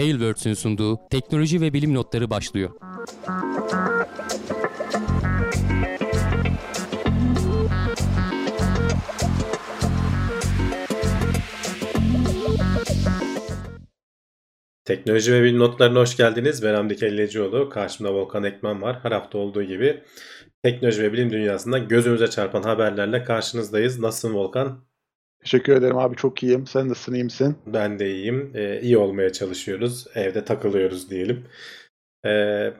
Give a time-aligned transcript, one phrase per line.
[0.00, 2.70] Tailwords'ün sunduğu teknoloji ve bilim notları başlıyor.
[14.84, 16.62] Teknoloji ve bilim notlarına hoş geldiniz.
[16.62, 17.68] Ben Hamdi Kellecioğlu.
[17.68, 18.98] Karşımda Volkan Ekmen var.
[19.02, 20.02] Her hafta olduğu gibi
[20.62, 24.00] teknoloji ve bilim dünyasında gözümüze çarpan haberlerle karşınızdayız.
[24.00, 24.89] Nasılsın Volkan?
[25.40, 26.66] Teşekkür ederim abi çok iyiyim.
[26.66, 27.54] Sen nasılsın iyi?
[27.66, 28.52] Ben de iyiyim.
[28.54, 30.06] Ee, iyi olmaya çalışıyoruz.
[30.14, 31.46] Evde takılıyoruz diyelim.
[32.26, 32.72] Ee,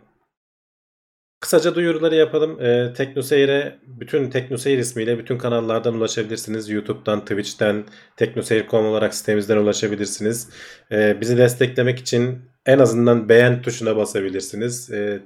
[1.40, 2.60] kısaca duyuruları yapalım.
[2.60, 6.70] Ee, TeknoSeyir'e bütün TeknoSeyir ismiyle bütün kanallardan ulaşabilirsiniz.
[6.70, 7.84] YouTube'dan, Twitch'ten,
[8.16, 10.48] teknoseyir.com olarak sitemizden ulaşabilirsiniz.
[10.92, 14.90] Ee, bizi desteklemek için en azından beğen tuşuna basabilirsiniz.
[14.90, 15.22] Ee,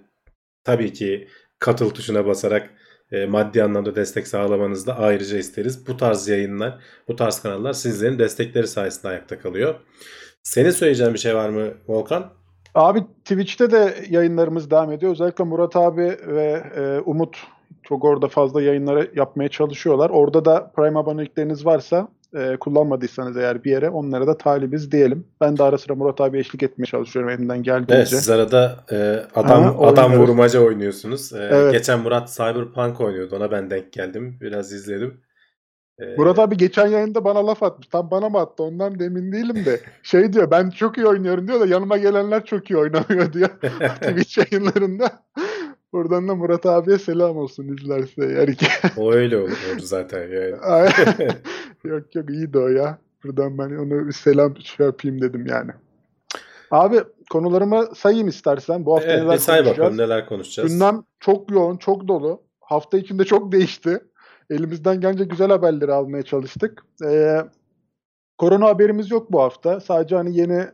[0.64, 1.28] tabii ki
[1.58, 2.70] katıl tuşuna basarak
[3.14, 5.86] e, maddi anlamda destek sağlamanızı da ayrıca isteriz.
[5.88, 6.78] Bu tarz yayınlar,
[7.08, 9.74] bu tarz kanallar sizlerin destekleri sayesinde ayakta kalıyor.
[10.42, 12.32] Senin söyleyeceğin bir şey var mı Volkan?
[12.74, 15.12] Abi Twitch'te de yayınlarımız devam ediyor.
[15.12, 17.36] Özellikle Murat abi ve e, Umut
[17.82, 20.10] çok orada fazla yayınları yapmaya çalışıyorlar.
[20.10, 25.26] Orada da Prime abonelikleriniz varsa e, kullanmadıysanız eğer bir yere onlara da talibiz diyelim.
[25.40, 27.94] Ben de ara sıra Murat abi eşlik etmeye çalışıyorum elimden geldiğince.
[27.94, 31.32] Evet siz arada e, adam Ha, adam vurmaca oynuyorsunuz.
[31.32, 31.72] E, Evet.
[31.72, 33.36] Geçen Murat Cyberpunk oynuyordu.
[33.36, 34.38] Ona ben denk geldim.
[34.40, 35.20] Biraz izledim.
[35.98, 37.88] E, Murat abi geçen yayında bana laf atmış.
[37.88, 39.80] Tam bana mı attı ondan da emin değilim de.
[40.02, 43.48] Şey diyor ben çok iyi oynuyorum diyor da yanıma gelenler çok iyi oynamıyor diyor.
[44.00, 45.10] Twitch yayınlarında.
[45.94, 48.66] Buradan da Murat abiye selam olsun izlerse eğer ki.
[48.96, 50.90] O öyle olur, zaten yani.
[51.84, 52.98] Yok yok iyiydi o ya.
[53.24, 55.70] Buradan ben onu bir selam şey yapayım dedim yani.
[56.70, 58.86] Abi konularımı sayayım istersen.
[58.86, 59.78] Bu hafta evet, neler say konuşacağız?
[59.78, 60.72] bakalım neler konuşacağız.
[60.72, 62.42] Gündem çok yoğun, çok dolu.
[62.60, 63.98] Hafta içinde çok değişti.
[64.50, 66.84] Elimizden gelince güzel haberleri almaya çalıştık.
[67.04, 67.38] Ee,
[68.38, 69.80] korona haberimiz yok bu hafta.
[69.80, 70.66] Sadece hani yeni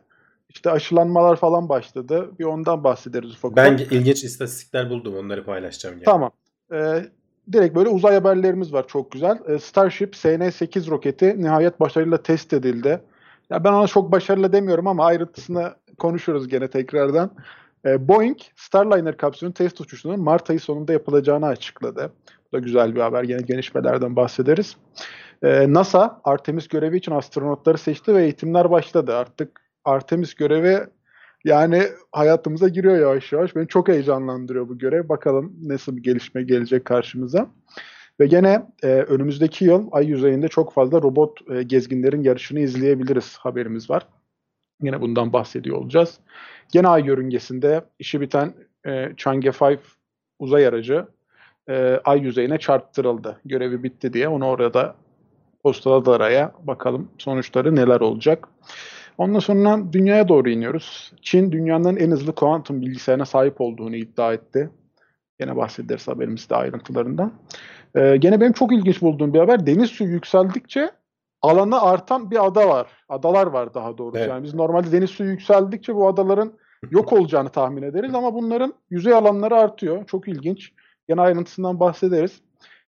[0.53, 2.29] işte aşılanmalar falan başladı.
[2.39, 3.91] Bir ondan bahsederiz ufak Ben ufak.
[3.91, 5.15] ilginç istatistikler buldum.
[5.15, 5.95] Onları paylaşacağım.
[5.95, 6.05] Yani.
[6.05, 6.31] Tamam.
[6.73, 7.05] Ee,
[7.51, 9.37] direkt böyle uzay haberlerimiz var çok güzel.
[9.47, 13.01] Ee, Starship SN8 roketi nihayet başarıyla test edildi.
[13.49, 17.31] Ya ben ona çok başarılı demiyorum ama ayrıntısını konuşuruz gene tekrardan.
[17.85, 22.11] Ee, Boeing Starliner kapsülünün test uçuşunun Mart ayı sonunda yapılacağını açıkladı.
[22.51, 23.23] Bu da güzel bir haber.
[23.23, 24.75] Yine gelişmelerden bahsederiz.
[25.43, 29.15] Ee, NASA Artemis görevi için astronotları seçti ve eğitimler başladı.
[29.15, 30.79] Artık Artemis görevi
[31.43, 33.55] yani hayatımıza giriyor yavaş yavaş.
[33.55, 35.09] Beni çok heyecanlandırıyor bu görev.
[35.09, 37.49] Bakalım nasıl bir gelişme gelecek karşımıza.
[38.19, 43.89] Ve gene e, önümüzdeki yıl ay yüzeyinde çok fazla robot e, gezginlerin yarışını izleyebiliriz haberimiz
[43.89, 44.07] var.
[44.81, 46.19] Yine bundan bahsediyor olacağız.
[46.71, 48.53] Gene ay yörüngesinde işi biten
[48.85, 49.79] e, Chang'e 5
[50.39, 51.05] uzay aracı
[51.69, 53.39] e, ay yüzeyine çarptırıldı.
[53.45, 54.95] Görevi bitti diye onu orada
[55.63, 56.51] postaladı araya.
[56.63, 58.47] Bakalım sonuçları neler olacak.
[59.21, 61.13] Ondan sonra dünyaya doğru iniyoruz.
[61.21, 64.69] Çin dünyanın en hızlı kuantum bilgisayarına sahip olduğunu iddia etti.
[65.39, 67.33] Gene bahsederiz haberimizde ayrıntılarından.
[67.95, 69.65] Ee, gene benim çok ilginç bulduğum bir haber.
[69.65, 70.91] Deniz suyu yükseldikçe
[71.41, 72.87] alanı artan bir ada var.
[73.09, 74.17] Adalar var daha doğrusu.
[74.17, 74.29] Evet.
[74.29, 76.53] Yani biz normalde deniz suyu yükseldikçe bu adaların
[76.91, 80.05] yok olacağını tahmin ederiz ama bunların yüzey alanları artıyor.
[80.05, 80.71] Çok ilginç.
[81.07, 82.41] Gene ayrıntısından bahsederiz.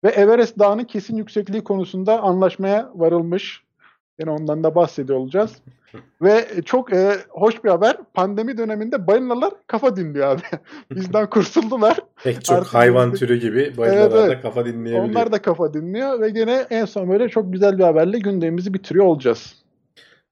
[0.04, 3.64] Ve Everest Dağı'nın kesin yüksekliği konusunda anlaşmaya varılmış.
[4.20, 5.52] Yine ondan da bahsediyor olacağız.
[6.22, 7.96] Ve çok e, hoş bir haber.
[8.14, 10.42] Pandemi döneminde balinalar kafa dinliyor abi.
[10.94, 11.96] Bizden kurtuldular.
[12.24, 15.04] Pek çok Artık hayvan bizde- türü gibi balinalar Evet, da kafa dinleyebiliyor.
[15.04, 19.04] Onlar da kafa dinliyor ve gene en son böyle çok güzel bir haberle gündemimizi bitiriyor
[19.04, 19.54] olacağız.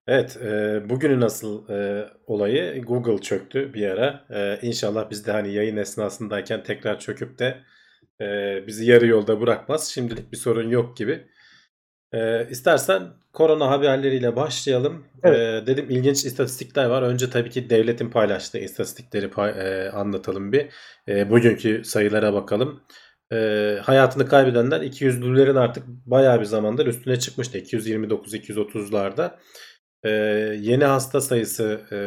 [0.06, 4.25] Evet, e, bugünün asıl e, olayı Google çöktü bir ara.
[4.31, 7.56] E, inşallah biz de hani yayın esnasındayken tekrar çöküp de
[8.21, 8.26] e,
[8.66, 9.88] bizi yarı yolda bırakmaz.
[9.88, 11.26] Şimdilik bir sorun yok gibi.
[12.15, 13.03] E, istersen
[13.33, 15.06] korona haberleriyle başlayalım.
[15.23, 15.39] Evet.
[15.62, 17.03] E, dedim ilginç istatistikler var.
[17.03, 20.69] Önce tabii ki devletin paylaştığı istatistikleri pay- e, anlatalım bir.
[21.09, 22.83] E, bugünkü sayılara bakalım.
[23.33, 23.37] E,
[23.83, 27.59] hayatını kaybedenler 200'lülerin artık bayağı bir zamandır üstüne çıkmıştı.
[27.59, 29.31] 229-230'larda.
[30.05, 30.11] Ee,
[30.60, 31.98] yeni hasta sayısı e,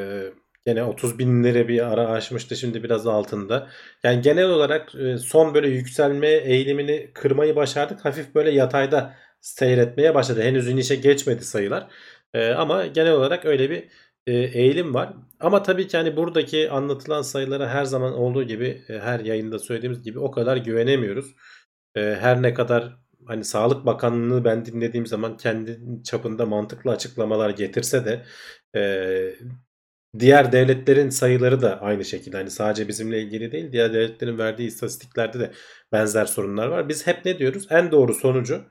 [0.65, 2.55] gene 30 binlere bir ara aşmıştı.
[2.55, 3.67] Şimdi biraz altında.
[4.03, 8.05] Yani genel olarak e, son böyle yükselme eğilimini kırmayı başardık.
[8.05, 9.13] Hafif böyle yatayda
[9.45, 10.41] seyretmeye başladı.
[10.41, 11.87] Henüz inişe geçmedi sayılar.
[12.33, 13.89] E, ama genel olarak öyle bir
[14.27, 15.13] e, eğilim var.
[15.39, 20.03] Ama tabii ki hani buradaki anlatılan sayılara her zaman olduğu gibi e, her yayında söylediğimiz
[20.03, 21.35] gibi o kadar güvenemiyoruz.
[21.95, 22.97] E, her ne kadar
[23.27, 28.25] hani Sağlık Bakanlığı'nı ben dinlediğim zaman kendi çapında mantıklı açıklamalar getirse de
[30.19, 35.39] diğer devletlerin sayıları da aynı şekilde hani sadece bizimle ilgili değil diğer devletlerin verdiği istatistiklerde
[35.39, 35.51] de
[35.91, 36.89] benzer sorunlar var.
[36.89, 37.67] Biz hep ne diyoruz?
[37.69, 38.65] En doğru sonucu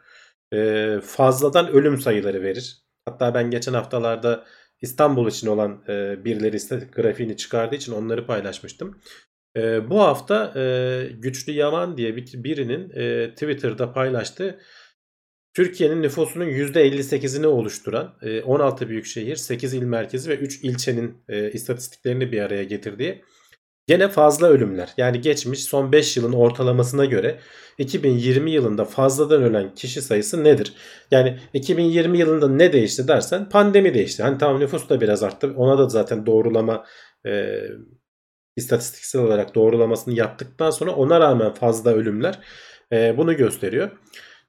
[0.54, 2.78] e, fazladan ölüm sayıları verir.
[3.04, 4.44] Hatta ben geçen haftalarda
[4.80, 9.00] İstanbul için olan e, birileri iste- grafiğini çıkardığı için onları paylaşmıştım.
[9.56, 10.52] E, bu hafta
[11.18, 12.88] Güçlü Yaman diye bir, birinin
[13.30, 14.60] Twitter'da paylaştığı
[15.54, 22.32] Türkiye'nin nüfusunun %58'ini oluşturan e, 16 büyük şehir, 8 il merkezi ve 3 ilçenin istatistiklerini
[22.32, 23.24] bir araya getirdiği
[23.86, 24.94] gene fazla ölümler.
[24.96, 27.38] Yani geçmiş son 5 yılın ortalamasına göre
[27.78, 30.74] 2020 yılında fazladan ölen kişi sayısı nedir?
[31.10, 34.22] Yani 2020 yılında ne değişti dersen pandemi değişti.
[34.22, 35.52] Hani tamam nüfus da biraz arttı.
[35.56, 36.84] Ona da zaten doğrulama
[37.26, 37.60] e,
[38.56, 42.38] istatistiksel olarak doğrulamasını yaptıktan sonra ona rağmen fazla ölümler
[42.92, 43.90] e, bunu gösteriyor.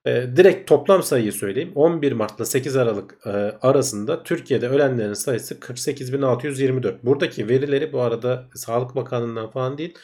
[0.05, 1.71] E, direkt toplam sayıyı söyleyeyim.
[1.75, 3.29] 11 Mart'la 8 Aralık e,
[3.61, 7.03] arasında Türkiye'de ölenlerin sayısı 48.624.
[7.03, 9.97] Buradaki verileri bu arada Sağlık Bakanlığı'ndan falan değil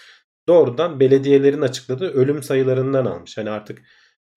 [0.48, 3.38] doğrudan belediyelerin açıkladığı ölüm sayılarından almış.
[3.38, 3.82] Hani artık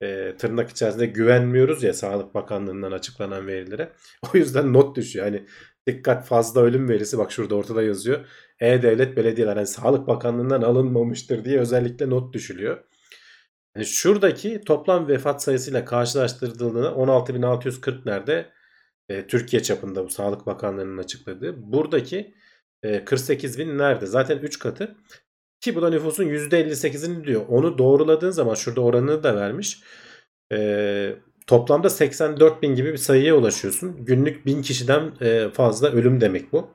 [0.03, 3.93] e, tırnak içerisinde güvenmiyoruz ya Sağlık Bakanlığı'ndan açıklanan verilere.
[4.35, 5.27] O yüzden not düşüyor.
[5.27, 5.47] Hani
[5.87, 8.27] dikkat fazla ölüm verisi bak şurada ortada yazıyor.
[8.61, 12.85] E-Devlet Belediyeler yani Sağlık Bakanlığı'ndan alınmamıştır diye özellikle not düşülüyor.
[13.77, 18.53] Yani şuradaki toplam vefat sayısıyla karşılaştırıldığında 16.640 nerede?
[19.09, 21.73] E, Türkiye çapında bu Sağlık Bakanlığı'nın açıkladığı.
[21.73, 22.35] Buradaki
[22.83, 24.07] e, 48.000 nerede?
[24.07, 24.97] Zaten 3 katı.
[25.61, 27.43] Ki bu da nüfusun %58'ini diyor.
[27.49, 29.81] Onu doğruladığın zaman şurada oranını da vermiş.
[30.53, 31.17] E,
[31.47, 34.05] toplamda 84.000 gibi bir sayıya ulaşıyorsun.
[34.05, 36.71] Günlük 1000 kişiden e, fazla ölüm demek bu.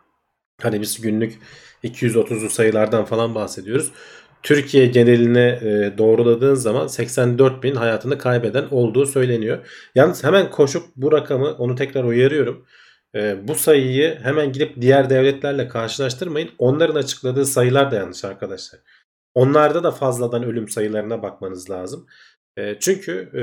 [0.61, 1.39] Hani biz günlük
[1.83, 3.91] 230'lu sayılardan falan bahsediyoruz.
[4.43, 9.67] Türkiye geneline e, doğruladığın zaman 84 bin hayatını kaybeden olduğu söyleniyor.
[9.95, 12.65] Yalnız hemen koşup bu rakamı onu tekrar uyarıyorum.
[13.15, 16.49] E, bu sayıyı hemen gidip diğer devletlerle karşılaştırmayın.
[16.57, 18.81] Onların açıkladığı sayılar da yanlış arkadaşlar.
[19.33, 22.07] Onlarda da fazladan ölüm sayılarına bakmanız lazım.
[22.57, 23.41] E, çünkü e,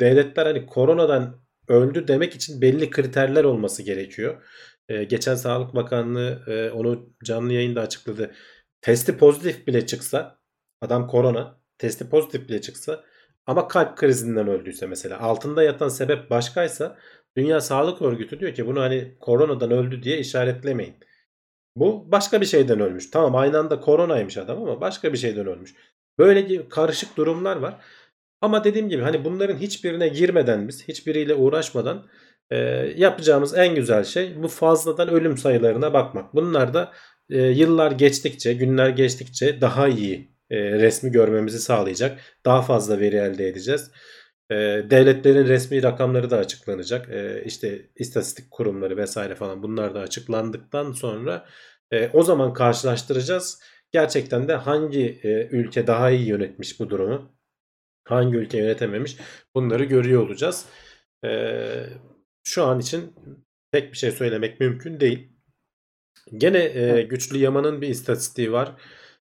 [0.00, 4.42] devletler hani koronadan öldü demek için belli kriterler olması gerekiyor.
[5.08, 6.42] Geçen Sağlık Bakanlığı
[6.74, 8.30] onu canlı yayında açıkladı
[8.82, 10.38] testi pozitif bile çıksa
[10.80, 13.04] adam korona testi pozitif bile çıksa
[13.46, 16.98] ama kalp krizinden öldüyse mesela altında yatan sebep başkaysa
[17.36, 20.96] Dünya Sağlık Örgütü diyor ki bunu hani koronadan öldü diye işaretlemeyin.
[21.76, 23.10] Bu başka bir şeyden ölmüş.
[23.10, 25.74] Tamam aynı anda koronaymış adam ama başka bir şeyden ölmüş.
[26.18, 27.80] Böyle karışık durumlar var.
[28.40, 32.06] Ama dediğim gibi hani bunların hiçbirine girmeden biz hiçbiriyle uğraşmadan
[32.50, 32.56] e,
[32.96, 36.34] yapacağımız en güzel şey bu fazladan ölüm sayılarına bakmak.
[36.34, 36.92] Bunlar da
[37.30, 42.20] e, yıllar geçtikçe, günler geçtikçe daha iyi e, resmi görmemizi sağlayacak.
[42.44, 43.90] Daha fazla veri elde edeceğiz.
[44.50, 44.54] E,
[44.90, 47.08] devletlerin resmi rakamları da açıklanacak.
[47.08, 51.46] E, işte istatistik kurumları vesaire falan bunlar da açıklandıktan sonra
[51.92, 53.62] e, o zaman karşılaştıracağız.
[53.92, 57.32] Gerçekten de hangi e, ülke daha iyi yönetmiş bu durumu?
[58.04, 59.16] Hangi ülke yönetememiş?
[59.54, 60.64] Bunları görüyor olacağız.
[61.24, 61.30] E,
[62.44, 63.14] şu an için
[63.72, 65.31] pek bir şey söylemek mümkün değil.
[66.36, 68.72] Gene e, güçlü Yaman'ın bir istatistiği var.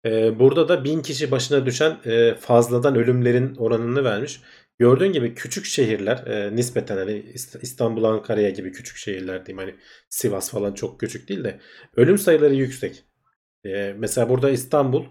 [0.05, 4.41] E, burada da 1000 kişi başına düşen e, fazladan ölümlerin oranını vermiş.
[4.79, 9.75] Gördüğün gibi küçük şehirler e, nispeten hani İst- İstanbul, Ankara'ya gibi küçük şehirler diyeyim hani
[10.09, 11.59] Sivas falan çok küçük değil de
[11.95, 13.03] ölüm sayıları yüksek.
[13.65, 15.05] E, mesela burada İstanbul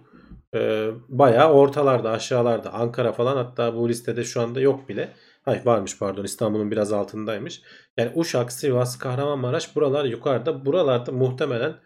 [0.54, 5.12] e, bayağı ortalarda aşağılarda Ankara falan hatta bu listede şu anda yok bile.
[5.50, 7.62] Hayır varmış pardon İstanbul'un biraz altındaymış.
[7.97, 10.67] Yani Uşak, Sivas, Kahramanmaraş buralar yukarıda.
[10.67, 11.76] Buralarda muhtemelen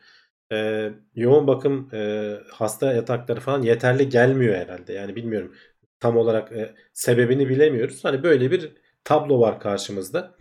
[0.52, 4.92] e, yoğun bakım e, hasta yatakları falan yeterli gelmiyor herhalde.
[4.92, 5.54] Yani bilmiyorum
[6.00, 8.04] tam olarak e, sebebini bilemiyoruz.
[8.04, 8.73] Hani böyle bir
[9.04, 10.35] tablo var karşımızda.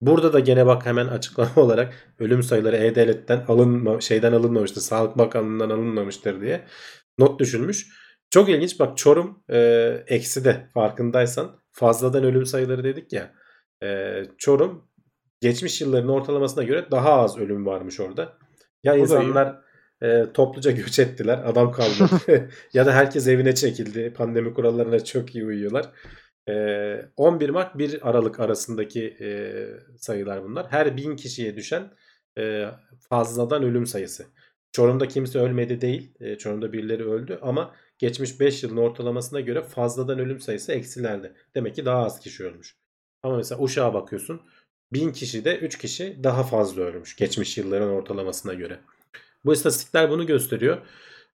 [0.00, 4.80] Burada da gene bak hemen açıklama olarak ölüm sayıları E-Devlet'ten alınma, şeyden alınmamıştır.
[4.80, 6.64] Sağlık Bakanlığı'ndan alınmamıştır diye
[7.18, 7.88] not düşülmüş.
[8.30, 9.58] Çok ilginç bak Çorum e,
[10.06, 13.34] eksi de farkındaysan fazladan ölüm sayıları dedik ya.
[13.82, 14.88] E, Çorum
[15.40, 18.38] geçmiş yılların ortalamasına göre daha az ölüm varmış orada.
[18.84, 19.00] Ya iyi.
[19.00, 19.60] insanlar
[20.02, 21.42] e, topluca göç ettiler.
[21.44, 22.20] Adam kalmadı.
[22.72, 24.12] ya da herkes evine çekildi.
[24.16, 25.86] Pandemi kurallarına çok iyi uyuyorlar.
[26.48, 26.54] E,
[27.16, 29.28] 11 Mart 1 Aralık arasındaki e,
[29.98, 30.66] sayılar bunlar.
[30.70, 31.90] Her bin kişiye düşen
[32.38, 32.66] e,
[33.08, 34.26] fazladan ölüm sayısı.
[34.72, 36.14] Çorum'da kimse ölmedi değil.
[36.20, 41.32] E, Çorum'da birileri öldü ama geçmiş 5 yılın ortalamasına göre fazladan ölüm sayısı eksilerde.
[41.54, 42.76] Demek ki daha az kişi ölmüş.
[43.22, 44.40] Ama mesela Uşak'a bakıyorsun.
[44.92, 48.80] 1000 kişide 3 kişi daha fazla ölmüş geçmiş yılların ortalamasına göre.
[49.44, 50.78] Bu istatistikler bunu gösteriyor.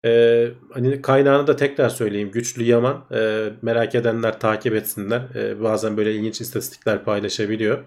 [0.05, 2.31] Ee, hani kaynağını da tekrar söyleyeyim.
[2.31, 3.05] Güçlü Yaman.
[3.13, 5.23] Ee, merak edenler takip etsinler.
[5.35, 7.85] Ee, bazen böyle ilginç istatistikler paylaşabiliyor.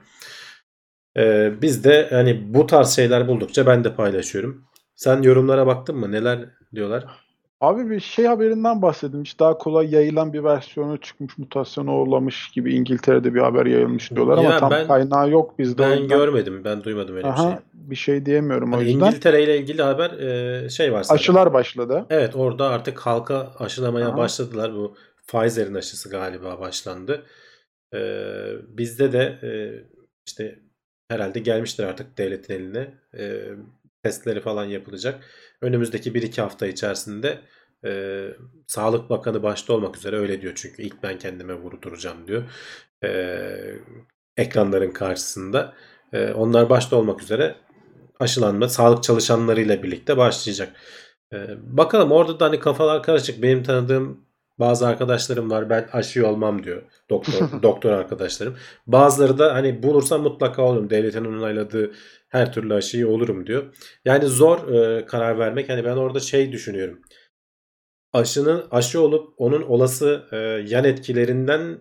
[1.17, 4.65] Ee, biz de hani bu tarz şeyler buldukça ben de paylaşıyorum.
[4.95, 6.11] Sen yorumlara baktın mı?
[6.11, 7.28] Neler diyorlar?
[7.61, 9.39] Abi bir şey haberinden bahsedilmiş.
[9.39, 14.49] Daha kolay yayılan bir versiyonu çıkmış, mutasyona uğramış gibi İngiltere'de bir haber yayılmış diyorlar ama
[14.49, 15.81] Ya tam ben- kaynağı yok bizde.
[15.81, 16.61] o Ben yüzden- görmedim.
[16.65, 17.45] Ben duymadım öyle bir şey.
[17.45, 19.05] Aha, bir şey diyemiyorum o Hani yüzden.
[19.05, 21.21] İngiltere ile ilgili haber e, şey var sadece.
[21.21, 22.05] Aşılar başladı.
[22.09, 24.17] Evet orada artık halka aşılamaya Aha.
[24.17, 24.73] başladılar.
[24.75, 24.95] Bu
[25.27, 27.23] Pfizer'in aşısı galiba başlandı.
[27.95, 27.99] Ee,
[28.67, 29.49] bizde de e,
[30.27, 30.59] işte
[31.09, 32.93] herhalde gelmiştir artık devletin eline.
[33.17, 33.41] Ee,
[34.03, 35.23] testleri falan yapılacak.
[35.61, 37.39] Önümüzdeki 1-2 hafta içerisinde
[37.85, 38.23] e,
[38.67, 42.43] Sağlık Bakanı başta olmak üzere öyle diyor çünkü ilk ben kendime vurduracağım diyor.
[43.03, 43.75] Ee,
[44.37, 45.73] ekranların karşısında.
[46.13, 47.55] Ee, onlar başta olmak üzere
[48.19, 50.75] aşılanma sağlık çalışanlarıyla birlikte başlayacak.
[51.33, 53.43] Ee, bakalım orada da hani kafalar karışık.
[53.43, 54.25] Benim tanıdığım
[54.59, 55.69] bazı arkadaşlarım var.
[55.69, 56.81] Ben aşı olmam diyor.
[57.09, 58.57] Doktor doktor arkadaşlarım.
[58.87, 60.89] Bazıları da hani bulursam mutlaka olurum.
[60.89, 61.91] Devletin onayladığı
[62.29, 63.75] her türlü aşıyı olurum diyor.
[64.05, 65.69] Yani zor e, karar vermek.
[65.69, 67.01] Hani ben orada şey düşünüyorum.
[68.13, 70.37] Aşının aşı olup onun olası e,
[70.73, 71.77] yan etkilerinden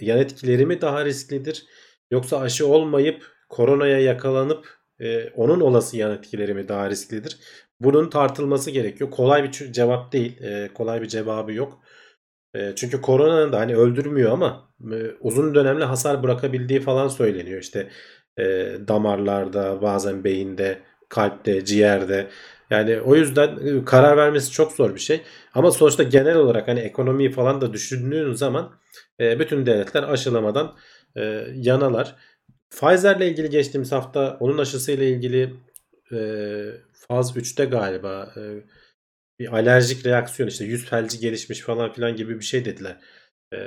[0.00, 1.66] yan etkileri mi daha risklidir?
[2.10, 4.68] Yoksa aşı olmayıp koronaya yakalanıp
[5.00, 7.38] e, onun olası yan etkileri mi daha risklidir?
[7.80, 9.10] Bunun tartılması gerekiyor.
[9.10, 10.42] Kolay bir cevap değil.
[10.42, 11.80] E, kolay bir cevabı yok.
[12.56, 17.60] E, çünkü koronanın da hani öldürmüyor ama e, uzun dönemli hasar bırakabildiği falan söyleniyor.
[17.60, 17.88] İşte
[18.38, 18.44] e,
[18.88, 22.26] damarlarda, bazen beyinde, kalpte, ciğerde.
[22.70, 25.22] Yani o yüzden e, karar vermesi çok zor bir şey.
[25.54, 28.72] Ama sonuçta genel olarak hani ekonomiyi falan da düşündüğün zaman
[29.20, 30.74] bütün devletler aşılamadan
[31.54, 32.16] yanalar.
[32.70, 35.54] Pfizer'le ilgili geçtiğimiz hafta onun aşısıyla ilgili
[37.08, 38.34] faz 3'te galiba
[39.38, 42.96] bir alerjik reaksiyon işte yüz felci gelişmiş falan filan gibi bir şey dediler.
[43.52, 43.58] E,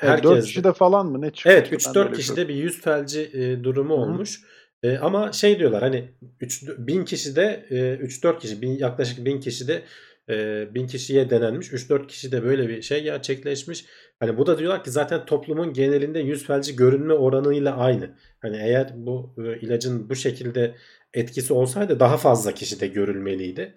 [0.00, 1.56] Evet, 4 kişide falan mı ne çıkıyor?
[1.56, 4.02] Evet Ben de 3-4 öyle bir kişide bir yüz felci e, durumu Hı hı.
[4.02, 4.40] olmuş.
[4.82, 6.08] E, ama şey diyorlar hani
[6.40, 9.82] 3 1000 kişide e, 3-4 kişi bin, yaklaşık 1000 kişide
[10.28, 11.72] e, 1000 kişiye denenmiş.
[11.72, 13.84] 3-4 kişide böyle bir şey gerçekleşmiş.
[14.20, 18.10] Hani bu da diyorlar ki zaten toplumun genelinde yüz felci görünme oranıyla aynı.
[18.38, 20.74] Hani eğer bu e, ilacın bu şekilde
[21.14, 23.74] etkisi olsaydı daha fazla kişide görülmeliydi.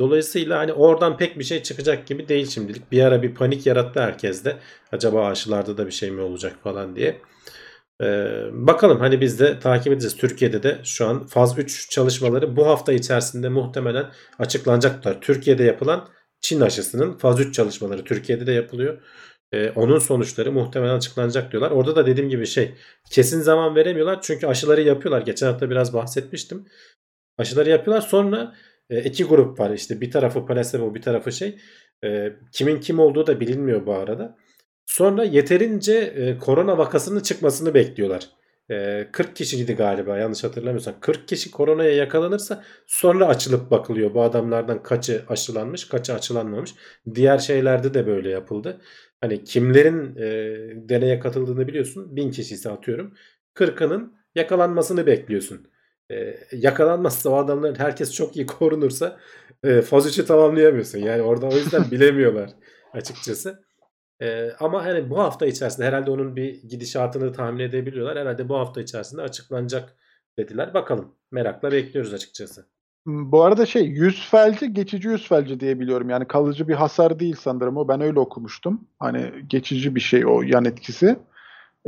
[0.00, 2.92] Dolayısıyla hani oradan pek bir şey çıkacak gibi değil şimdilik.
[2.92, 4.58] Bir ara bir panik yarattı herkeste.
[4.92, 7.20] Acaba aşılarda da bir şey mi olacak falan diye.
[8.02, 10.16] Ee, bakalım hani biz de takip edeceğiz.
[10.16, 15.20] Türkiye'de de şu an faz 3 çalışmaları bu hafta içerisinde muhtemelen açıklanacaklar.
[15.20, 16.08] Türkiye'de yapılan
[16.40, 19.02] Çin aşısının faz 3 çalışmaları Türkiye'de de yapılıyor.
[19.52, 21.70] Ee, onun sonuçları muhtemelen açıklanacak diyorlar.
[21.70, 22.74] Orada da dediğim gibi şey
[23.10, 24.22] kesin zaman veremiyorlar.
[24.22, 25.22] Çünkü aşıları yapıyorlar.
[25.22, 26.64] Geçen hafta biraz bahsetmiştim.
[27.38, 28.08] Aşıları yapıyorlar.
[28.08, 28.54] Sonra
[28.90, 29.70] e, iki grup var.
[29.70, 31.58] İşte bir tarafı placebo bir tarafı şey.
[32.04, 34.36] E, kimin kim olduğu da bilinmiyor bu arada.
[34.86, 38.30] Sonra yeterince e, korona vakasının çıkmasını bekliyorlar.
[38.70, 40.94] E, 40 kişiydi galiba yanlış hatırlamıyorsam.
[41.00, 44.14] 40 kişi koronaya yakalanırsa sonra açılıp bakılıyor.
[44.14, 46.74] Bu adamlardan kaçı aşılanmış kaçı aşılanmamış.
[47.14, 48.80] Diğer şeylerde de böyle yapıldı.
[49.20, 50.28] Hani kimlerin e,
[50.88, 52.16] deneye katıldığını biliyorsun.
[52.16, 53.14] 1000 kişi ise atıyorum.
[53.54, 55.68] 40'ının yakalanmasını bekliyorsun.
[56.10, 59.16] E, yakalanmazsa o adamların herkes çok iyi korunursa
[59.64, 60.98] e, faz 3'ü tamamlayamıyorsun.
[60.98, 62.50] Yani orada o yüzden bilemiyorlar
[62.92, 63.64] açıkçası.
[64.22, 68.18] Ee, ama hani bu hafta içerisinde herhalde onun bir gidişatını tahmin edebiliyorlar.
[68.18, 69.96] Herhalde bu hafta içerisinde açıklanacak
[70.38, 70.74] dediler.
[70.74, 71.14] Bakalım.
[71.30, 72.66] Merakla bekliyoruz açıkçası.
[73.06, 76.10] Bu arada şey yüz felci geçici yüz felci diye biliyorum.
[76.10, 77.88] Yani kalıcı bir hasar değil sanırım o.
[77.88, 78.88] Ben öyle okumuştum.
[78.98, 81.18] Hani geçici bir şey o yan etkisi.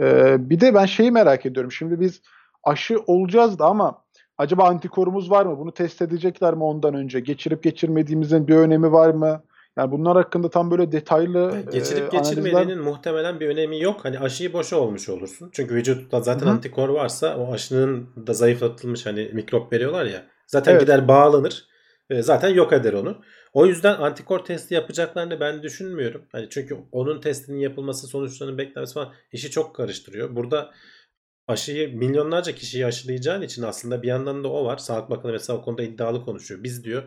[0.00, 1.72] Ee, bir de ben şeyi merak ediyorum.
[1.72, 2.22] Şimdi biz
[2.64, 4.02] aşı olacağız da ama
[4.38, 5.58] acaba antikorumuz var mı?
[5.58, 7.20] Bunu test edecekler mi ondan önce?
[7.20, 9.42] Geçirip geçirmediğimizin bir önemi var mı?
[9.78, 12.84] Yani bunlar hakkında tam böyle detaylı Geçirip e, geçirmediğinin analizler...
[12.84, 14.04] muhtemelen bir önemi yok.
[14.04, 15.50] Hani aşıyı boşa olmuş olursun.
[15.52, 20.22] Çünkü vücutta zaten Hı antikor varsa o aşının da zayıflatılmış hani mikrop veriyorlar ya.
[20.46, 20.80] Zaten Evet.
[20.80, 21.66] gider bağlanır.
[22.10, 23.16] E, Zaten yok eder onu.
[23.52, 26.22] O yüzden antikor testi yapacaklarını ben düşünmüyorum.
[26.32, 30.36] Hani çünkü onun testinin yapılması, sonuçlarının beklenmesi falan işi çok karıştırıyor.
[30.36, 30.70] Burada
[31.48, 34.76] aşıyı milyonlarca kişiyi aşılayacağın için aslında bir yandan da o var.
[34.76, 36.62] Sağlık Bakanı mesela o konuda iddialı konuşuyor.
[36.62, 37.02] Biz diyor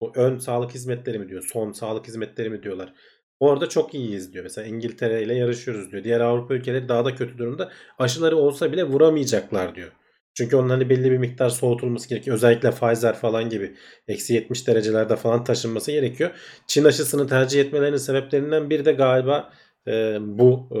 [0.00, 2.94] o ön sağlık hizmetleri mi diyor, son sağlık hizmetleri mi diyorlar.
[3.40, 4.44] Orada çok iyiyiz diyor.
[4.44, 6.04] Mesela İngiltere ile yarışıyoruz diyor.
[6.04, 7.72] Diğer Avrupa ülkeleri daha da kötü durumda.
[7.98, 9.92] Aşıları olsa bile vuramayacaklar diyor.
[10.34, 12.36] Çünkü onun hani belli bir miktar soğutulması gerekiyor.
[12.36, 13.76] Özellikle Pfizer falan gibi
[14.08, 16.30] eksi 70 derecelerde falan taşınması gerekiyor.
[16.66, 19.52] Çin aşısını tercih etmelerinin sebeplerinden biri de galiba
[19.86, 20.68] e, bu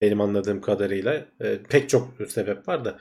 [0.00, 2.98] benim anladığım kadarıyla e, pek çok sebep var da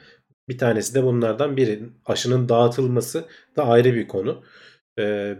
[0.49, 1.79] bir tanesi de bunlardan biri.
[2.05, 3.25] Aşının dağıtılması
[3.57, 4.43] da ayrı bir konu.
[4.99, 5.35] E,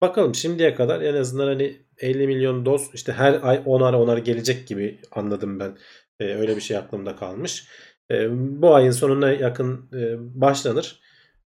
[0.00, 4.68] bakalım şimdiye kadar en azından hani 50 milyon doz işte her ay 10'ar 10'ar gelecek
[4.68, 5.78] gibi anladım ben.
[6.20, 7.68] E, öyle bir şey aklımda kalmış.
[8.10, 8.28] E,
[8.62, 11.00] bu ayın sonuna yakın e, başlanır.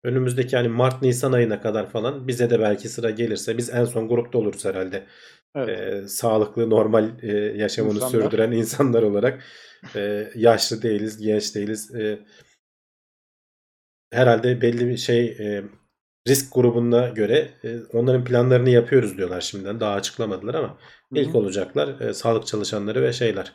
[0.05, 4.09] Önümüzdeki hani Mart Nisan ayına kadar falan bize de belki sıra gelirse biz en son
[4.09, 5.07] grupta oluruz herhalde.
[5.57, 5.69] Evet.
[5.69, 8.23] Ee, sağlıklı normal e, yaşamını İnsanlar.
[8.23, 9.45] sürdüren insanlar olarak
[9.97, 11.95] e, yaşlı değiliz, genç değiliz.
[11.95, 12.19] E,
[14.13, 15.65] herhalde belli bir şey e,
[16.29, 19.81] risk grubuna göre e, onların planlarını yapıyoruz diyorlar şimdiden.
[19.81, 20.79] Daha açıklamadılar ama
[21.13, 23.53] Hı ilk olacaklar e, sağlık çalışanları ve şeyler.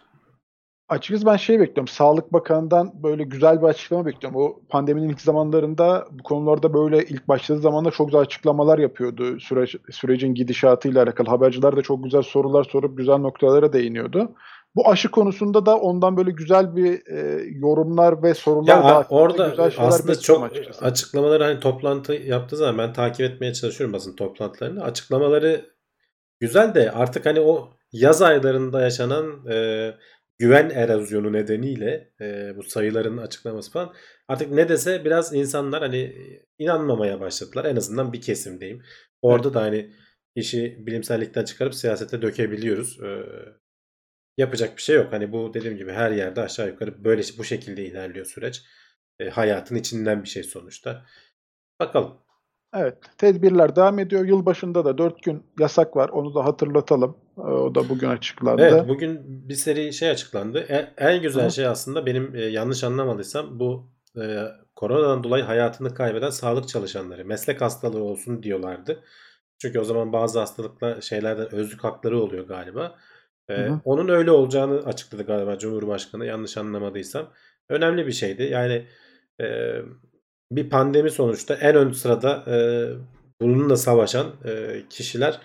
[0.92, 1.88] Açıkçası ben şey bekliyorum.
[1.88, 4.40] Sağlık Bakanı'ndan böyle güzel bir açıklama bekliyorum.
[4.42, 9.40] O pandeminin ilk zamanlarında bu konularda böyle ilk başladığı zamanda çok güzel açıklamalar yapıyordu.
[9.40, 11.30] Süreç, sürecin gidişatıyla alakalı.
[11.30, 14.32] Haberciler de çok güzel sorular sorup güzel noktalara değiniyordu.
[14.76, 19.50] Bu aşı konusunda da ondan böyle güzel bir e, yorumlar ve sorular Ya da orada
[19.50, 20.86] güzel şeyler aslında çok açıkçası.
[20.86, 24.84] açıklamaları hani toplantı yaptığı zaman ben takip etmeye çalışıyorum basın toplantılarını.
[24.84, 25.66] Açıklamaları
[26.40, 29.88] güzel de artık hani o yaz aylarında yaşanan e,
[30.42, 33.94] güven erozyonu nedeniyle e, bu sayıların açıklaması falan
[34.28, 36.16] artık ne dese biraz insanlar hani
[36.60, 37.66] inanmamaya başladılar.
[37.66, 38.84] En azından bir kesimdeyim.
[39.22, 39.94] Orada da hani
[40.36, 43.00] işi bilimsellikten çıkarıp siyasete dökebiliyoruz.
[43.04, 43.26] E,
[44.38, 45.14] yapacak bir şey yok.
[45.14, 48.64] Hani bu dediğim gibi her yerde aşağı yukarı böyle bu şekilde ilerliyor süreç.
[49.20, 51.06] E, hayatın içinden bir şey sonuçta.
[51.80, 52.18] Bakalım.
[52.76, 54.26] Evet, tedbirler devam ediyor.
[54.26, 56.10] Yılbaşında da 4 gün yasak var.
[56.10, 57.18] Onu da hatırlatalım.
[57.48, 58.62] E, O da bugün açıklandı.
[58.62, 59.20] Evet bugün
[59.50, 60.60] bir seri şey açıklandı.
[60.60, 61.52] E- En güzel Hı.
[61.52, 63.90] şey aslında benim e, yanlış anlamadıysam bu
[64.22, 64.46] e,
[64.76, 69.04] koronadan dolayı hayatını kaybeden sağlık çalışanları meslek hastalığı olsun diyorlardı.
[69.62, 72.96] Çünkü o zaman bazı hastalıklar şeylerden özlük hakları oluyor galiba.
[73.50, 73.80] E, hı.
[73.86, 77.34] onun öyle olacağını açıkladı galiba Cumhurbaşkanı yanlış anlamadıysam.
[77.70, 78.44] Önemli bir şeydi.
[78.44, 78.88] Yani
[79.42, 79.76] e,
[80.52, 82.56] bir pandemi sonuçta en ön sırada e,
[83.42, 85.40] bununla savaşan e, kişiler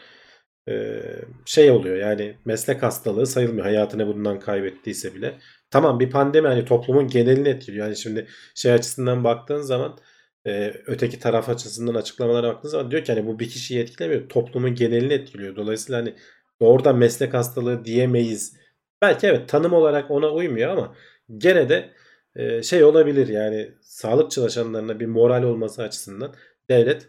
[0.69, 1.03] e,
[1.45, 5.39] şey oluyor yani meslek hastalığı sayılmıyor hayatını bundan kaybettiyse bile.
[5.71, 7.87] Tamam bir pandemi hani toplumun genelini etkiliyor.
[7.87, 9.99] Yani şimdi şey açısından baktığın zaman
[10.47, 14.75] e, öteki taraf açısından açıklamalara baktığın zaman diyor ki hani bu bir kişiyi etkilemiyor toplumun
[14.75, 15.57] genelini etkiliyor.
[15.57, 16.15] Dolayısıyla hani
[16.61, 18.57] doğrudan meslek hastalığı diyemeyiz.
[19.03, 20.95] Belki evet tanım olarak ona uymuyor ama
[21.39, 21.91] gene de
[22.37, 26.35] e, şey olabilir yani sağlık çalışanlarına bir moral olması açısından
[26.71, 27.09] devlet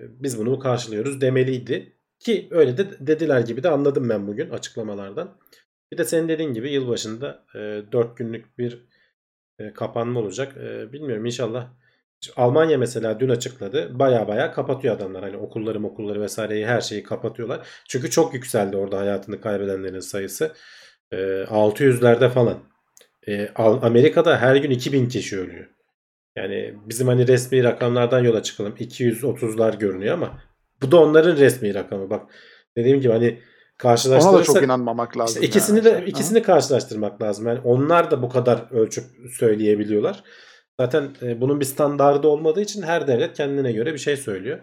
[0.00, 1.99] biz bunu karşılıyoruz demeliydi.
[2.20, 5.36] Ki öyle de dediler gibi de anladım ben bugün açıklamalardan.
[5.92, 7.58] Bir de senin dediğin gibi yılbaşında e,
[7.92, 8.86] 4 günlük bir
[9.58, 10.56] e, kapanma olacak.
[10.56, 11.68] E, bilmiyorum inşallah.
[12.36, 13.98] Almanya mesela dün açıkladı.
[13.98, 15.22] Baya baya kapatıyor adamlar.
[15.22, 17.68] Hani okulları okulları vesaireyi her şeyi kapatıyorlar.
[17.88, 20.52] Çünkü çok yükseldi orada hayatını kaybedenlerin sayısı.
[21.12, 22.58] E, 600'lerde falan.
[23.28, 25.66] E, Amerika'da her gün 2000 kişi ölüyor.
[26.36, 28.74] Yani bizim hani resmi rakamlardan yola çıkalım.
[28.76, 30.49] 230'lar görünüyor ama
[30.82, 32.10] bu da onların resmi rakamı.
[32.10, 32.30] Bak
[32.76, 35.42] dediğim gibi hani Ona da karşılaştırırsak çok inanmamak işte lazım.
[35.42, 35.84] ikisini yani.
[35.84, 36.04] de Aha.
[36.04, 37.46] ikisini karşılaştırmak lazım.
[37.46, 39.04] Yani onlar da bu kadar ölçüp
[39.38, 40.24] söyleyebiliyorlar.
[40.80, 44.58] Zaten e, bunun bir standardı olmadığı için her devlet kendine göre bir şey söylüyor.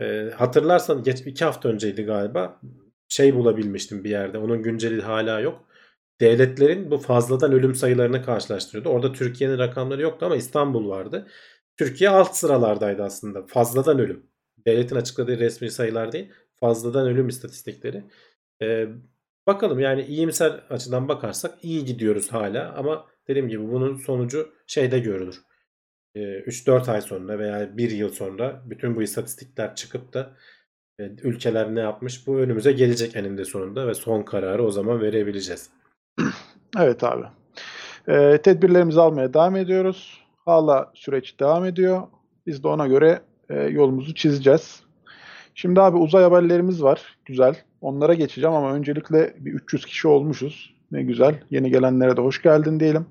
[0.00, 2.60] E, hatırlarsan geç iki hafta önceydi galiba.
[3.08, 4.38] Şey bulabilmiştim bir yerde.
[4.38, 5.64] Onun günceli hala yok.
[6.20, 8.88] Devletlerin bu fazladan ölüm sayılarını karşılaştırıyordu.
[8.88, 11.26] Orada Türkiye'nin rakamları yoktu ama İstanbul vardı.
[11.76, 13.46] Türkiye alt sıralardaydı aslında.
[13.46, 14.26] Fazladan ölüm.
[14.66, 16.32] Devletin açıkladığı resmi sayılar değil.
[16.60, 18.04] Fazladan ölüm istatistikleri.
[18.62, 18.88] Ee,
[19.46, 25.42] bakalım yani iyimser açıdan bakarsak iyi gidiyoruz hala ama dediğim gibi bunun sonucu şeyde görülür.
[26.14, 30.36] Ee, 3-4 ay sonra veya 1 yıl sonra bütün bu istatistikler çıkıp da
[31.00, 35.70] e, ülkeler ne yapmış bu önümüze gelecek eninde sonunda ve son kararı o zaman verebileceğiz.
[36.78, 37.24] Evet abi.
[38.08, 40.24] Ee, tedbirlerimizi almaya devam ediyoruz.
[40.44, 42.02] Hala süreç devam ediyor.
[42.46, 44.80] Biz de ona göre e, yolumuzu çizeceğiz.
[45.54, 47.16] Şimdi abi uzay haberlerimiz var.
[47.24, 47.54] Güzel.
[47.80, 50.74] Onlara geçeceğim ama öncelikle bir 300 kişi olmuşuz.
[50.92, 51.40] Ne güzel.
[51.50, 53.06] Yeni gelenlere de hoş geldin diyelim.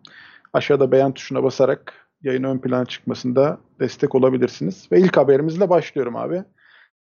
[0.53, 4.87] Aşağıda beğen tuşuna basarak yayın ön plana çıkmasında destek olabilirsiniz.
[4.91, 6.43] Ve ilk haberimizle başlıyorum abi.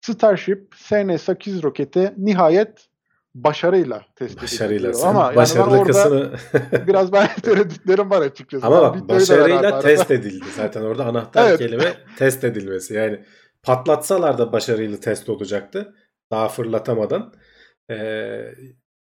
[0.02, 2.88] Starship SN8 roketi nihayet
[3.36, 4.44] başarıyla test edildi.
[4.44, 4.94] Başarıyla.
[4.94, 6.32] Sen Ama yani başarılı orada kısmı
[6.88, 8.66] biraz ben tereddütlerim var açıkçası.
[8.68, 10.46] ama bak başarıyla test edildi.
[10.56, 11.60] Zaten orada anahtar Evet.
[11.60, 12.94] kelime test edilmesi.
[12.94, 13.24] Yani
[13.64, 15.96] patlatsalar da başarılı test olacaktı.
[16.32, 17.34] Daha fırlatamadan.
[17.92, 18.54] Ee,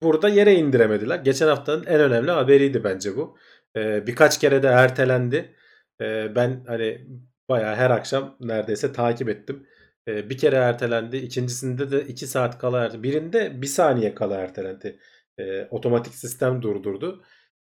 [0.03, 1.19] burada yere indiremediler.
[1.19, 3.37] Geçen haftanın en önemli haberiydi bence bu.
[3.77, 5.55] Ee, birkaç kere de ertelendi.
[6.01, 7.07] Ee, ben hani
[7.49, 9.67] bayağı her akşam neredeyse takip ettim.
[10.07, 11.17] Ee, bir kere ertelendi.
[11.17, 13.03] İkincisinde de 2 saat kala ertelendi.
[13.03, 14.99] Birinde 1 saniye kala ertelendi.
[15.39, 17.23] Ee, otomatik sistem durdurdu.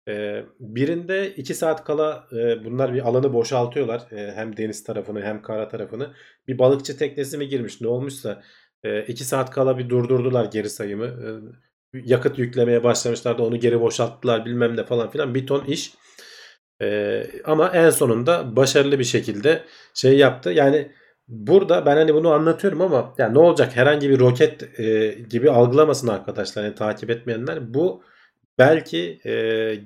[0.08, 4.12] Ee, birinde 2 saat kala e, bunlar bir alanı boşaltıyorlar.
[4.12, 6.14] E, hem deniz tarafını hem kara tarafını.
[6.48, 8.42] Bir balıkçı teknesi mi girmiş ne olmuşsa
[9.08, 11.06] 2 saat kala bir durdurdular geri sayımı.
[11.06, 11.28] E,
[12.04, 15.94] yakıt yüklemeye başlamışlardı onu geri boşalttılar bilmem ne falan filan bir ton iş.
[16.82, 20.50] E, ama en sonunda başarılı bir şekilde şey yaptı.
[20.50, 20.92] Yani
[21.28, 26.08] burada ben hani bunu anlatıyorum ama ya ne olacak herhangi bir roket e, gibi algılamasın
[26.08, 27.74] arkadaşlar yani takip etmeyenler.
[27.74, 28.02] Bu
[28.58, 29.32] belki e,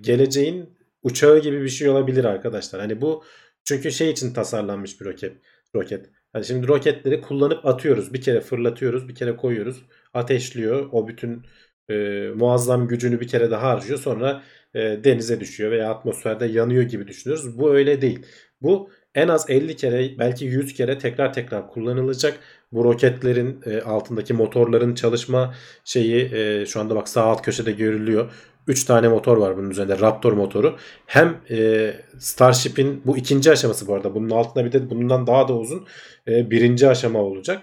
[0.00, 0.70] geleceğin
[1.02, 2.80] uçağı gibi bir şey olabilir arkadaşlar.
[2.80, 3.24] Hani bu
[3.64, 5.36] çünkü şey için tasarlanmış bir roket.
[5.74, 6.06] Roket.
[6.32, 8.14] Hani şimdi roketleri kullanıp atıyoruz.
[8.14, 9.84] Bir kere fırlatıyoruz, bir kere koyuyoruz.
[10.14, 10.88] Ateşliyor.
[10.92, 11.42] O bütün
[11.90, 11.94] e,
[12.34, 13.98] muazzam gücünü bir kere daha harcıyor.
[13.98, 14.42] Sonra
[14.74, 17.58] e, denize düşüyor veya atmosferde yanıyor gibi düşünüyoruz.
[17.58, 18.26] Bu öyle değil.
[18.62, 22.38] Bu en az 50 kere belki 100 kere tekrar tekrar kullanılacak.
[22.72, 28.32] Bu roketlerin e, altındaki motorların çalışma şeyi e, şu anda bak sağ alt köşede görülüyor.
[28.66, 30.76] 3 tane motor var bunun üzerinde Raptor motoru.
[31.06, 34.14] Hem e, Starship'in bu ikinci aşaması bu arada.
[34.14, 35.86] Bunun altında bir de bundan daha da uzun
[36.28, 37.62] e, birinci aşama olacak.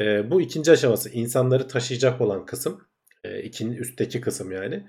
[0.00, 2.80] E, bu ikinci aşaması insanları taşıyacak olan kısım.
[3.24, 4.86] E, ikinci, üstteki kısım yani.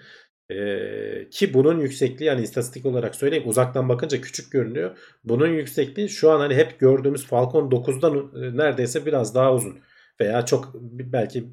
[0.52, 4.98] Ee, ki bunun yüksekliği yani istatistik olarak söyleyeyim uzaktan bakınca küçük görünüyor.
[5.24, 9.80] Bunun yüksekliği şu an hani hep gördüğümüz Falcon 9'dan e, neredeyse biraz daha uzun.
[10.22, 11.46] Veya çok belki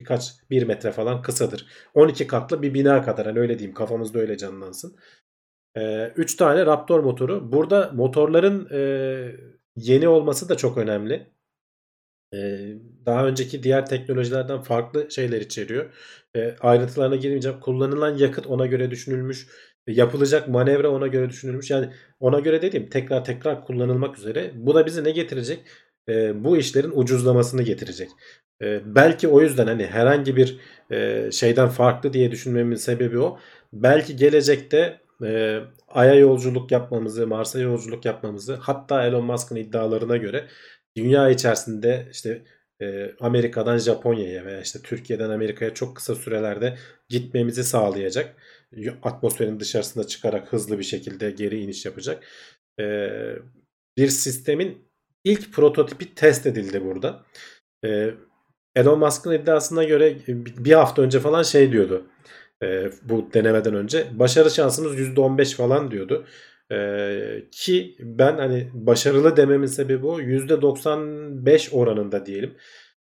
[0.00, 1.66] birkaç bir metre falan kısadır.
[1.94, 4.96] 12 katlı bir bina kadar hani öyle diyeyim kafamızda öyle canlansın.
[5.76, 7.52] 3 ee, tane Raptor motoru.
[7.52, 8.80] Burada motorların e,
[9.76, 11.26] yeni olması da çok önemli.
[13.06, 15.92] Daha önceki diğer teknolojilerden farklı şeyler içeriyor.
[16.60, 17.60] Ayrıntılarına girmeyeceğim.
[17.60, 19.46] Kullanılan yakıt ona göre düşünülmüş.
[19.86, 21.70] Yapılacak manevra ona göre düşünülmüş.
[21.70, 21.88] Yani
[22.20, 24.50] ona göre dediğim tekrar tekrar kullanılmak üzere.
[24.54, 25.60] Bu da bize ne getirecek?
[26.34, 28.08] Bu işlerin ucuzlamasını getirecek.
[28.84, 30.58] Belki o yüzden hani herhangi bir
[31.32, 33.38] şeyden farklı diye düşünmemin sebebi o.
[33.72, 40.46] Belki gelecekte e, Ay'a yolculuk yapmamızı, Mars'a yolculuk yapmamızı hatta Elon Musk'ın iddialarına göre
[40.96, 42.42] dünya içerisinde işte
[42.82, 46.78] e, Amerika'dan Japonya'ya veya işte Türkiye'den Amerika'ya çok kısa sürelerde
[47.08, 48.36] gitmemizi sağlayacak.
[49.02, 52.24] Atmosferin dışarısında çıkarak hızlı bir şekilde geri iniş yapacak.
[52.80, 53.08] E,
[53.98, 54.88] bir sistemin
[55.24, 57.24] ilk prototipi test edildi burada.
[57.84, 58.10] E,
[58.76, 62.06] Elon Musk'ın iddiasına göre bir hafta önce falan şey diyordu.
[63.02, 66.26] bu denemeden önce başarı şansımız %15 falan diyordu.
[66.72, 72.56] Ee, ki ben hani başarılı dememin sebebi o %95 oranında diyelim.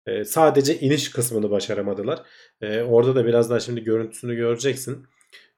[0.08, 2.24] Ee, sadece iniş kısmını başaramadılar.
[2.62, 5.08] Ee, orada da birazdan şimdi görüntüsünü göreceksin.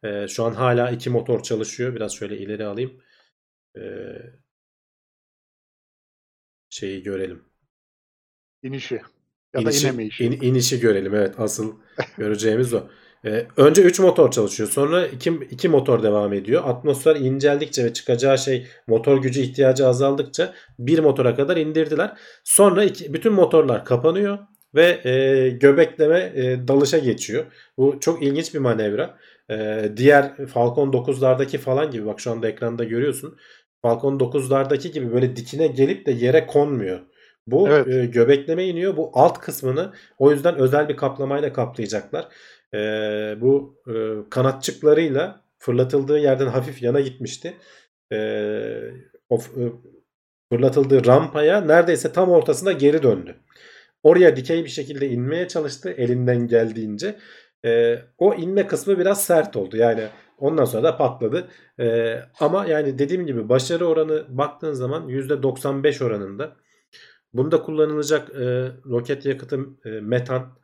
[0.04, 1.96] Ee, şu an hala iki motor çalışıyor.
[1.96, 3.02] Biraz şöyle ileri alayım.
[3.78, 3.82] Ee,
[6.70, 7.44] şeyi görelim.
[8.63, 9.02] İnişi.
[9.54, 10.26] Ya inişi, da inemeyişi.
[10.26, 11.76] In, inişi görelim evet asıl
[12.18, 12.89] göreceğimiz o.
[13.26, 14.70] Ee, önce 3 motor çalışıyor.
[14.70, 16.64] Sonra 2 2 motor devam ediyor.
[16.66, 22.18] Atmosfer inceldikçe ve çıkacağı şey motor gücü ihtiyacı azaldıkça bir motora kadar indirdiler.
[22.44, 24.38] Sonra iki, bütün motorlar kapanıyor
[24.76, 27.46] ve e, göbekleme e, dalışa geçiyor.
[27.78, 29.18] Bu çok ilginç bir manevra.
[29.52, 33.38] E, diğer Falcon 9'lardaki falan gibi bak şu anda ekranda görüyorsun.
[33.82, 37.00] Falcon 9'lardaki gibi böyle dikine gelip de yere konmuyor.
[37.48, 37.88] Bu evet.
[37.88, 38.98] e, göbekleme iniyor.
[38.98, 42.28] Bu alt kısmını o yüzden özel bir kaplamayla kaplayacaklar
[42.76, 43.94] e, bu e,
[44.30, 47.54] kanatçıklarıyla fırlatıldığı yerden hafif yana gitmişti.
[48.12, 48.18] E,
[49.30, 49.64] o e,
[50.50, 53.36] fırlatıldığı rampaya neredeyse tam ortasına geri döndü.
[54.04, 57.16] Oraya dikey bir şekilde inmeye çalıştı elinden geldiğince.
[57.66, 59.78] E, o inme kısmı biraz sert oldu.
[59.78, 60.08] Yani
[60.40, 61.48] ondan sonra da patladı.
[61.80, 66.56] E, ama yani dediğim gibi başarı oranı baktığın zaman %95 oranında.
[67.34, 70.58] Bunda kullanılacak e, roket yakıtı e, metan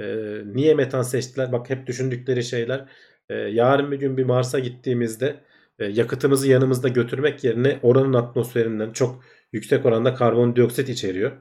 [0.00, 0.04] e,
[0.44, 1.52] niye metan seçtiler?
[1.52, 2.88] Bak hep düşündükleri şeyler.
[3.28, 5.36] E, yarın bir gün bir Mars'a gittiğimizde
[5.78, 11.32] e, yakıtımızı yanımızda götürmek yerine oranın atmosferinden çok yüksek oranda karbondioksit içeriyor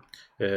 [0.41, 0.47] e,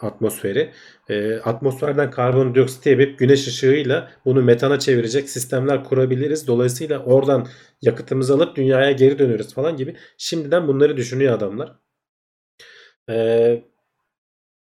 [0.00, 0.72] atmosferi.
[1.08, 6.46] E, atmosferden karbondioksit emip güneş ışığıyla bunu metana çevirecek sistemler kurabiliriz.
[6.46, 7.46] Dolayısıyla oradan
[7.82, 9.96] yakıtımızı alıp dünyaya geri dönüyoruz falan gibi.
[10.18, 11.72] Şimdiden bunları düşünüyor adamlar.
[13.10, 13.64] E,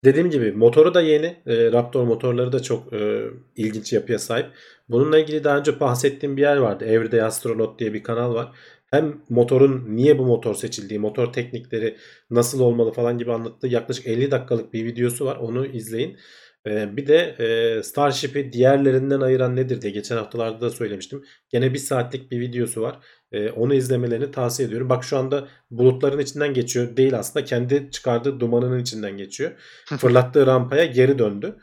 [0.05, 1.25] Dediğim gibi motoru da yeni.
[1.45, 3.23] E, Raptor motorları da çok e,
[3.55, 4.45] ilginç yapıya sahip.
[4.89, 6.85] Bununla ilgili daha önce bahsettiğim bir yer vardı.
[6.85, 8.51] Everyday Astronaut diye bir kanal var.
[8.91, 11.97] Hem motorun niye bu motor seçildiği, motor teknikleri
[12.29, 15.35] nasıl olmalı falan gibi anlattığı yaklaşık 50 dakikalık bir videosu var.
[15.35, 16.17] Onu izleyin.
[16.67, 21.23] E, bir de e, Starship'i diğerlerinden ayıran nedir diye geçen haftalarda da söylemiştim.
[21.49, 22.99] Gene bir saatlik bir videosu var.
[23.31, 24.89] E, onu izlemelerini tavsiye ediyorum.
[24.89, 26.97] Bak şu anda bulutların içinden geçiyor.
[26.97, 29.51] Değil aslında kendi çıkardığı dumanının içinden geçiyor.
[29.97, 31.55] Fırlattığı rampaya geri döndü.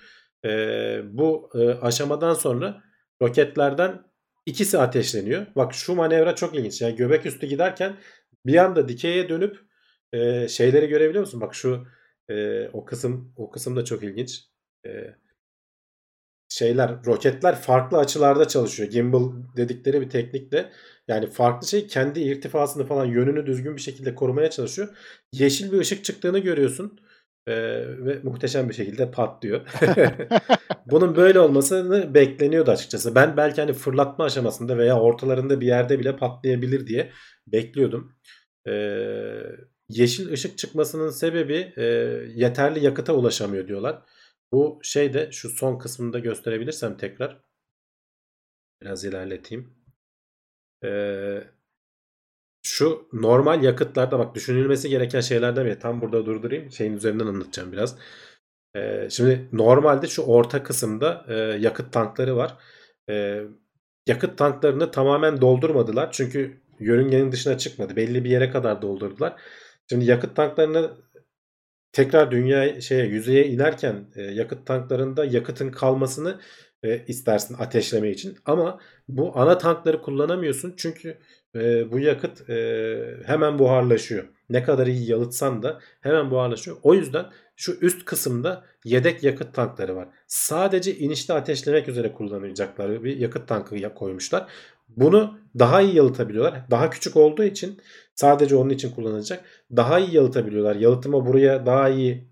[0.44, 0.48] E,
[1.04, 2.82] bu e, aşamadan sonra
[3.22, 4.02] roketlerden
[4.46, 5.46] ikisi ateşleniyor.
[5.56, 6.82] Bak şu manevra çok ilginç.
[6.82, 7.96] Yani göbek üstü giderken
[8.46, 9.58] bir anda dikeye dönüp
[10.12, 11.40] e, şeyleri görebiliyor musun?
[11.40, 11.86] Bak şu
[12.30, 14.51] e, o kısım o kısım da çok ilginç.
[16.48, 18.90] Şeyler roketler farklı açılarda çalışıyor.
[18.90, 20.72] Gimbal dedikleri bir teknikle
[21.08, 24.88] yani farklı şey kendi irtifasını falan yönünü düzgün bir şekilde korumaya çalışıyor.
[25.32, 27.00] Yeşil bir ışık çıktığını görüyorsun.
[27.46, 27.52] Ee,
[28.04, 29.60] ve muhteşem bir şekilde patlıyor.
[30.86, 33.14] Bunun böyle olmasını bekleniyordu açıkçası.
[33.14, 37.12] Ben belki hani fırlatma aşamasında veya ortalarında bir yerde bile patlayabilir diye
[37.46, 38.12] bekliyordum.
[38.68, 38.72] Ee,
[39.88, 41.84] yeşil ışık çıkmasının sebebi e,
[42.34, 44.02] yeterli yakıta ulaşamıyor diyorlar.
[44.52, 47.40] Bu şey de şu son kısmında gösterebilirsem tekrar
[48.82, 49.74] biraz ilerleteyim.
[50.84, 51.44] Ee,
[52.62, 55.78] şu normal yakıtlarda bak düşünülmesi gereken şeylerden biri.
[55.78, 56.72] Tam burada durdurayım.
[56.72, 57.98] Şeyin üzerinden anlatacağım biraz.
[58.76, 62.56] Ee, şimdi normalde şu orta kısımda e, yakıt tankları var.
[63.10, 63.42] E,
[64.06, 66.12] yakıt tanklarını tamamen doldurmadılar.
[66.12, 67.96] Çünkü yörüngenin dışına çıkmadı.
[67.96, 69.40] Belli bir yere kadar doldurdular.
[69.90, 70.90] Şimdi yakıt tanklarını
[71.92, 76.40] tekrar dünya şeye yüzeye inerken e, yakıt tanklarında yakıtın kalmasını
[76.82, 78.38] e, istersin ateşleme için.
[78.44, 81.18] Ama bu ana tankları kullanamıyorsun çünkü
[81.54, 84.24] e, bu yakıt e, hemen buharlaşıyor.
[84.50, 86.76] Ne kadar iyi yalıtsan da hemen buharlaşıyor.
[86.82, 87.26] O yüzden
[87.56, 90.08] şu üst kısımda yedek yakıt tankları var.
[90.26, 94.46] Sadece inişte ateşlemek üzere kullanacakları bir yakıt tankı koymuşlar.
[94.88, 96.70] Bunu daha iyi yalıtabiliyorlar.
[96.70, 97.80] Daha küçük olduğu için
[98.14, 99.44] sadece onun için kullanılacak.
[99.76, 100.76] Daha iyi yalıtabiliyorlar.
[100.76, 102.28] Yalıtıma buraya daha iyi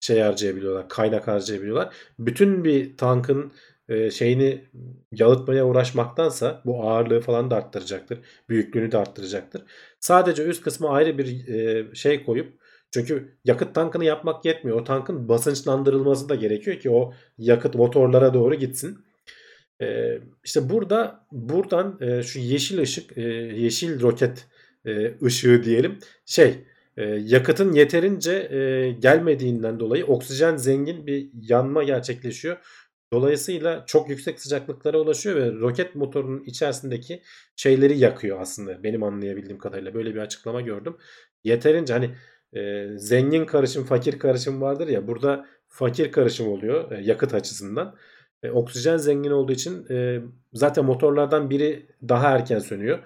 [0.00, 0.88] şey harcayabiliyorlar.
[0.88, 1.94] Kaynak harcayabiliyorlar.
[2.18, 3.52] Bütün bir tankın
[3.88, 4.64] e, şeyini
[5.12, 8.18] yalıtmaya uğraşmaktansa bu ağırlığı falan da arttıracaktır.
[8.48, 9.62] Büyüklüğünü de arttıracaktır.
[10.00, 12.52] Sadece üst kısmı ayrı bir e, şey koyup
[12.90, 14.80] çünkü yakıt tankını yapmak yetmiyor.
[14.80, 18.98] O tankın basınçlandırılması da gerekiyor ki o yakıt motorlara doğru gitsin.
[19.82, 23.16] Ee, işte burada buradan e, şu yeşil ışık,
[23.56, 24.46] yeşil roket
[24.88, 26.54] e, ışığı diyelim şey
[26.96, 32.56] e, yakıtın yeterince e, gelmediğinden dolayı oksijen zengin bir yanma gerçekleşiyor.
[33.12, 37.22] Dolayısıyla çok yüksek sıcaklıklara ulaşıyor ve roket motorunun içerisindeki
[37.56, 39.94] şeyleri yakıyor aslında benim anlayabildiğim kadarıyla.
[39.94, 40.96] Böyle bir açıklama gördüm.
[41.44, 42.10] Yeterince hani
[42.52, 47.96] e, zengin karışım fakir karışım vardır ya burada fakir karışım oluyor e, yakıt açısından.
[48.42, 50.20] E, oksijen zengin olduğu için e,
[50.52, 52.98] zaten motorlardan biri daha erken sönüyor.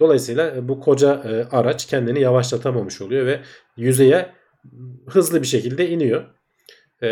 [0.00, 3.40] Dolayısıyla e, bu koca e, araç kendini yavaşlatamamış oluyor ve
[3.76, 4.30] yüzeye
[5.06, 6.24] hızlı bir şekilde iniyor.
[7.02, 7.10] E,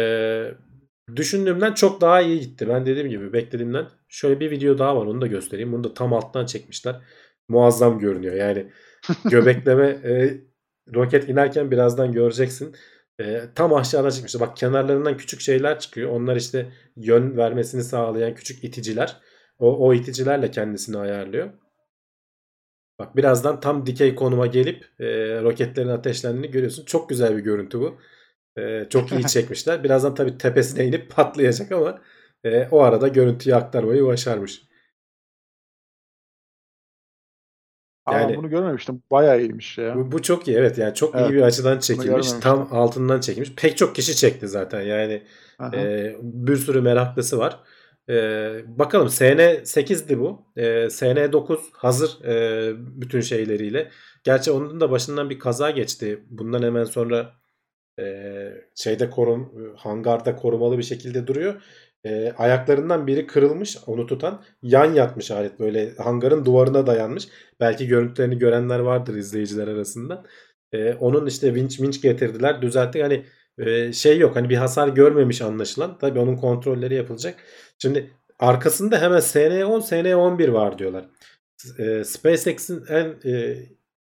[1.16, 2.68] düşündüğümden çok daha iyi gitti.
[2.68, 3.86] Ben dediğim gibi beklediğimden.
[4.08, 5.72] Şöyle bir video daha var onu da göstereyim.
[5.72, 6.96] Bunu da tam alttan çekmişler.
[7.48, 8.34] Muazzam görünüyor.
[8.34, 8.66] Yani
[9.30, 10.40] göbekleme e,
[10.94, 12.74] roket inerken birazdan göreceksin.
[13.20, 14.40] E, tam aşağıdan çıkmıştı.
[14.40, 16.10] Bak kenarlarından küçük şeyler çıkıyor.
[16.10, 19.16] Onlar işte yön vermesini sağlayan küçük iticiler.
[19.58, 21.50] O, o iticilerle kendisini ayarlıyor.
[22.98, 25.06] Bak birazdan tam dikey konuma gelip e,
[25.42, 26.84] roketlerin ateşlendiğini görüyorsun.
[26.84, 27.98] Çok güzel bir görüntü bu.
[28.60, 29.84] E, çok iyi çekmişler.
[29.84, 32.00] Birazdan tabii tepesine inip patlayacak ama
[32.44, 34.68] e, o arada görüntüyü aktarmayı başarmış.
[38.12, 39.02] Yani, Aa, bunu görmemiştim.
[39.10, 39.96] Bayağı iyiymiş ya.
[39.96, 41.30] Bu, bu çok iyi evet yani çok evet.
[41.30, 42.32] iyi bir açıdan çekilmiş.
[42.32, 43.54] Tam altından çekilmiş.
[43.54, 45.22] Pek çok kişi çekti zaten yani
[45.74, 47.60] e, bir sürü meraklısı var.
[48.08, 50.46] E, bakalım SN8'di bu.
[50.56, 53.90] E, SN9 hazır e, bütün şeyleriyle.
[54.24, 56.24] Gerçi onun da başından bir kaza geçti.
[56.30, 57.32] Bundan hemen sonra
[58.00, 58.04] e,
[58.74, 61.62] şeyde korum hangarda korumalı bir şekilde duruyor.
[62.04, 67.28] E, ayaklarından biri kırılmış onu tutan yan yatmış alet böyle hangarın duvarına dayanmış.
[67.60, 70.24] Belki görüntülerini görenler vardır izleyiciler arasında.
[70.72, 73.24] E, onun işte vinç vinç getirdiler düzelttik hani
[73.58, 75.98] e, şey yok hani bir hasar görmemiş anlaşılan.
[75.98, 77.34] Tabii onun kontrolleri yapılacak.
[77.78, 81.08] Şimdi arkasında hemen SN10 SN11 var diyorlar.
[81.78, 83.56] E, SpaceX'in en e,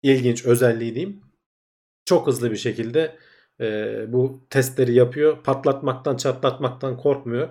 [0.03, 1.21] ilginç özelliği diyeyim.
[2.05, 3.17] Çok hızlı bir şekilde
[3.61, 5.43] e, bu testleri yapıyor.
[5.43, 7.49] Patlatmaktan çatlatmaktan korkmuyor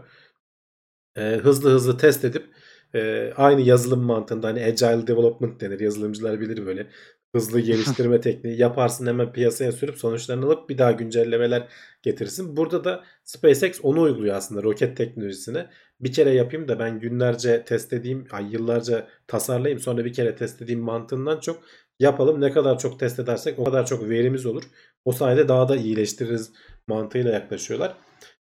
[1.18, 2.46] e, hızlı hızlı test edip
[2.94, 6.86] e, aynı yazılım mantığında hani agile development denir yazılımcılar bilir böyle
[7.34, 11.68] hızlı geliştirme tekniği yaparsın hemen piyasaya sürüp sonuçlarını alıp bir daha güncellemeler
[12.02, 12.56] getirsin.
[12.56, 15.66] Burada da SpaceX onu uyguluyor aslında roket teknolojisine.
[16.00, 20.62] Bir kere yapayım da ben günlerce test edeyim, ay yıllarca tasarlayayım sonra bir kere test
[20.62, 21.62] edeyim mantığından çok
[22.00, 22.40] yapalım.
[22.40, 24.62] Ne kadar çok test edersek o kadar çok verimiz olur.
[25.04, 26.52] O sayede daha da iyileştiririz
[26.86, 27.96] mantığıyla yaklaşıyorlar.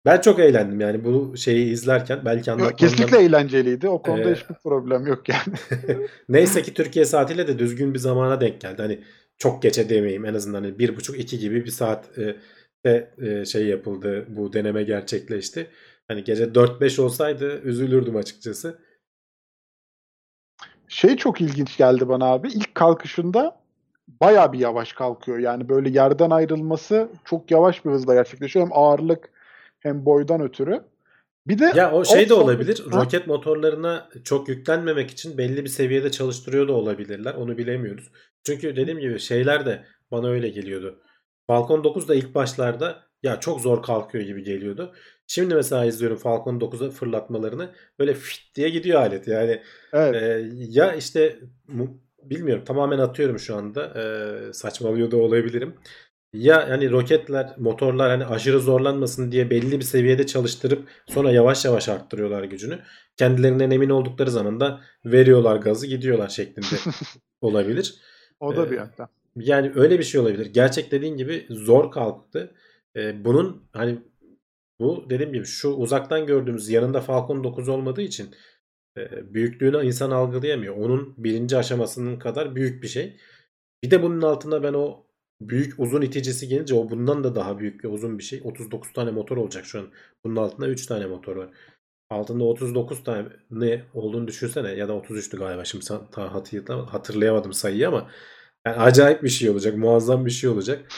[0.04, 2.20] Ben çok eğlendim yani bu şeyi izlerken.
[2.24, 2.76] Belki anlatmamdan...
[2.76, 3.88] Kesinlikle eğlenceliydi.
[3.88, 4.34] O konuda ee...
[4.34, 5.78] hiçbir problem yok yani.
[6.28, 8.82] Neyse ki Türkiye saatiyle de düzgün bir zamana denk geldi.
[8.82, 9.00] Hani
[9.38, 12.36] çok geçe demeyeyim en azından hani bir buçuk iki gibi bir saat e,
[12.84, 14.26] de e, şey yapıldı.
[14.28, 15.70] Bu deneme gerçekleşti.
[16.08, 18.78] Hani gece 4-5 olsaydı üzülürdüm açıkçası.
[20.88, 22.48] Şey çok ilginç geldi bana abi.
[22.48, 23.60] İlk kalkışında
[24.20, 25.38] baya bir yavaş kalkıyor.
[25.38, 28.66] Yani böyle yerden ayrılması çok yavaş bir hızla gerçekleşiyor.
[28.66, 29.30] Hem ağırlık
[29.80, 30.80] hem boydan ötürü.
[31.46, 32.84] Bir de Ya o şey de olabilir.
[32.90, 33.00] Ha?
[33.00, 37.34] Roket motorlarına çok yüklenmemek için belli bir seviyede çalıştırıyor da olabilirler.
[37.34, 38.10] Onu bilemiyoruz.
[38.46, 41.02] Çünkü dediğim gibi şeyler de bana öyle geliyordu.
[41.46, 44.92] Falcon 9 da ilk başlarda ya çok zor kalkıyor gibi geliyordu.
[45.26, 47.70] Şimdi mesela izliyorum Falcon 9'a fırlatmalarını.
[47.98, 49.28] Böyle fit diye gidiyor alet.
[49.28, 49.62] Yani
[49.92, 50.22] evet.
[50.22, 51.38] Ee, ya işte
[52.22, 55.74] bilmiyorum tamamen atıyorum şu anda Ee, saçmalıyor da olabilirim.
[56.32, 61.88] Ya hani roketler, motorlar hani aşırı zorlanmasın diye belli bir seviyede çalıştırıp sonra yavaş yavaş
[61.88, 62.78] arttırıyorlar gücünü.
[63.16, 66.76] Kendilerinden emin oldukları zaman da veriyorlar gazı gidiyorlar şeklinde
[67.40, 67.94] olabilir.
[68.40, 69.08] o da bir e, yöntem.
[69.36, 70.46] Yani öyle bir şey olabilir.
[70.46, 72.54] Gerçek dediğin gibi zor kalktı.
[72.96, 73.98] Ee, bunun hani
[74.80, 78.34] bu dediğim gibi şu uzaktan gördüğümüz yanında Falcon 9 olmadığı için
[78.98, 80.76] e, büyüklüğünü insan algılayamıyor.
[80.76, 83.16] Onun birinci aşamasının kadar büyük bir şey.
[83.82, 85.07] Bir de bunun altına ben o
[85.40, 88.40] büyük uzun iticisi gelince o bundan da daha büyük ve uzun bir şey.
[88.44, 89.86] 39 tane motor olacak şu an.
[90.24, 91.48] Bunun altında 3 tane motor var.
[92.10, 96.34] Altında 39 tane ne olduğunu düşünsene ya da 33'tü galiba şimdi sa- ta-
[96.94, 98.10] hatırlayamadım, sayıyı ama
[98.66, 99.76] yani acayip bir şey olacak.
[99.76, 100.92] Muazzam bir şey olacak.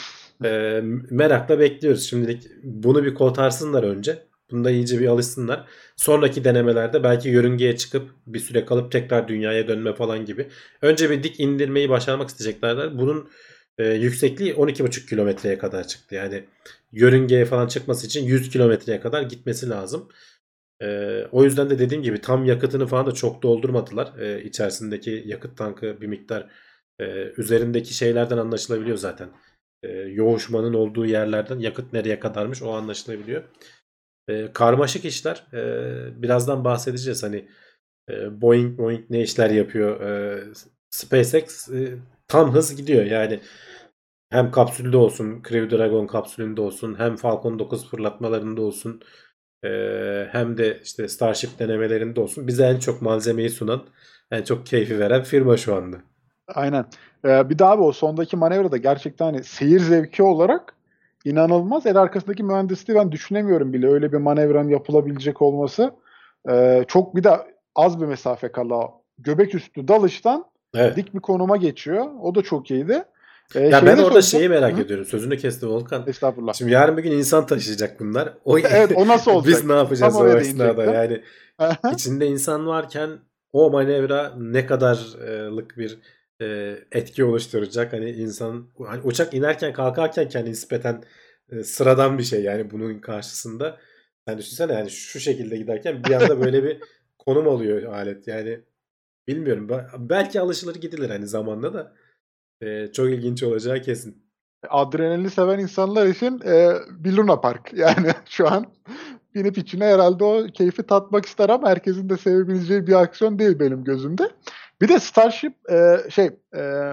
[0.44, 2.02] Ee, merakla bekliyoruz.
[2.10, 4.26] Şimdilik bunu bir kotarsınlar önce.
[4.50, 5.68] Bunda iyice bir alışsınlar.
[5.96, 10.48] Sonraki denemelerde belki yörüngeye çıkıp bir süre kalıp tekrar dünyaya dönme falan gibi.
[10.82, 12.98] Önce bir dik indirmeyi başarmak isteyeceklerler.
[12.98, 13.28] Bunun
[13.80, 16.14] e, yüksekliği 12,5 kilometreye kadar çıktı.
[16.14, 16.44] Yani
[16.92, 20.08] yörüngeye falan çıkması için 100 kilometreye kadar gitmesi lazım.
[20.82, 24.18] E, o yüzden de dediğim gibi tam yakıtını falan da çok doldurmadılar.
[24.18, 26.46] E, içerisindeki yakıt tankı bir miktar
[27.00, 27.04] e,
[27.36, 29.28] üzerindeki şeylerden anlaşılabiliyor zaten.
[29.82, 33.42] E, yoğuşmanın olduğu yerlerden yakıt nereye kadarmış o anlaşılabiliyor.
[34.28, 35.46] E, karmaşık işler.
[35.52, 37.22] E, birazdan bahsedeceğiz.
[37.22, 37.48] Hani
[38.10, 40.00] e, Boeing Boeing ne işler yapıyor.
[40.00, 40.40] E,
[40.90, 43.04] SpaceX e, tam hız gidiyor.
[43.04, 43.40] Yani
[44.30, 49.00] hem kapsülde olsun, Crew Dragon kapsülünde olsun, hem Falcon 9 fırlatmalarında olsun,
[49.64, 49.68] e,
[50.32, 52.46] hem de işte Starship denemelerinde olsun.
[52.46, 53.82] Bize en çok malzemeyi sunan,
[54.30, 55.96] en çok keyfi veren firma şu anda.
[56.54, 56.84] Aynen.
[57.24, 60.74] Ee, bir daha abi o sondaki manevrada gerçekten hani seyir zevki olarak
[61.24, 61.86] inanılmaz.
[61.86, 63.88] El arkasındaki mühendisliği ben düşünemiyorum bile.
[63.88, 65.90] Öyle bir manevranın yapılabilecek olması.
[66.50, 67.30] Ee, çok bir de
[67.74, 70.96] az bir mesafe kala göbek üstü dalıştan Evet.
[70.96, 72.06] dik bir konuma geçiyor.
[72.22, 73.04] O da çok iyiydi.
[73.54, 74.80] Ee, Ya ben orada şeyi merak Hı?
[74.80, 75.04] ediyorum.
[75.04, 76.04] Sözünü kestim Volkan.
[76.06, 76.54] Estağfurullah.
[76.54, 78.34] Şimdi yarın bir gün insan taşıyacak bunlar.
[78.44, 79.52] O Evet o nasıl olacak?
[79.54, 80.84] Biz ne yapacağız Tam o esnada?
[80.84, 81.22] Yani
[81.92, 83.18] içinde insan varken
[83.52, 85.98] o manevra ne kadarlık bir
[86.42, 87.92] e, etki oluşturacak?
[87.92, 91.02] Hani insan hani uçak inerken kalkarken kendi nispeten
[91.52, 93.78] e, sıradan bir şey yani bunun karşısında.
[94.28, 96.78] Sen düşünsene yani şu şekilde giderken bir anda böyle bir
[97.18, 98.28] konum alıyor alet.
[98.28, 98.60] Yani
[99.28, 99.68] bilmiyorum.
[99.68, 101.92] Be- Belki alışılır gidilir hani zamanla da.
[102.60, 104.22] E, çok ilginç olacağı kesin.
[104.68, 107.72] Adrenalini seven insanlar için e, bir Luna Park.
[107.76, 108.66] Yani şu an
[109.34, 113.84] binip içine herhalde o keyfi tatmak ister ama herkesin de sevebileceği bir aksiyon değil benim
[113.84, 114.30] gözümde.
[114.80, 116.92] Bir de Starship e, şey e,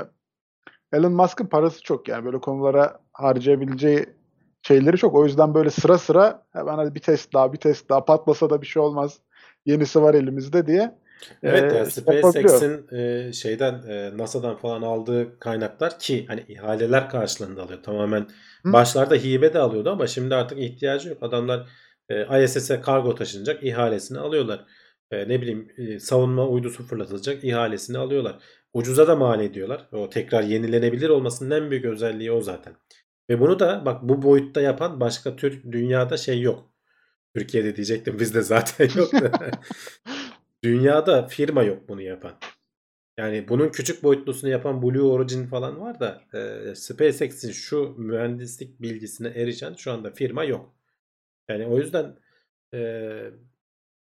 [0.94, 4.06] Elon Musk'ın parası çok yani böyle konulara harcayabileceği
[4.62, 5.16] şeyleri çok.
[5.16, 8.62] O yüzden böyle sıra sıra hemen hadi bir test daha bir test daha patlasa da
[8.62, 9.20] bir şey olmaz.
[9.66, 10.96] Yenisi var elimizde diye.
[11.44, 12.32] Evet yani yapabiliyor.
[12.32, 17.84] SpaceX'in e, şeyden e, NASA'dan falan aldığı kaynaklar ki hani ihaleler karşılığında alıyor.
[17.84, 18.28] Tamamen
[18.66, 18.74] Hı.
[18.74, 21.18] başlarda hibe de alıyordu ama şimdi artık ihtiyacı yok.
[21.24, 21.70] Adamlar
[22.10, 24.66] e, ISS'e kargo taşınacak ihalesini alıyorlar.
[25.12, 28.36] E, ne bileyim e, savunma uydusu fırlatılacak ihalesini alıyorlar.
[28.74, 29.88] Ucuza da mal ediyorlar.
[29.92, 32.74] O tekrar yenilenebilir olmasının en büyük özelliği o zaten.
[33.30, 36.72] Ve bunu da bak bu boyutta yapan başka tür dünyada şey yok.
[37.36, 39.14] Türkiye'de diyecektim bizde zaten yok.
[39.14, 39.32] da.
[40.64, 42.40] Dünyada firma yok bunu yapan.
[43.18, 49.28] Yani bunun küçük boyutlusunu yapan Blue Origin falan var da e, SpaceX'in şu mühendislik bilgisine
[49.28, 50.76] erişen şu anda firma yok.
[51.50, 52.20] Yani o yüzden
[52.74, 52.80] e,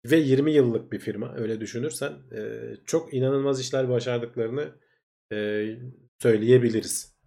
[0.05, 4.71] ve 20 yıllık bir firma öyle düşünürsen e, çok inanılmaz işler başardıklarını
[5.31, 5.67] e,
[6.21, 7.17] söyleyebiliriz.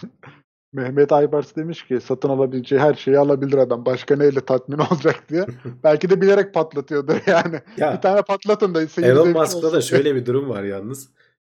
[0.72, 3.86] Mehmet Aybars demiş ki satın alabileceği her şeyi alabilir adam.
[3.86, 5.46] Başka neyle tatmin olacak diye.
[5.84, 7.60] Belki de bilerek patlatıyordur yani.
[7.76, 11.08] Ya Bir tane patlatın da Elon Musk'ta da şöyle bir durum var yalnız.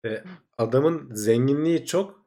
[0.06, 0.22] E,
[0.58, 2.24] adamın zenginliği çok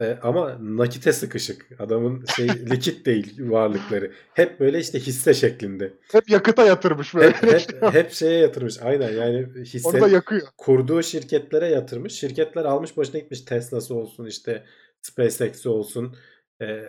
[0.00, 1.66] e, ama nakite sıkışık.
[1.78, 4.12] Adamın şey likit değil varlıkları.
[4.34, 5.92] Hep böyle işte hisse şeklinde.
[6.12, 7.30] Hep yakıta yatırmış böyle.
[7.30, 8.82] Hep, hep, hep şeye yatırmış.
[8.82, 10.42] Aynen yani hisse Onu da yakıyor.
[10.56, 12.12] kurduğu şirketlere yatırmış.
[12.12, 13.40] Şirketler almış başına gitmiş.
[13.40, 14.64] Tesla'sı olsun işte
[15.02, 16.16] SpaceX'i olsun.
[16.62, 16.82] E,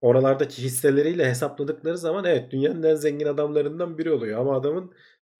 [0.00, 4.40] oralardaki hisseleriyle hesapladıkları zaman evet dünyanın en zengin adamlarından biri oluyor.
[4.40, 4.92] Ama adamın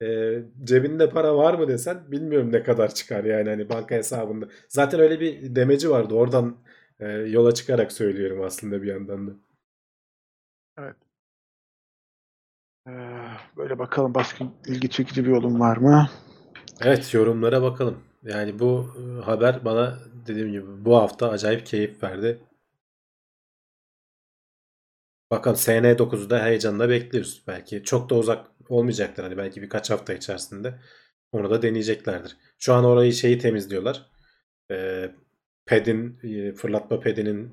[0.02, 4.48] e, cebinde para var mı desen bilmiyorum ne kadar çıkar yani hani banka hesabında.
[4.68, 6.14] Zaten öyle bir demeci vardı.
[6.14, 6.56] Oradan
[7.00, 9.32] e, yola çıkarak söylüyorum aslında bir yandan da.
[12.88, 12.92] Ee,
[13.56, 16.08] böyle bakalım başka ilgi çekici bir yolum var mı?
[16.80, 18.09] Evet yorumlara bakalım.
[18.22, 22.38] Yani bu e, haber bana dediğim gibi bu hafta acayip keyif verdi.
[25.30, 27.42] Bakalım SN9'u da heyecanla bekliyoruz.
[27.46, 29.22] Belki çok da uzak olmayacaktır.
[29.22, 30.74] Hani belki birkaç hafta içerisinde
[31.32, 32.36] onu da deneyeceklerdir.
[32.58, 34.10] Şu an orayı şeyi temizliyorlar.
[34.70, 35.10] Ee,
[35.66, 37.52] pedin, e, fırlatma pedinin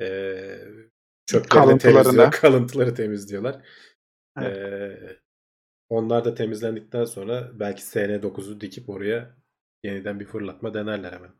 [0.00, 0.58] e,
[1.26, 2.30] çöplerini temizliyorlar.
[2.40, 3.62] Kalıntıları temizliyorlar.
[4.40, 4.56] Evet.
[4.56, 5.16] Ee,
[5.88, 9.36] onlar da temizlendikten sonra belki SN9'u dikip oraya
[9.86, 11.30] yeniden bir fırlatma denerler hemen.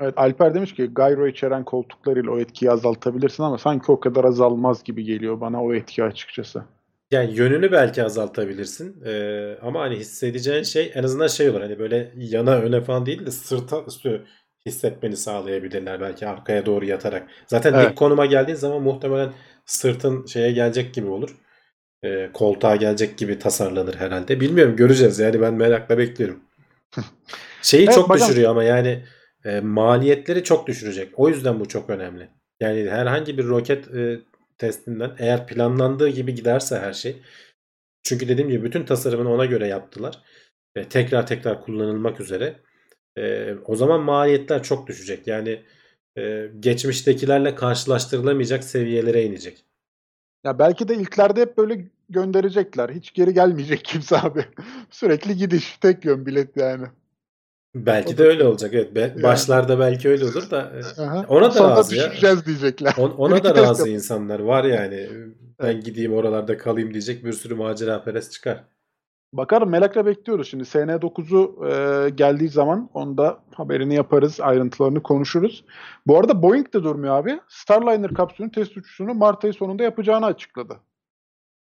[0.00, 4.84] Evet Alper demiş ki gyro içeren koltuklarıyla o etkiyi azaltabilirsin ama sanki o kadar azalmaz
[4.84, 6.62] gibi geliyor bana o etki açıkçası.
[7.10, 9.02] Yani yönünü belki azaltabilirsin.
[9.04, 11.60] Ee, ama hani hissedeceğin şey en azından şey olur.
[11.60, 14.24] Hani böyle yana öne falan değil de sırta üstü
[14.66, 17.28] hissetmeni sağlayabilirler belki arkaya doğru yatarak.
[17.46, 17.90] Zaten Evet.
[17.90, 19.32] dik konuma geldiğin zaman muhtemelen
[19.66, 21.36] sırtın şeye gelecek gibi olur.
[22.04, 24.40] Ee, koltuğa gelecek gibi tasarlanır herhalde.
[24.40, 26.40] Bilmiyorum göreceğiz yani ben merakla bekliyorum.
[27.62, 28.28] Şeyi Evet, çok bakalım.
[28.28, 29.04] düşürüyor ama yani
[29.44, 31.12] e, maliyetleri çok düşürecek.
[31.16, 32.28] O yüzden bu çok önemli.
[32.60, 34.20] Yani herhangi bir roket e,
[34.58, 37.22] testinden eğer planlandığı gibi giderse her şey.
[38.02, 40.18] Çünkü dediğim gibi bütün tasarımını ona göre yaptılar.
[40.76, 42.60] E, tekrar tekrar kullanılmak üzere.
[43.18, 45.26] E, o zaman maliyetler çok düşecek.
[45.26, 45.62] Yani
[46.18, 49.64] e, geçmiştekilerle karşılaştırılamayacak seviyelere inecek.
[50.44, 52.90] Ya belki de ilklerde hep böyle gönderecekler.
[52.90, 54.44] Hiç geri gelmeyecek kimse abi.
[54.90, 55.78] Sürekli gidiş.
[55.80, 56.86] Tek yön bilet yani.
[57.74, 58.70] Belki O de da- öyle olacak.
[58.74, 58.94] Evet.
[58.94, 61.24] Be- Başlarda belki öyle olur da e, Aha.
[61.28, 62.12] Ona da Sonra razı ya.
[62.46, 62.94] diyecekler.
[62.98, 65.08] On- ona Bir da razı yap- insanlar var yani.
[65.62, 68.64] Ben gideyim oralarda kalayım diyecek bir sürü macera perest çıkar.
[69.32, 70.64] Bakalım merakla bekliyoruz şimdi.
[70.64, 75.64] SN9'u e, geldiği zaman onda haberini yaparız, ayrıntılarını konuşuruz.
[76.06, 77.40] Bu arada Boeing de durmuyor abi.
[77.48, 80.76] Starliner kapsülünün test uçuşunu Mart ayı sonunda yapacağını açıkladı.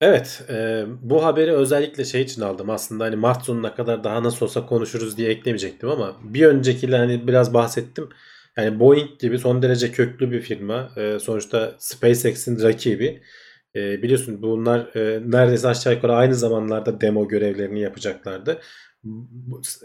[0.01, 2.71] Evet, e, bu haberi özellikle şey için aldım.
[2.71, 7.27] Aslında hani Mart sonuna kadar daha nasıl olsa konuşuruz diye eklemeyecektim ama bir öncekiyle hani
[7.29, 8.09] biraz bahsettim.
[8.57, 10.91] Yani Boeing gibi son derece köklü bir firma.
[10.97, 13.23] E, sonuçta SpaceX'in rakibi.
[13.77, 18.61] E, biliyorsun bunlar e, neredeyse aşağı yukarı aynı zamanlarda demo görevlerini yapacaklardı.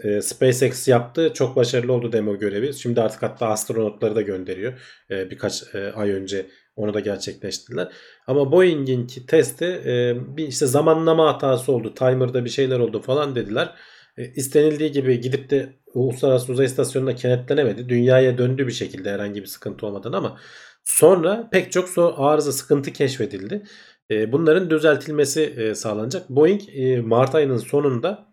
[0.04, 1.32] E, SpaceX yaptı.
[1.34, 2.74] Çok başarılı oldu demo görevi.
[2.74, 4.72] Şimdi artık hatta astronotları da gönderiyor.
[5.10, 6.46] E, birkaç e, ay önce
[6.76, 7.92] onu da gerçekleştirdiler.
[8.26, 11.94] Ama Boeing'inki testi e, bir işte zamanlama hatası oldu.
[11.94, 13.74] Timer'da bir şeyler oldu falan dediler.
[14.16, 17.88] E, istenildiği gibi gidip de Uluslararası Uzay İstasyonu'na kenetlenemedi.
[17.88, 20.38] Dünyaya döndü bir şekilde herhangi bir sıkıntı olmadan ama
[20.84, 23.62] sonra pek çok arıza sıkıntı keşfedildi.
[24.10, 26.30] E, bunların düzeltilmesi e, sağlanacak.
[26.30, 28.26] Boeing e, Mart ayının sonunda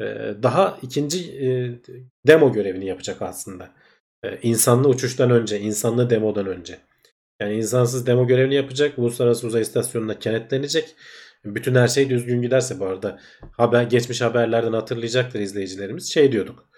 [0.00, 0.04] e,
[0.42, 1.48] daha ikinci e,
[2.26, 3.70] demo görevini yapacak aslında.
[4.24, 6.78] E, insanlı uçuştan önce, insanlı demodan önce.
[7.42, 8.98] Yani insansız demo görevini yapacak.
[8.98, 10.94] Uluslararası Uzay İstasyonu'na kenetlenecek.
[11.44, 13.18] Bütün her şey düzgün giderse bu arada
[13.52, 16.12] haber geçmiş haberlerden hatırlayacaktır izleyicilerimiz.
[16.12, 16.68] Şey diyorduk.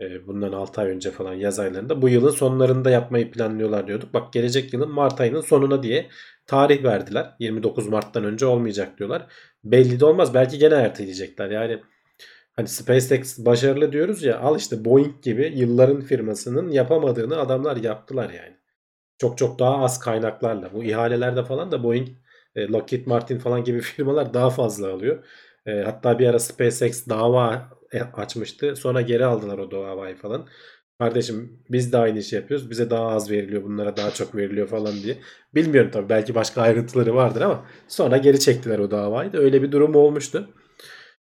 [0.00, 4.14] e, Bundan 6 ay önce falan yaz aylarında bu yılın sonlarında yapmayı planlıyorlar diyorduk.
[4.14, 6.08] Bak gelecek yılın Mart ayının sonuna diye
[6.46, 7.34] tarih verdiler.
[7.38, 9.26] 29 Mart'tan önce olmayacak diyorlar.
[9.64, 10.34] Belli de olmaz.
[10.34, 11.50] Belki gene erteleyecekler.
[11.50, 11.82] Yani
[12.56, 18.57] hani SpaceX başarılı diyoruz ya al işte Boeing gibi yılların firmasının yapamadığını adamlar yaptılar yani
[19.18, 20.72] çok çok daha az kaynaklarla.
[20.74, 22.08] Bu ihalelerde falan da Boeing,
[22.54, 25.24] e, Lockheed Martin falan gibi firmalar daha fazla alıyor.
[25.66, 28.76] E, hatta bir ara SpaceX dava e, açmıştı.
[28.76, 30.48] Sonra geri aldılar o davayı falan.
[30.98, 32.70] Kardeşim biz de aynı işi yapıyoruz.
[32.70, 33.64] Bize daha az veriliyor.
[33.64, 35.18] Bunlara daha çok veriliyor falan diye.
[35.54, 39.38] Bilmiyorum tabii belki başka ayrıntıları vardır ama sonra geri çektiler o davayı da.
[39.38, 40.48] Öyle bir durum olmuştu.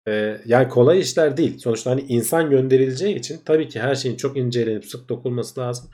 [0.08, 1.58] E, yani kolay işler değil.
[1.58, 5.90] Sonuçta hani insan gönderileceği için tabii ki her şeyin çok incelenip sık dokunması lazım.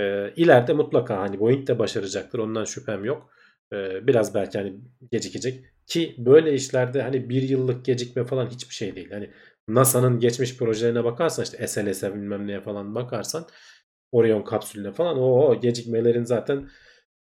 [0.00, 2.38] E, ileride mutlaka hani Boeing de başaracaktır.
[2.38, 3.30] Ondan şüphem yok.
[3.72, 4.74] E, biraz belki hani
[5.12, 5.64] gecikecek.
[5.86, 9.10] Ki böyle işlerde hani bir yıllık gecikme falan hiçbir şey değil.
[9.10, 9.30] Hani
[9.68, 13.46] NASA'nın geçmiş projelerine bakarsan işte SLS'e bilmem neye falan bakarsan
[14.12, 16.70] Orion kapsülüne falan o gecikmelerin zaten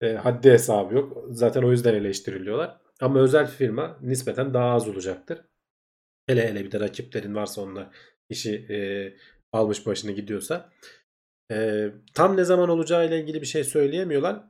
[0.01, 1.25] e, haddi hesabı yok.
[1.29, 2.77] Zaten o yüzden eleştiriliyorlar.
[3.01, 5.41] Ama özel firma nispeten daha az olacaktır.
[6.27, 7.95] Hele hele bir de rakiplerin varsa onlar
[8.29, 8.77] işi e,
[9.51, 10.71] almış başını gidiyorsa.
[11.53, 14.43] E, tam ne zaman olacağı ile ilgili bir şey söyleyemiyorlar.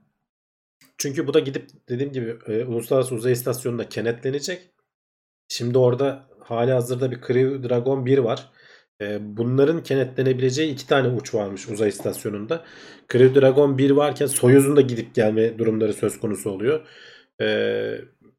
[0.97, 4.69] Çünkü bu da gidip dediğim gibi e, Uluslararası Uzay İstasyonu'nda kenetlenecek.
[5.47, 8.49] Şimdi orada hali hazırda bir Crew Dragon 1 var.
[9.01, 12.63] E, bunların kenetlenebileceği iki tane uç varmış uzay istasyonunda.
[13.11, 16.87] Crew Dragon 1 varken Soyuz'un da gidip gelme durumları söz konusu oluyor.
[17.41, 17.45] E,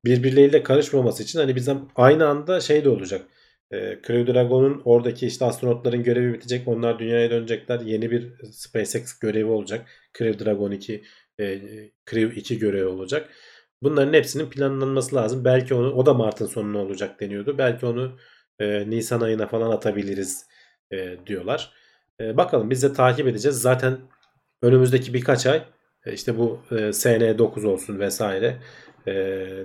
[0.05, 3.23] birbirleriyle karışmaması için hani bizim aynı anda şey de olacak.
[3.71, 6.69] E, Crew Dragon'un oradaki işte astronotların görevi bitecek.
[6.69, 7.81] Onlar dünyaya dönecekler.
[7.81, 9.87] Yeni bir SpaceX görevi olacak.
[10.19, 11.05] Crew Dragon 2
[11.41, 11.61] e,
[12.11, 13.31] Crew 2 görevi olacak.
[13.83, 15.45] Bunların hepsinin planlanması lazım.
[15.45, 17.59] Belki onu o da Mart'ın sonuna olacak deniyordu.
[17.59, 18.17] Belki onu
[18.59, 20.47] e, Nisan ayına falan atabiliriz
[20.93, 21.73] e, diyorlar.
[22.21, 23.61] E, bakalım biz de takip edeceğiz.
[23.61, 23.99] Zaten
[24.62, 25.62] önümüzdeki birkaç ay
[26.07, 28.57] e, işte bu e, SN9 olsun vesaire
[29.07, 29.15] e,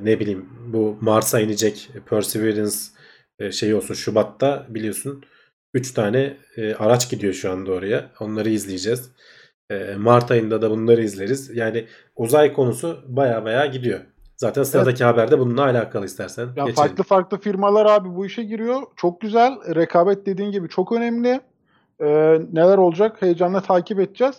[0.01, 2.75] ne bileyim bu Mars'a inecek Perseverance
[3.39, 5.23] e, şey olsun Şubat'ta biliyorsun
[5.73, 8.11] 3 tane e, araç gidiyor şu anda oraya.
[8.19, 9.11] Onları izleyeceğiz.
[9.69, 11.57] E, Mart ayında da bunları izleriz.
[11.57, 11.85] Yani
[12.15, 13.99] uzay konusu baya baya gidiyor.
[14.37, 16.73] Zaten sıradaki haberde bununla alakalı istersen Ya geçelim.
[16.73, 18.81] farklı farklı firmalar abi bu işe giriyor.
[18.95, 19.75] Çok güzel.
[19.75, 21.41] Rekabet dediğin gibi çok önemli.
[22.01, 24.35] Ee, neler olacak heyecanla takip edeceğiz.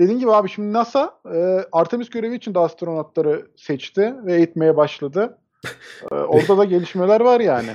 [0.00, 5.38] Dediğin gibi abi şimdi NASA e, Artemis görevi için de astronotları seçti ve eğitmeye başladı.
[6.12, 7.70] Ee, orada da gelişmeler var yani.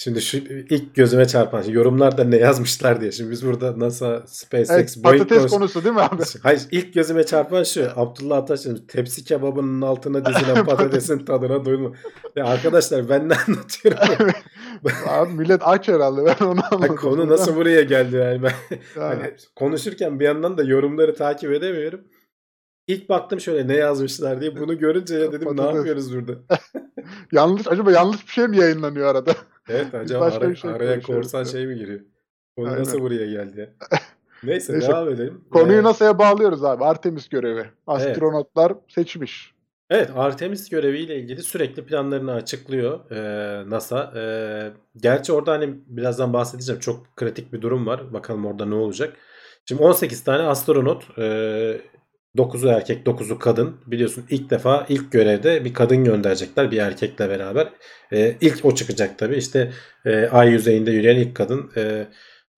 [0.00, 0.36] Şimdi şu
[0.70, 3.12] ilk gözüme çarpan şey, yorumlarda ne yazmışlar diye.
[3.12, 6.22] Şimdi biz burada NASA, SpaceX, Evet, Boeing patates konusu- konusu değil mi abi?
[6.42, 7.88] Hayır ilk gözüme çarpan şu.
[7.96, 11.92] Abdullah Ataş'ın tepsi kebabının altına dizilen patatesin tadına doyulma.
[12.36, 14.30] Ya arkadaşlar ben ne anlatıyorum?
[15.08, 16.96] abi millet aç herhalde ben onu Ha, anladım.
[16.96, 18.52] Konu nasıl buraya geldi yani ben
[18.96, 22.00] Yani, hani konuşurken bir yandan da yorumları takip edemiyorum.
[22.88, 26.32] İlk baktım şöyle ne yazmışlar diye bunu görünce ya dedim ne yapıyoruz burada?
[27.32, 29.32] yanlış acaba yanlış bir şey mi yayınlanıyor arada?
[29.68, 32.00] Evet acaba ara- şey araya korsan şey mi giriyor?
[32.56, 32.80] Konu Aynen.
[32.80, 33.74] nasıl buraya geldi?
[34.44, 35.44] Neyse, Neyse, devam edelim.
[35.50, 36.84] Konuyu Ee, NASA'ya bağlıyoruz abi.
[36.84, 37.64] Artemis görevi.
[37.86, 39.54] Astronotlar seçmiş.
[39.90, 44.12] Evet Artemis göreviyle ilgili sürekli planlarını açıklıyor e, NASA.
[44.16, 44.22] E,
[44.96, 48.12] gerçi orada hani birazdan bahsedeceğim çok kritik bir durum var.
[48.12, 49.16] Bakalım orada ne olacak.
[49.64, 51.80] Şimdi 18 tane astronot e,
[52.36, 53.76] 9'u erkek 9'u kadın.
[53.86, 57.72] Biliyorsun ilk defa ilk görevde bir kadın gönderecekler bir erkekle beraber.
[58.12, 59.72] E, ilk o çıkacak tabii işte
[60.04, 62.08] e, ay yüzeyinde yürüyen ilk kadın e,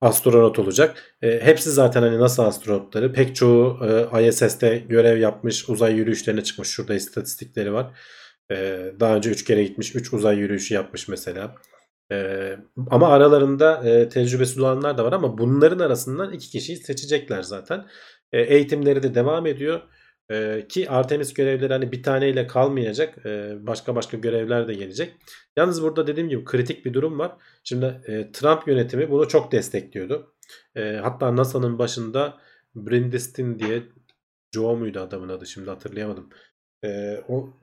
[0.01, 1.17] astronot olacak.
[1.23, 3.13] E, hepsi zaten hani NASA astronotları.
[3.13, 3.79] Pek çoğu
[4.13, 6.69] e, ISS'te görev yapmış, uzay yürüyüşlerine çıkmış.
[6.69, 7.99] Şurada istatistikleri var.
[8.51, 11.55] E, daha önce 3 kere gitmiş, 3 uzay yürüyüşü yapmış mesela.
[12.13, 12.57] E,
[12.91, 17.87] ama aralarında e, tecrübesi olanlar da var ama bunların arasından iki kişiyi seçecekler zaten.
[18.33, 19.81] E, eğitimleri de devam ediyor.
[20.31, 23.27] E, ki Artemis görevleri hani bir taneyle kalmayacak.
[23.27, 25.15] E, başka başka görevler de gelecek.
[25.57, 27.37] Yalnız burada dediğim gibi kritik bir durum var.
[27.65, 30.35] Şimdi e, Trump yönetimi bunu çok destekliyordu.
[30.77, 32.39] E, hatta NASA'nın başında
[32.75, 33.83] Brindistin diye
[34.55, 36.31] Joe muydu adamın adı şimdi hatırlayamadım.
[36.85, 37.60] E, o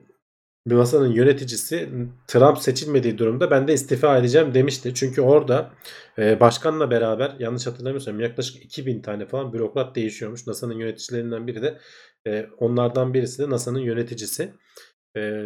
[0.66, 1.88] NASA'nın yöneticisi
[2.26, 4.94] Trump seçilmediği durumda ben de istifa edeceğim demişti.
[4.94, 5.70] Çünkü orada
[6.18, 10.46] e, başkanla beraber yanlış hatırlamıyorsam yaklaşık 2000 tane falan bürokrat değişiyormuş.
[10.46, 11.78] NASA'nın yöneticilerinden biri de
[12.26, 14.54] e, onlardan birisi de NASA'nın yöneticisi.
[15.16, 15.42] E,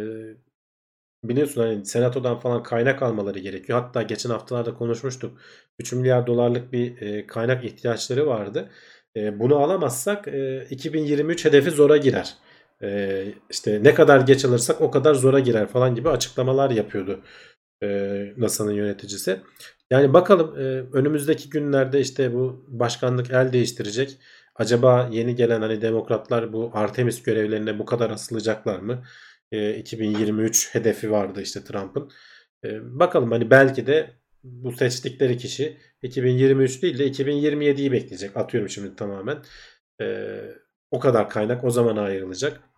[1.23, 3.81] biliyorsun hani senatodan falan kaynak almaları gerekiyor.
[3.81, 5.39] Hatta geçen haftalarda konuşmuştuk.
[5.79, 8.69] 3 milyar dolarlık bir e, kaynak ihtiyaçları vardı.
[9.15, 12.37] E, bunu alamazsak e, 2023 hedefi zora girer.
[12.83, 17.21] E, işte ne kadar geç alırsak o kadar zora girer falan gibi açıklamalar yapıyordu
[17.83, 19.39] e, NASA'nın yöneticisi.
[19.91, 20.61] Yani bakalım e,
[20.97, 24.17] önümüzdeki günlerde işte bu başkanlık el değiştirecek.
[24.55, 29.03] Acaba yeni gelen hani demokratlar bu Artemis görevlerine bu kadar asılacaklar mı?
[29.51, 32.11] E, 2023 hedefi vardı işte Trump'ın.
[32.65, 34.09] E, bakalım hani belki de
[34.43, 38.37] bu seçtikleri kişi 2023 değil de 2027'yi bekleyecek.
[38.37, 39.43] Atıyorum şimdi tamamen.
[40.01, 40.37] E,
[40.91, 42.72] o kadar kaynak o zaman ayrılacak.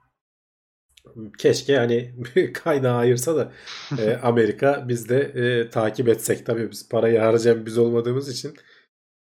[1.38, 2.16] Keşke hani
[2.54, 3.52] kaynağı ayırsa da
[4.00, 6.46] e, Amerika biz de e, takip etsek.
[6.46, 8.54] Tabii biz parayı harcayan biz olmadığımız için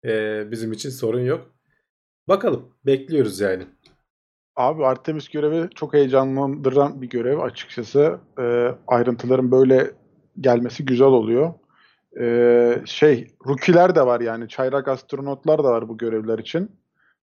[0.05, 1.51] e, bizim için sorun yok.
[2.28, 3.66] Bakalım bekliyoruz yani.
[4.57, 8.18] Abi Artemis görevi çok heyecanlandıran bir görev açıkçası.
[8.38, 9.90] Ee, ayrıntıların böyle
[10.40, 11.55] gelmesi güzel oluyor.
[12.20, 14.49] Ee, şey, rukiler de var yani.
[14.49, 16.70] Çaylak astronotlar da var bu görevler için.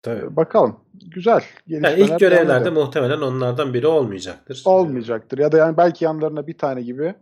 [0.03, 0.37] Tabii.
[0.37, 0.81] Bakalım.
[0.95, 1.45] Güzel.
[1.67, 4.63] Yani ilk görevlerde muhtemelen onlardan biri olmayacaktır.
[4.65, 5.39] olmayacaktır.
[5.39, 7.15] Ya da yani belki yanlarına bir tane gibi.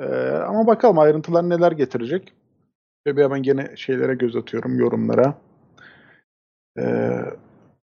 [0.00, 0.04] Ee,
[0.48, 2.32] ama bakalım ayrıntılar neler getirecek.
[3.06, 5.34] Ve bir hemen gene şeylere göz atıyorum, yorumlara.
[6.78, 7.20] Ee,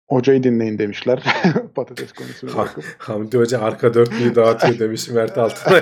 [0.08, 1.24] hocayı dinleyin demişler.
[1.74, 2.84] Patates konusunu bakıp.
[2.98, 5.72] Hamdi Hoca arka dörtlüğü dağıtıyor demiş Mert Altın.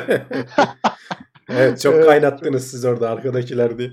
[1.48, 3.90] evet çok kaynattınız siz orada arkadakiler diye.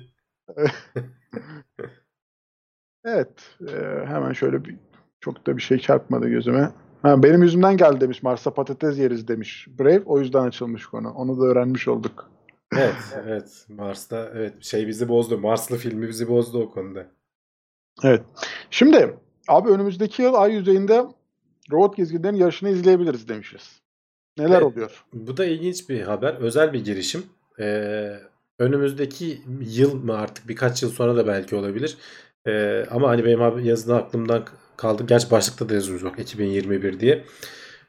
[3.06, 3.30] Evet.
[3.68, 4.76] e, hemen şöyle bir
[5.20, 6.72] çok da bir şey çarpmadı gözüme.
[7.02, 8.24] Ha, benim yüzümden geldi demiş.
[8.24, 9.68] Mars'a patates yeriz demiş.
[9.80, 10.04] Brave.
[10.06, 11.10] O yüzden açılmış konu.
[11.12, 12.30] Onu da öğrenmiş olduk.
[12.74, 12.96] Evet,
[13.26, 13.66] evet.
[13.70, 15.38] Mars'ta evet şey bizi bozdu.
[15.38, 17.06] Marslı filmi bizi bozdu o konuda.
[18.04, 18.22] Evet.
[18.70, 19.16] Şimdi
[19.48, 21.06] abi önümüzdeki yıl ay yüzeyinde
[21.72, 23.82] robot gezginlerin yarışını izleyebiliriz demişiz.
[24.38, 24.64] Neler Evet.
[24.64, 25.06] oluyor?
[25.14, 26.34] Bu da ilginç bir haber.
[26.34, 27.24] Özel bir girişim.
[27.60, 28.20] Ee,
[28.60, 31.98] önümüzdeki yıl mı artık birkaç yıl sonra da belki olabilir.
[32.48, 34.46] Ee, ama hani benim abi yazını aklımdan
[34.78, 35.04] kaldı.
[35.08, 37.26] Gerçi başlıkta da yazıyoruz bak 2021 diye.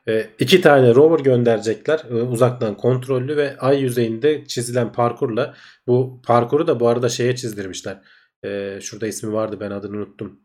[0.08, 5.54] E, iki tane rover gönderecekler e, uzaktan kontrollü ve ay yüzeyinde çizilen parkurla
[5.86, 7.98] bu parkuru da bu arada şeye çizdirmişler.
[8.44, 10.40] E, şurada ismi vardı ben adını unuttum.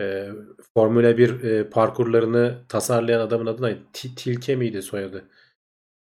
[0.00, 0.28] E,
[0.74, 3.76] Formula 1 e, parkurlarını tasarlayan adamın adı ne?
[3.92, 5.24] Ti- Tilke miydi soyadı?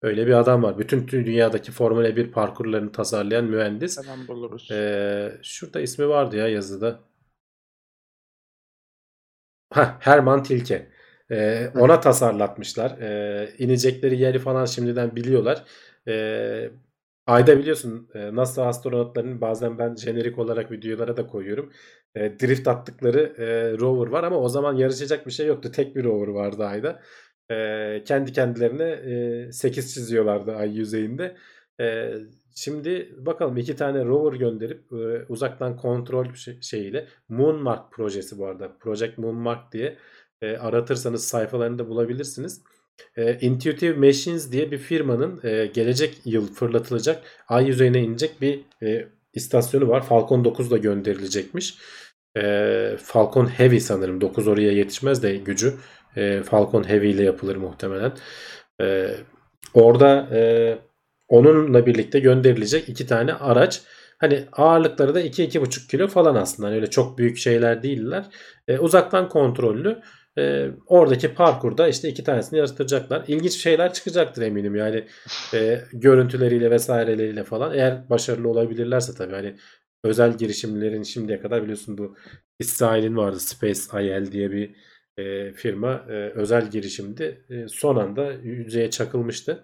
[0.01, 0.77] Öyle bir adam var.
[0.77, 3.97] Bütün dünyadaki Formula 1 parkurlarını tasarlayan mühendis.
[4.03, 4.71] Hemen buluruz.
[4.71, 6.99] Ee, şurada ismi vardı ya yazıda.
[9.73, 10.89] Heh, Herman Tilke.
[11.31, 12.91] Ee, ona tasarlatmışlar.
[13.01, 15.63] Ee, inecekleri yeri falan şimdiden biliyorlar.
[16.07, 16.71] Ee,
[17.27, 21.71] ayda biliyorsun e, NASA astronotlarının bazen ben jenerik olarak videolara da koyuyorum.
[22.15, 25.71] E, drift attıkları e, rover var ama o zaman yarışacak bir şey yoktu.
[25.71, 27.01] Tek bir rover vardı ayda.
[27.51, 28.83] E, kendi kendilerine
[29.47, 31.37] e, 8 çiziyorlardı ay yüzeyinde.
[31.79, 32.13] E,
[32.55, 38.77] şimdi bakalım iki tane rover gönderip e, uzaktan kontrol şey- şeyiyle Moonmark projesi bu arada.
[38.79, 39.97] Project Moonmark diye
[40.41, 42.61] e, aratırsanız sayfalarında bulabilirsiniz.
[43.17, 49.07] E, Intuitive Machines diye bir firmanın e, gelecek yıl fırlatılacak ay yüzeyine inecek bir e,
[49.33, 50.05] istasyonu var.
[50.05, 51.77] Falcon 9 da gönderilecekmiş.
[52.37, 54.21] E, Falcon Heavy sanırım.
[54.21, 55.73] 9 oraya yetişmez de gücü.
[56.15, 58.13] E, Falcon Heavy ile yapılır muhtemelen.
[58.81, 59.15] E,
[59.73, 60.77] orada e,
[61.27, 63.81] onunla birlikte gönderilecek iki tane araç.
[64.17, 66.67] Hani ağırlıkları da 2-2,5 kilo falan aslında.
[66.67, 68.25] Hani öyle çok büyük şeyler değiller.
[68.67, 70.01] E, uzaktan kontrollü.
[70.37, 73.23] E, oradaki parkurda işte iki tanesini yarıştıracaklar.
[73.27, 74.75] İlginç şeyler çıkacaktır eminim.
[74.75, 75.07] Yani
[75.53, 77.73] e, görüntüleriyle vesaireleriyle falan.
[77.73, 79.33] Eğer başarılı olabilirlerse tabii.
[79.33, 79.55] Hani
[80.03, 82.15] özel girişimlerin şimdiye kadar biliyorsun bu
[82.59, 84.75] İsrail'in vardı Space IL diye bir
[85.17, 87.45] e, firma e, özel girişimdi.
[87.49, 89.63] E, son anda yüzeye çakılmıştı.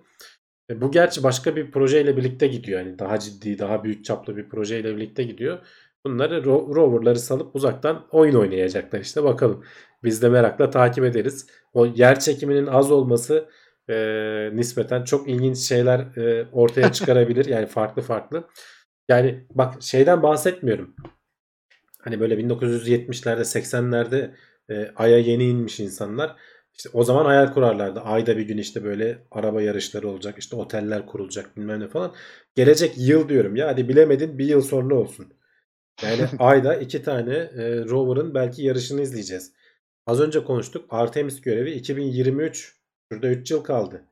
[0.70, 2.80] E, bu gerçi başka bir projeyle birlikte gidiyor.
[2.80, 5.60] Yani daha ciddi, daha büyük çaplı bir projeyle birlikte gidiyor.
[6.06, 9.64] Bunları ro- roverları salıp uzaktan oyun oynayacaklar işte bakalım.
[10.04, 11.48] Biz de merakla takip ederiz.
[11.74, 13.50] O yer çekiminin az olması
[13.90, 13.96] e,
[14.54, 17.46] nispeten çok ilginç şeyler e, ortaya çıkarabilir.
[17.46, 18.48] yani farklı farklı.
[19.10, 20.96] Yani bak şeyden bahsetmiyorum.
[22.02, 24.32] Hani böyle 1970'lerde 80'lerde
[24.70, 26.36] e, Ay'a yeni inmiş insanlar.
[26.80, 28.00] İşte o zaman hayal kurarlardı.
[28.00, 30.36] Ayda bir gün işte böyle araba yarışları olacak.
[30.38, 32.14] işte oteller kurulacak bilmem ne falan.
[32.56, 35.34] Gelecek yıl diyorum ya hadi bilemedin bir yıl sonra olsun.
[36.04, 39.54] Yani ayda iki tane e, rover'ın belki yarışını izleyeceğiz.
[40.08, 40.86] Az önce konuştuk.
[40.90, 42.76] Artemis görevi 2023.
[43.12, 44.06] Şurada 3 yıl kaldı.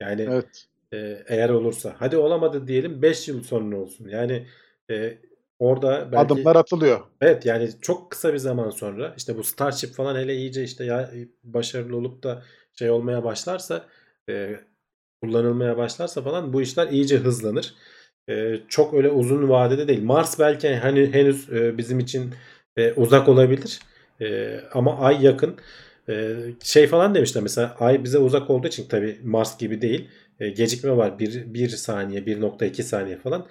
[0.00, 0.66] Yani Evet.
[0.92, 1.96] e, eğer olursa.
[1.98, 4.08] Hadi olamadı diyelim 5 yıl sonra olsun.
[4.08, 4.46] Yani
[4.90, 5.18] e,
[5.58, 7.00] orada belki Adımlar atılıyor.
[7.20, 11.10] Evet yani çok kısa bir zaman sonra işte bu Starship falan hele iyice işte ya
[11.44, 12.42] başarılı olup da
[12.78, 13.86] şey olmaya başlarsa
[14.28, 14.56] e,
[15.22, 17.74] kullanılmaya başlarsa falan bu işler iyice hızlanır.
[18.28, 20.02] E, çok öyle uzun vadede değil.
[20.02, 22.34] Mars belki hani henüz e, bizim için
[22.76, 23.80] e, uzak olabilir.
[24.20, 25.56] E, ama Ay yakın.
[26.08, 30.08] E, şey falan demişler mesela Ay bize uzak olduğu için tabii Mars gibi değil.
[30.40, 33.46] E, gecikme var 1, 1 saniye 1.2 saniye falan.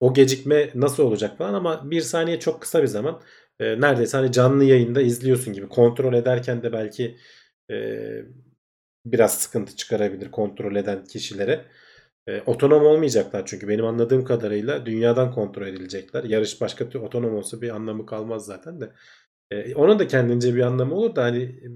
[0.00, 3.20] O gecikme nasıl olacak falan ama bir saniye çok kısa bir zaman.
[3.60, 5.68] E, neredeyse hani canlı yayında izliyorsun gibi.
[5.68, 7.18] Kontrol ederken de belki
[7.70, 7.76] e,
[9.06, 11.64] biraz sıkıntı çıkarabilir kontrol eden kişilere.
[12.26, 16.24] E, otonom olmayacaklar çünkü benim anladığım kadarıyla dünyadan kontrol edilecekler.
[16.24, 18.92] Yarış başka türlü otonom olsa bir anlamı kalmaz zaten de.
[19.50, 21.66] E, onun da kendince bir anlamı olur da hani e,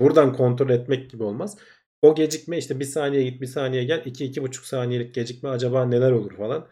[0.00, 1.58] buradan kontrol etmek gibi olmaz.
[2.02, 6.36] O gecikme işte bir saniye git bir saniye gel 2-2,5 saniyelik gecikme acaba neler olur
[6.36, 6.68] falan.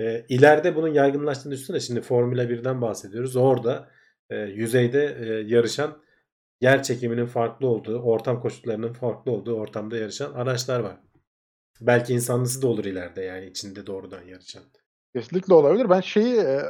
[0.00, 1.80] E, ileride bunun yaygınlaştığını düşünsene.
[1.80, 3.36] Şimdi Formula 1'den bahsediyoruz.
[3.36, 3.88] Orada
[4.30, 6.02] e, yüzeyde e, yarışan
[6.60, 10.96] yer çekiminin farklı olduğu, ortam koşullarının farklı olduğu ortamda yarışan araçlar var.
[11.80, 14.62] Belki insanlısı da olur ileride yani içinde doğrudan yarışan.
[15.14, 15.90] Kesinlikle olabilir.
[15.90, 16.60] Ben şeyi e,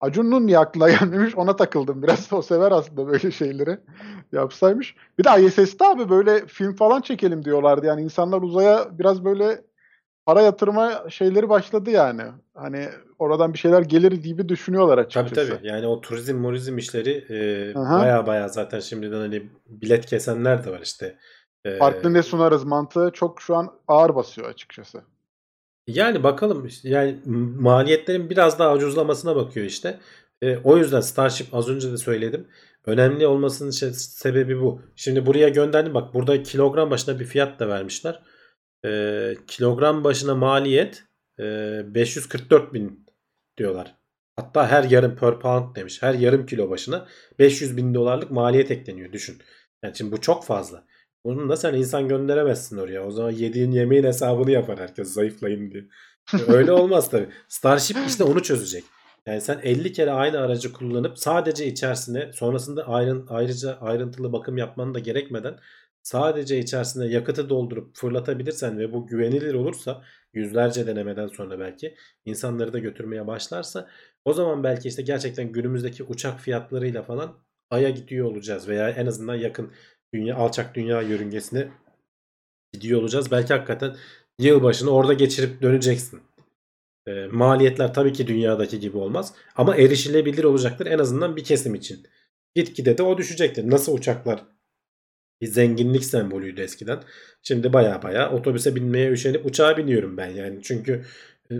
[0.00, 2.02] Acun'un niye aklına gelmemiş ona takıldım.
[2.02, 3.78] Biraz o sever aslında böyle şeyleri
[4.32, 4.94] yapsaymış.
[5.18, 7.86] Bir de ISS'te abi böyle film falan çekelim diyorlardı.
[7.86, 9.64] Yani insanlar uzaya biraz böyle
[10.26, 12.22] para yatırma şeyleri başladı yani.
[12.54, 15.56] Hani oradan bir şeyler gelir gibi düşünüyorlar Tabii açıkçası.
[15.56, 15.66] tabii.
[15.66, 20.80] Yani o turizm murizm işleri e, baya baya zaten şimdiden hani bilet kesenler de var
[20.82, 21.16] işte.
[21.64, 25.00] E, Farklı ne sunarız mantığı çok şu an ağır basıyor açıkçası.
[25.86, 27.18] Yani bakalım yani
[27.58, 29.98] maliyetlerin biraz daha ucuzlamasına bakıyor işte.
[30.42, 32.46] E, o yüzden Starship az önce de söyledim.
[32.86, 34.80] Önemli olmasının şey- sebebi bu.
[34.96, 38.22] Şimdi buraya gönderdim bak burada kilogram başına bir fiyat da vermişler.
[38.84, 41.04] E, kilogram başına maliyet
[41.38, 41.44] e,
[41.94, 43.06] 544 bin
[43.58, 43.94] diyorlar.
[44.36, 46.02] Hatta her yarım per pound demiş.
[46.02, 47.06] Her yarım kilo başına
[47.38, 49.38] 500 bin dolarlık maliyet ekleniyor düşün.
[49.82, 50.84] Yani şimdi bu çok fazla.
[51.24, 53.06] Bunun da sen insan gönderemezsin oraya.
[53.06, 55.84] O zaman yediğin yemeğin hesabını yapar herkes zayıflayayım diye.
[56.48, 57.28] Öyle olmaz tabii.
[57.48, 58.84] Starship işte onu çözecek.
[59.26, 64.94] Yani sen 50 kere aynı aracı kullanıp sadece içerisine sonrasında ayrın, ayrıca ayrıntılı bakım yapmanı
[64.94, 65.58] da gerekmeden
[66.02, 70.02] sadece içerisine yakıtı doldurup fırlatabilirsen ve bu güvenilir olursa
[70.34, 71.94] yüzlerce denemeden sonra belki
[72.24, 73.88] insanları da götürmeye başlarsa
[74.24, 77.38] o zaman belki işte gerçekten günümüzdeki uçak fiyatlarıyla falan
[77.70, 79.72] Ay'a gidiyor olacağız veya en azından yakın
[80.14, 81.68] dünya alçak dünya yörüngesine
[82.72, 83.30] gidiyor olacağız.
[83.30, 83.96] Belki hakikaten
[84.38, 86.20] yılbaşını orada geçirip döneceksin.
[87.06, 92.06] E, maliyetler tabii ki dünyadaki gibi olmaz ama erişilebilir olacaktır en azından bir kesim için.
[92.54, 93.70] Gitgide de o düşecektir.
[93.70, 94.44] Nasıl uçaklar
[95.40, 97.02] bir zenginlik sembolüydü eskiden.
[97.42, 100.62] Şimdi baya baya otobüse binmeye üşenip uçağa biniyorum ben yani.
[100.62, 101.04] Çünkü
[101.50, 101.54] e,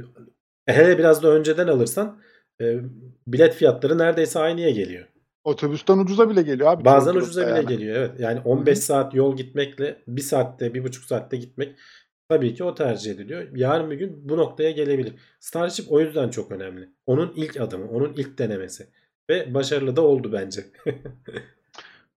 [0.67, 2.21] hele biraz da önceden alırsan
[2.61, 2.81] e,
[3.27, 5.07] bilet fiyatları neredeyse aynıya geliyor.
[5.45, 6.85] Otobüsten ucuza bile geliyor abi.
[6.85, 7.67] Bazen ucuza bile yani.
[7.67, 8.21] geliyor evet.
[8.21, 11.77] Yani 15 saat yol gitmekle 1 saatte 1,5 saatte gitmek
[12.29, 13.49] tabii ki o tercih ediliyor.
[13.55, 15.15] Yarın bir gün bu noktaya gelebilir.
[15.41, 16.89] Starship o yüzden çok önemli.
[17.07, 18.87] Onun ilk adımı, onun ilk denemesi.
[19.31, 20.65] Ve başarılı da oldu bence.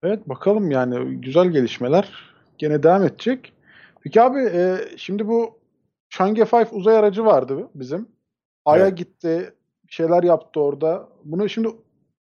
[0.04, 2.10] Evet bakalım yani güzel gelişmeler
[2.58, 3.54] gene devam edecek.
[4.04, 5.60] Peki abi e, şimdi bu
[6.10, 8.08] Chang'e 5 uzay aracı vardı bizim.
[8.66, 8.97] Ay'a Evet.
[8.97, 9.54] gitti,
[9.89, 11.08] şeyler yaptı orada.
[11.24, 11.70] Bunu şimdi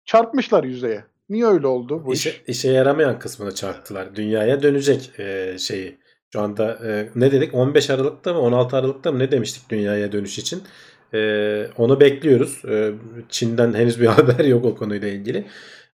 [0.06, 1.04] çarpmışlar yüzeye.
[1.30, 2.44] Niye öyle oldu bu İşe, iş?
[2.48, 4.16] işe yaramayan kısmını çarptılar.
[4.16, 5.98] Dünyaya dönecek e, şeyi.
[6.34, 7.54] Şu anda e, ne dedik?
[7.56, 10.64] 15 Aralık'ta mı 16 Aralık'ta mı ne demiştik dünyaya dönüş için?
[11.14, 11.20] E,
[11.78, 12.66] onu bekliyoruz.
[12.66, 12.92] E,
[13.30, 15.46] Çin'den henüz bir haber yok o konuyla ilgili.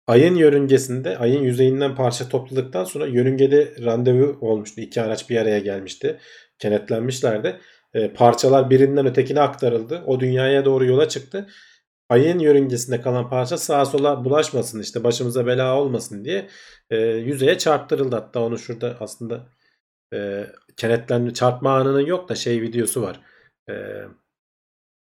[0.07, 4.81] Ayın yörüngesinde, ayın yüzeyinden parça topladıktan sonra yörüngede randevu olmuştu.
[4.81, 6.19] İki araç bir araya gelmişti.
[6.59, 7.59] Kenetlenmişlerdi.
[7.93, 10.03] E, parçalar birinden ötekine aktarıldı.
[10.05, 11.47] O dünyaya doğru yola çıktı.
[12.09, 16.49] Ayın yörüngesinde kalan parça sağa sola bulaşmasın işte başımıza bela olmasın diye
[16.89, 18.15] e, yüzeye çarptırıldı.
[18.15, 19.47] Hatta onu şurada aslında
[20.13, 20.47] e,
[20.77, 23.21] kenetlenme çarpma anının yok da şey videosu var.
[23.69, 23.73] E,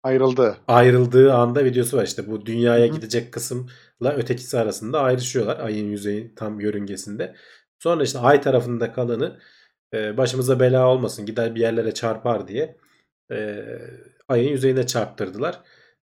[0.03, 0.57] Ayrıldı.
[0.67, 6.35] ayrıldığı anda videosu var işte bu dünyaya Hı gidecek kısımla ötekisi arasında ayrışıyorlar ayın yüzeyi
[6.35, 7.35] tam yörüngesinde.
[7.79, 9.39] Sonra işte ay tarafında kalanı
[9.93, 12.77] e, başımıza bela olmasın gider bir yerlere çarpar diye
[13.31, 13.65] e,
[14.29, 15.61] ayın yüzeyine çarptırdılar.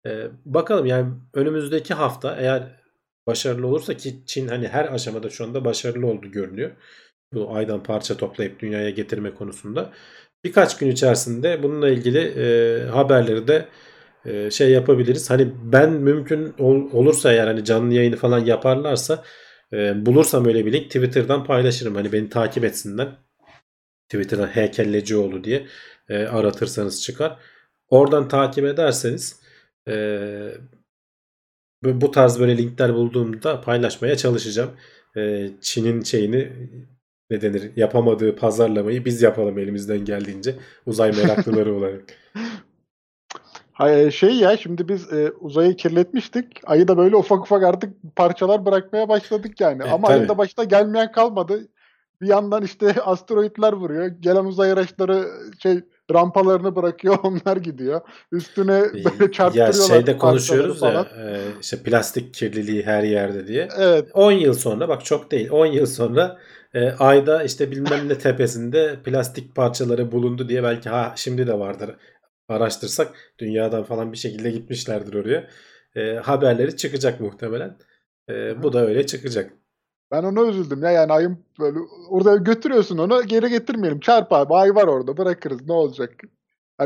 [0.07, 2.83] E, bakalım yani önümüzdeki hafta eğer
[3.27, 6.71] başarılı olursa ki Çin hani her aşamada şu anda başarılı oldu görünüyor.
[7.33, 9.93] Bu aydan parça toplayıp dünyaya getirme konusunda.
[10.43, 13.67] Birkaç gün içerisinde bununla ilgili e, haberleri de
[14.25, 15.29] e, şey yapabiliriz.
[15.29, 19.23] Hani ben mümkün ol- olursa eğer hani canlı yayını falan yaparlarsa
[19.73, 21.95] e, bulursam öyle bir link Twitter'dan paylaşırım.
[21.95, 23.07] Hani beni takip etsinler.
[24.09, 25.67] Twitter'dan Heykellecioğlu diye
[26.09, 27.39] e, aratırsanız çıkar.
[27.89, 29.39] Oradan takip ederseniz
[29.89, 29.93] e,
[31.83, 34.71] bu tarz böyle linkler bulduğumda paylaşmaya çalışacağım.
[35.17, 36.51] E, Çin'in şeyini
[37.29, 40.55] ne denir yapamadığı pazarlamayı biz yapalım elimizden geldiğince
[40.85, 42.01] uzay meraklıları olarak.
[43.73, 46.47] Hay- Şey ya şimdi biz e, uzayı kirletmiştik.
[46.65, 49.83] Ayı da böyle ufak ufak artık parçalar bırakmaya başladık yani.
[49.83, 50.17] E, Ama tabii.
[50.17, 51.67] ayın da başta gelmeyen kalmadı.
[52.21, 54.05] Bir yandan işte asteroitler vuruyor.
[54.05, 55.27] Gelen uzay araçları
[55.59, 55.79] şey
[56.13, 57.17] rampalarını bırakıyor.
[57.23, 58.01] Onlar gidiyor.
[58.31, 63.67] Üstüne böyle ya çarptırıyorlar şeyde parçaları konuşuyoruz ya e, işte plastik kirliliği her yerde diye.
[63.77, 64.09] Evet.
[64.13, 66.37] 10 yıl sonra bak çok değil 10 yıl sonra
[66.73, 71.95] e, ayda işte bilmem ne tepesinde plastik parçaları bulundu diye belki ha şimdi de vardır
[72.47, 75.47] araştırsak dünyadan falan bir şekilde gitmişlerdir oraya.
[75.95, 77.77] E, haberleri çıkacak muhtemelen.
[78.29, 79.53] E, bu da öyle çıkacak.
[80.11, 83.99] Ben ona üzüldüm ya yani ayın böyle orada götürüyorsun onu geri getirmeyelim.
[83.99, 86.11] Çarp ay var orada bırakırız ne olacak.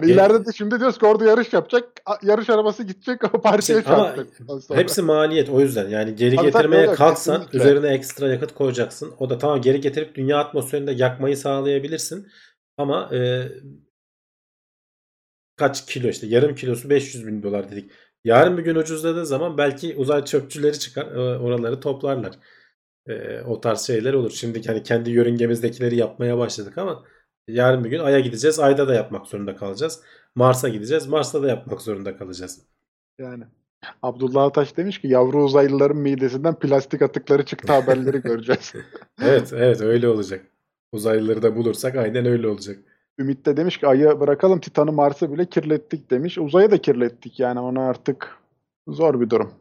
[0.01, 1.83] Hani ileride de şimdi diyoruz ki orada yarış yapacak.
[2.23, 4.27] Yarış arabası gidecek o parçaya İşte çarpacak.
[4.73, 5.89] Hepsi maliyet o yüzden.
[5.89, 7.59] Yani geri Tabii, tabii, getirmeye öyle, kalksan kesinlikle.
[7.59, 9.13] üzerine ekstra yakıt koyacaksın.
[9.19, 12.27] O da tamam geri getirip dünya atmosferinde yakmayı sağlayabilirsin.
[12.77, 13.51] Ama e,
[15.55, 17.91] kaç kilo işte yarım kilosu 500 bin dolar dedik.
[18.23, 22.33] Yarın bir gün ucuzladığı zaman belki uzay çöpçüleri çıkar e, oraları toplarlar.
[23.07, 24.31] E, o tarz şeyler olur.
[24.31, 27.03] Şimdi hani kendi yörüngemizdekileri yapmaya başladık ama
[27.47, 28.59] yarın bir gün Ay'a gideceğiz.
[28.59, 30.01] Ay'da da yapmak zorunda kalacağız.
[30.35, 31.07] Mars'a gideceğiz.
[31.07, 32.61] Mars'ta da yapmak zorunda kalacağız.
[33.19, 33.43] Yani.
[34.03, 38.73] Abdullah Ataş demiş ki yavru uzaylıların midesinden plastik atıkları çıktı haberleri göreceğiz.
[39.21, 40.45] Evet evet öyle olacak.
[40.91, 42.77] Uzaylıları da bulursak aynen öyle olacak.
[43.19, 46.37] Ümit de demiş ki ayı bırakalım Titan'ı Mars'ı bile kirlettik demiş.
[46.37, 48.37] Uzayı da kirlettik yani ona artık
[48.87, 49.53] zor bir durum.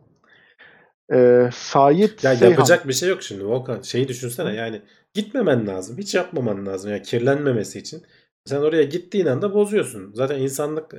[1.13, 2.51] Ee, Sait Ya Seyhan.
[2.51, 3.83] yapacak bir şey yok şimdi Volkan.
[3.83, 4.83] Şeyi düşünsene yani
[5.17, 5.99] gitmemen lazım.
[5.99, 6.91] Hiç yapmaman lazım.
[6.91, 8.03] Yani kirlenmemesi için.
[8.45, 10.13] Sen oraya gittiğin anda bozuyorsun.
[10.15, 10.93] Zaten insanlık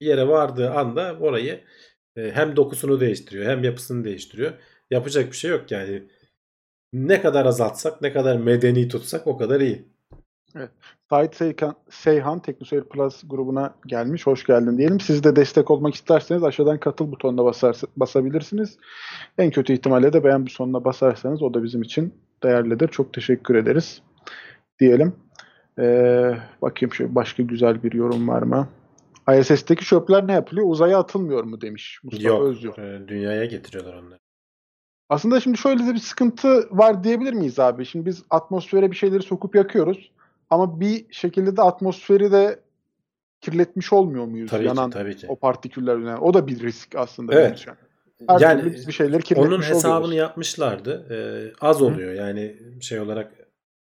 [0.00, 1.60] bir yere vardığı anda orayı
[2.16, 4.52] hem dokusunu değiştiriyor hem yapısını değiştiriyor.
[4.90, 6.02] Yapacak bir şey yok yani.
[6.92, 9.84] Ne kadar azaltsak, ne kadar medeni tutsak o kadar iyi.
[11.10, 14.26] Sait Seyhan, Seyhan Teknoseyir Plus grubuna gelmiş.
[14.26, 15.00] Hoş geldin diyelim.
[15.00, 18.78] Siz de destek olmak isterseniz aşağıdan katıl butonuna basar, basabilirsiniz.
[19.38, 22.14] En kötü ihtimalle de beğen butonuna basarsanız o da bizim için
[22.44, 22.88] değerlidir.
[22.88, 24.02] Çok teşekkür ederiz.
[24.80, 25.12] diyelim.
[25.78, 28.68] Ee, bakayım şöyle başka güzel bir yorum var mı?
[29.40, 30.66] ISS'teki çöpler ne yapılıyor?
[30.70, 32.42] Uzaya atılmıyor mu demiş Mustafa Yok.
[32.42, 32.78] Özgür.
[32.78, 34.18] e, dünyaya getiriyorlar onları.
[35.08, 37.86] Aslında şimdi şöyle de bir sıkıntı var diyebilir miyiz abi?
[37.86, 40.10] Şimdi biz atmosfere bir şeyleri sokup yakıyoruz.
[40.50, 42.60] Ama bir şekilde de atmosferi de
[43.40, 44.50] kirletmiş olmuyor muyuz?
[44.50, 45.26] Tabii Yanan ki tabii ki.
[45.28, 45.98] o partiküller.
[45.98, 47.34] Yani o da bir risk aslında.
[47.34, 47.58] Evet.
[47.58, 47.72] için.
[48.28, 48.92] Her Yani bir
[49.22, 50.16] kirletmiş Onun hesabını oluyoruz.
[50.16, 51.06] yapmışlardı.
[51.10, 53.32] Ee, az oluyor yani şey olarak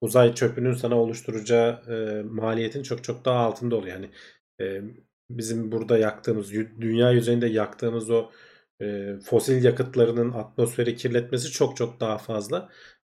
[0.01, 3.95] uzay çöpünün sana oluşturacağı e, maliyetin çok çok daha altında oluyor.
[3.95, 4.09] Yani
[4.61, 4.81] e,
[5.29, 6.51] bizim burada yaktığımız,
[6.81, 8.29] dünya yüzeyinde yaktığımız o
[8.81, 12.69] e, fosil yakıtlarının atmosferi kirletmesi çok çok daha fazla.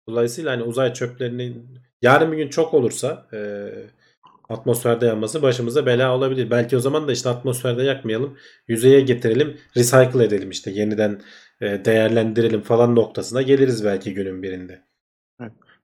[0.09, 3.69] Dolayısıyla hani uzay çöplerinin yarın bir gün çok olursa e,
[4.51, 6.49] atmosferde yanması başımıza bela olabilir.
[6.51, 8.37] Belki o zaman da işte atmosferde yakmayalım,
[8.67, 11.21] yüzeye getirelim, recycle edelim işte yeniden
[11.61, 14.81] e, değerlendirelim falan noktasına geliriz belki günün birinde.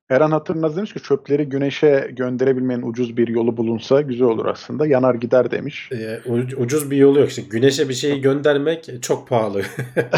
[0.10, 4.88] Eren Hatırnaz demiş ki çöpleri güneşe gönderebilmenin ucuz bir yolu bulunsa güzel olur aslında.
[4.88, 5.90] Yanar gider demiş.
[5.92, 5.96] E,
[6.26, 7.42] uc- ucuz bir yolu yok işte.
[7.42, 9.62] Güneşe bir şeyi göndermek çok pahalı.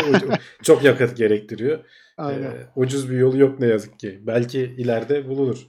[0.63, 1.79] Çok yakıt gerektiriyor.
[2.17, 2.51] Aynen.
[2.51, 4.19] E, ucuz bir yolu yok ne yazık ki.
[4.27, 5.67] Belki ileride bulunur.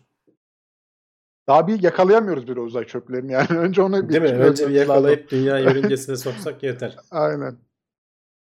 [1.51, 3.47] Daha bir yakalayamıyoruz bir uzay çöplerini yani.
[3.59, 4.29] Önce onu Değil mi?
[4.29, 4.75] bir Önce bir lazım.
[4.75, 6.97] yakalayıp dünya yörüngesine soksak yeter.
[7.11, 7.57] Aynen.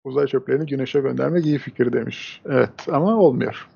[0.05, 2.43] Uzay çöplerini güneşe göndermek iyi fikir demiş.
[2.47, 3.69] Evet ama olmuyor.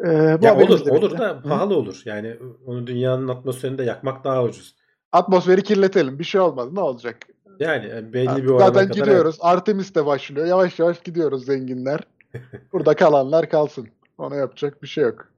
[0.00, 1.48] Ee, bu Ya olur de olur da Hı?
[1.48, 2.02] pahalı olur.
[2.04, 2.36] Yani
[2.66, 4.76] onu dünyanın atmosferinde yakmak daha ucuz.
[5.12, 6.18] Atmosferi kirletelim.
[6.18, 6.72] Bir şey olmaz.
[6.72, 7.16] Ne olacak?
[7.58, 9.36] Yani e, belli Ha, bir orana Zaten kadar gidiyoruz.
[9.40, 10.46] Artemis de başlıyor.
[10.46, 12.00] Yavaş yavaş gidiyoruz zenginler.
[12.72, 13.88] Burada kalanlar kalsın.
[14.18, 15.28] Ona yapacak bir şey yok.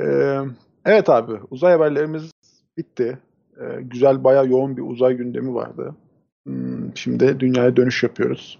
[0.00, 0.38] Ee,
[0.86, 1.32] evet abi.
[1.50, 2.30] Uzay haberlerimiz
[2.78, 3.18] bitti.
[3.60, 5.94] Ee, güzel bayağı yoğun bir uzay gündemi vardı.
[6.46, 8.58] Hmm, şimdi dünyaya dönüş yapıyoruz.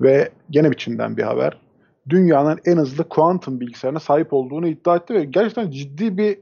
[0.00, 1.60] Ve gene bir Çin'den bir haber.
[2.08, 6.38] Dünyanın en hızlı kuantum bilgisayarına sahip olduğunu iddia etti ve gerçekten ciddi bir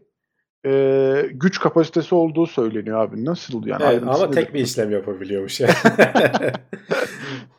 [0.66, 3.24] e, güç kapasitesi olduğu söyleniyor abi.
[3.24, 3.82] Nasıl yani?
[3.86, 5.60] Evet, ama tek bir işlem yapabiliyormuş.
[5.60, 5.72] Yani,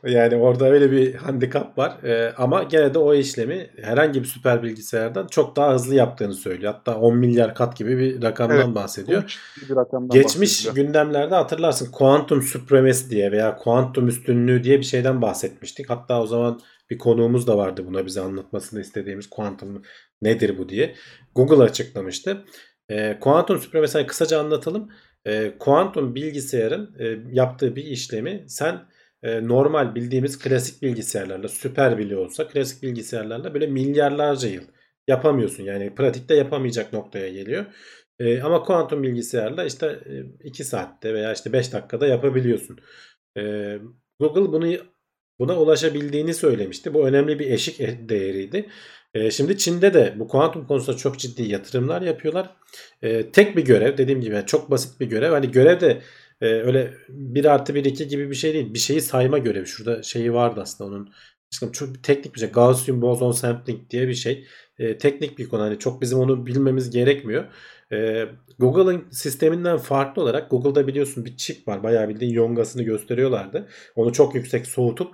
[0.03, 1.97] yani orada öyle bir handikap var.
[2.03, 6.73] Ee, ama gene de o işlemi herhangi bir süper bilgisayardan çok daha hızlı yaptığını söylüyor.
[6.73, 9.39] Hatta 10 milyar kat gibi bir rakamdan Evet, bahsediyor.
[9.69, 10.85] Bir rakamdan Geçmiş bahsediliyor.
[10.87, 15.89] gündemlerde hatırlarsın kuantum supremacy diye veya kuantum üstünlüğü diye bir şeyden bahsetmiştik.
[15.89, 19.81] Hatta o zaman bir konuğumuz da vardı buna bize anlatmasını istediğimiz kuantum
[20.21, 20.95] nedir bu diye.
[21.35, 22.45] Google açıklamıştı.
[22.89, 24.91] E, kuantum supremacy'yi kısaca anlatalım.
[25.25, 28.89] E, kuantum bilgisayarın e, yaptığı bir işlemi sen
[29.23, 34.63] e, normal bildiğimiz klasik bilgisayarlarla süper bile olsa klasik bilgisayarlarla böyle milyarlarca yıl
[35.07, 35.63] yapamıyorsun.
[35.63, 37.65] Yani pratikte yapamayacak noktaya geliyor.
[38.19, 39.99] E, ama kuantum bilgisayarla işte
[40.43, 42.79] 2 saatte veya işte 5 dakikada yapabiliyorsun.
[43.37, 43.77] E,
[44.19, 44.77] Google bunu
[45.39, 46.93] buna ulaşabildiğini söylemişti.
[46.93, 48.69] Bu önemli bir eşik e- değeriydi.
[49.15, 52.49] E, şimdi Çin'de de bu kuantum konusunda çok ciddi yatırımlar yapıyorlar.
[53.01, 55.31] E, tek bir görev dediğim gibi çok basit bir görev.
[55.31, 56.01] Hani görev de
[56.41, 58.73] e, öyle 1 artı 1 2 gibi bir şey değil.
[58.73, 59.65] Bir şeyi sayma görevi.
[59.67, 61.09] Şurada şeyi vardı aslında onun.
[61.71, 62.49] Çok teknik bir şey.
[62.49, 64.47] Gaussian boson sampling diye bir şey.
[64.79, 65.61] E, teknik bir konu.
[65.61, 67.45] Hani çok bizim onu bilmemiz gerekmiyor.
[67.91, 68.25] E,
[68.59, 71.83] Google'ın sisteminden farklı olarak Google'da biliyorsun bir çip var.
[71.83, 73.67] Bayağı bildiğin yongasını gösteriyorlardı.
[73.95, 75.13] Onu çok yüksek soğutup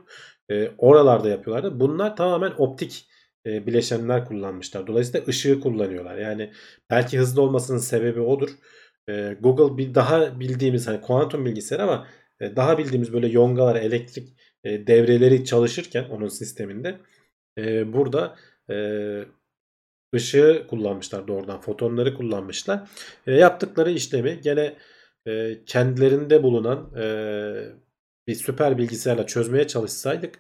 [0.50, 1.80] e, oralarda yapıyorlardı.
[1.80, 3.11] Bunlar tamamen optik
[3.46, 4.88] e, bileşenler kullanmışlar.
[4.88, 6.18] Dolayısıyla ışığı kullanıyorlar.
[6.18, 6.52] Yani
[6.90, 8.50] belki hızlı olmasının sebebi odur.
[9.10, 12.08] E, Google bir daha bildiğimiz hani kuantum bilgisayar ama
[12.40, 14.30] e, daha bildiğimiz böyle yongalar, elektrik
[14.64, 16.98] e, devreleri çalışırken onun sisteminde
[17.58, 18.36] e, burada
[18.70, 18.76] e,
[20.16, 21.62] ışığı kullanmışlar doğrudan.
[21.62, 22.90] Fotonları kullanmışlar.
[23.28, 24.78] E, yaptıkları işlemi gene
[25.28, 27.06] e, kendilerinde bulunan e,
[28.28, 30.40] bir süper bilgisayarla çözmeye çalışsaydık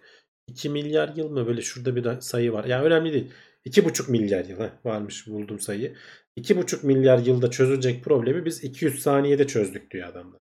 [0.52, 2.66] 2 milyar yıl mı böyle şurada bir sayı var.
[2.66, 3.32] Yani önemli değil.
[3.66, 5.94] 2,5 milyar yıl heh, varmış buldum sayıyı.
[6.38, 10.40] 2,5 milyar yılda çözülecek problemi biz 200 saniyede çözdük diyor adamlar.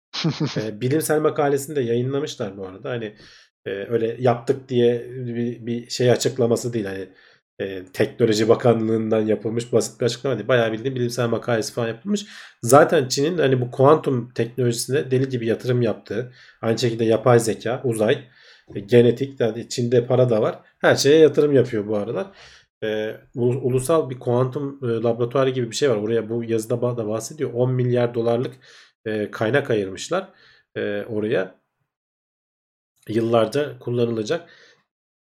[0.66, 2.90] e, bilimsel makalesini de yayınlamışlar bu arada.
[2.90, 3.14] Hani
[3.66, 6.84] e, öyle yaptık diye bir, bir şey açıklaması değil.
[6.84, 7.08] Hani
[7.61, 10.48] e, Teknoloji Bakanlığı'ndan yapılmış basit bir açıklama değil.
[10.48, 12.26] Bayağı bildiğin bilimsel makalesi falan yapılmış.
[12.62, 16.32] Zaten Çin'in hani bu kuantum teknolojisine deli gibi yatırım yaptığı,
[16.62, 18.24] aynı şekilde yapay zeka, uzay,
[18.74, 20.60] genetik, yani Çin'de para da var.
[20.78, 22.26] Her şeye yatırım yapıyor bu aralar.
[22.84, 25.96] E, ulusal bir kuantum e, laboratuvarı gibi bir şey var.
[25.96, 27.52] Oraya bu yazıda da bahsediyor.
[27.52, 28.54] 10 milyar dolarlık
[29.04, 30.28] e, kaynak ayırmışlar
[30.76, 31.60] e, oraya.
[33.08, 34.50] Yıllarca kullanılacak.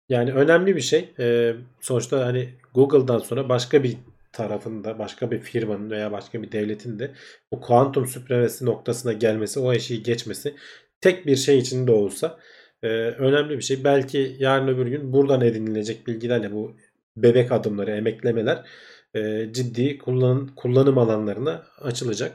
[0.09, 1.13] Yani önemli bir şey.
[1.19, 3.97] E, sonuçta hani Google'dan sonra başka bir
[4.31, 7.11] tarafında başka bir firmanın veya başka bir devletin de
[7.51, 10.55] bu kuantum süpremesi noktasına gelmesi, o eşiği geçmesi
[11.01, 12.39] tek bir şey için de olsa
[12.83, 13.83] e, önemli bir şey.
[13.83, 16.75] Belki yarın öbür gün buradan edinilecek bilgilerle bu
[17.17, 18.63] bebek adımları, emeklemeler
[19.15, 22.33] e, ciddi kullan, kullanım alanlarına açılacak.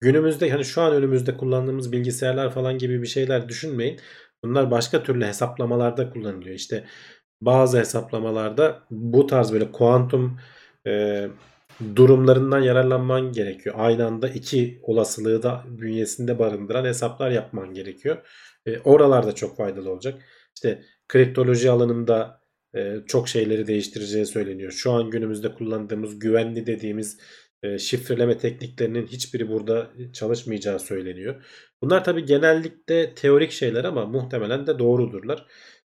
[0.00, 4.00] Günümüzde hani şu an önümüzde kullandığımız bilgisayarlar falan gibi bir şeyler düşünmeyin.
[4.44, 6.54] Bunlar başka türlü hesaplamalarda kullanılıyor.
[6.54, 6.84] İşte
[7.40, 10.38] bazı hesaplamalarda bu tarz böyle kuantum
[10.86, 11.26] e,
[11.96, 13.74] durumlarından yararlanman gerekiyor.
[13.78, 18.16] Aynı anda iki olasılığı da bünyesinde barındıran hesaplar yapman gerekiyor.
[18.66, 20.22] E, oralarda çok faydalı olacak.
[20.54, 22.40] İşte kriptoloji alanında
[22.74, 24.72] e, çok şeyleri değiştireceği söyleniyor.
[24.72, 27.18] Şu an günümüzde kullandığımız güvenli dediğimiz
[27.62, 31.44] e, şifreleme tekniklerinin hiçbiri burada çalışmayacağı söyleniyor.
[31.82, 35.46] Bunlar tabi genellikle teorik şeyler ama muhtemelen de doğrudurlar.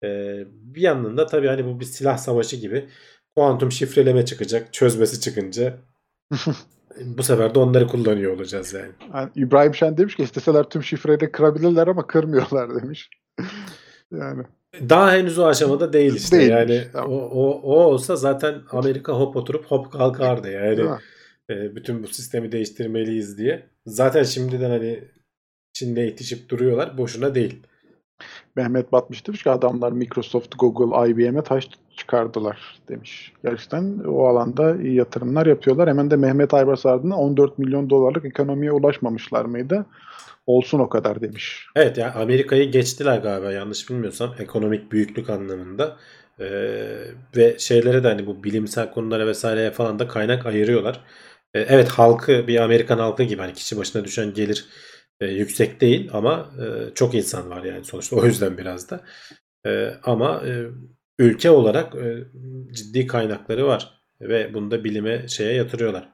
[0.04, 0.08] E,
[0.46, 2.88] bir yandan da tabi hani bu bir silah savaşı gibi
[3.36, 4.72] kuantum şifreleme çıkacak.
[4.72, 5.78] Çözmesi çıkınca
[7.04, 8.92] bu sefer de onları kullanıyor olacağız yani.
[9.14, 13.10] yani İbrahim Şen demiş ki isteseler tüm şifreleri kırabilirler ama kırmıyorlar demiş.
[14.12, 14.42] yani
[14.88, 16.36] Daha henüz o aşamada değil işte.
[16.38, 17.12] Değilmiş, yani tamam.
[17.12, 20.88] o, o, o olsa zaten Amerika hop oturup hop kalkardı yani.
[21.50, 23.66] E, bütün bu sistemi değiştirmeliyiz diye.
[23.86, 25.04] Zaten şimdiden hani
[25.72, 26.98] Çin'le itişip duruyorlar.
[26.98, 27.62] Boşuna değil.
[28.56, 33.32] Mehmet Batmış demiş ki adamlar Microsoft, Google, IBM'e taş çıkardılar demiş.
[33.44, 35.88] Gerçekten o alanda iyi yatırımlar yapıyorlar.
[35.88, 39.86] Hemen de Mehmet Aybars ardından 14 milyon dolarlık ekonomiye ulaşmamışlar mıydı?
[40.46, 41.66] Olsun o kadar demiş.
[41.76, 45.96] Evet yani Amerika'yı geçtiler galiba yanlış bilmiyorsam ekonomik büyüklük anlamında.
[46.40, 46.46] Ee,
[47.36, 51.00] ve şeylere de hani bu bilimsel konulara vesaireye falan da kaynak ayırıyorlar.
[51.54, 54.68] Ee, evet halkı bir Amerikan halkı gibi hani kişi başına düşen gelir
[55.20, 59.00] e, yüksek değil ama e, çok insan var yani sonuçta o yüzden biraz da.
[59.66, 60.66] E, ama e,
[61.18, 62.24] ülke olarak e,
[62.72, 66.08] ciddi kaynakları var ve bunu da bilime şeye yatırıyorlar.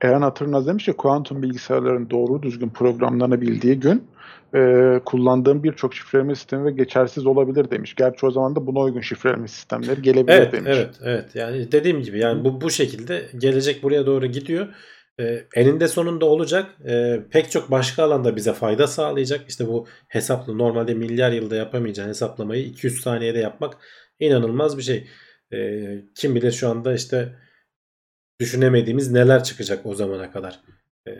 [0.00, 4.06] Eren Hatırnaz demiş ki kuantum bilgisayarların doğru düzgün programlanabildiği gün
[4.54, 7.94] e, kullandığım birçok şifreleme sistemi ve geçersiz olabilir demiş.
[7.94, 10.70] Gerçi o zaman da buna uygun şifreleme sistemleri gelebilir Evet, demiş.
[10.74, 11.34] evet, evet.
[11.34, 14.68] Yani dediğim gibi yani bu bu şekilde gelecek buraya doğru gidiyor.
[15.20, 16.76] Ee, eninde sonunda olacak.
[16.88, 19.48] Ee, pek çok başka alanda bize fayda sağlayacak.
[19.48, 23.78] İşte bu hesaplı normalde milyar yılda yapamayacağın hesaplamayı 200 saniyede yapmak
[24.20, 25.08] inanılmaz bir şey.
[25.52, 27.38] Ee, kim bilir şu anda işte
[28.40, 30.60] düşünemediğimiz neler çıkacak o zamana kadar.
[31.08, 31.12] Ee,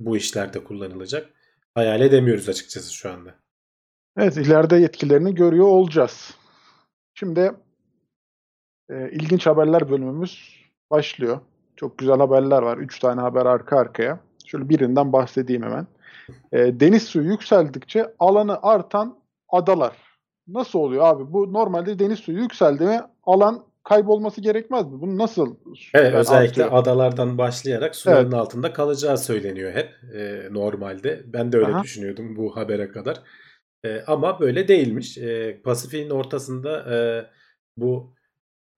[0.00, 1.30] bu işlerde kullanılacak.
[1.74, 3.34] Hayal edemiyoruz açıkçası şu anda.
[4.18, 6.34] Evet, ileride yetkilerini görüyor olacağız.
[7.14, 7.52] Şimdi
[8.90, 10.54] e, ilginç haberler bölümümüz
[10.90, 11.40] başlıyor.
[11.78, 12.78] Çok güzel haberler var.
[12.78, 14.20] Üç tane haber arka arkaya.
[14.46, 15.86] Şöyle birinden bahsedeyim hemen.
[16.52, 19.18] E, deniz suyu yükseldikçe alanı artan
[19.48, 19.96] adalar.
[20.48, 21.32] Nasıl oluyor abi?
[21.32, 25.00] Bu normalde deniz suyu yükseldi mi alan kaybolması gerekmez mi?
[25.00, 25.56] Bunu nasıl
[25.94, 26.82] Evet, özellikle artıyor?
[26.82, 31.22] adalardan başlayarak suların altında kalacağı söyleniyor hep e, normalde.
[31.26, 31.82] Ben de öyle Aha.
[31.82, 33.22] düşünüyordum bu habere kadar.
[33.84, 35.18] E, ama böyle değilmiş.
[35.18, 36.96] E, Pasifik'in ortasında e,
[37.76, 38.17] bu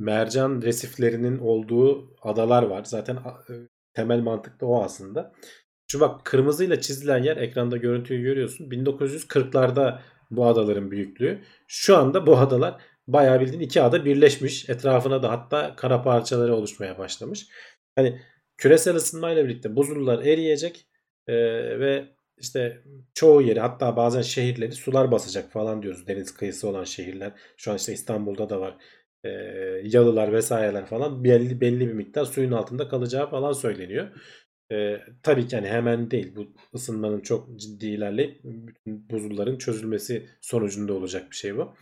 [0.00, 2.84] mercan resiflerinin olduğu adalar var.
[2.84, 3.52] Zaten e,
[3.94, 5.32] temel mantık da o aslında.
[5.90, 8.70] Şu bak kırmızıyla çizilen yer ekranda görüntüyü görüyorsun.
[8.70, 11.42] 1940'larda bu adaların büyüklüğü.
[11.66, 14.68] Şu anda bu adalar bayağı bildiğin iki ada birleşmiş.
[14.68, 17.46] Etrafına da hatta kara parçaları oluşmaya başlamış.
[17.96, 18.20] Hani
[18.56, 20.86] küresel ısınmayla birlikte buzullar eriyecek
[21.26, 21.34] e,
[21.80, 22.82] ve işte
[23.14, 26.06] çoğu yeri hatta bazen şehirleri sular basacak falan diyoruz.
[26.06, 27.32] Deniz kıyısı olan şehirler.
[27.56, 28.76] Şu an işte İstanbul'da da var.
[29.24, 29.28] E,
[29.84, 34.08] yalılar vesaireler falan belli belli bir miktar suyun altında kalacağı falan söyleniyor.
[34.72, 36.36] E, tabii ki hani hemen değil.
[36.36, 41.74] Bu ısınmanın çok ciddi ilerleyip bütün buzulların çözülmesi sonucunda olacak bir şey bu.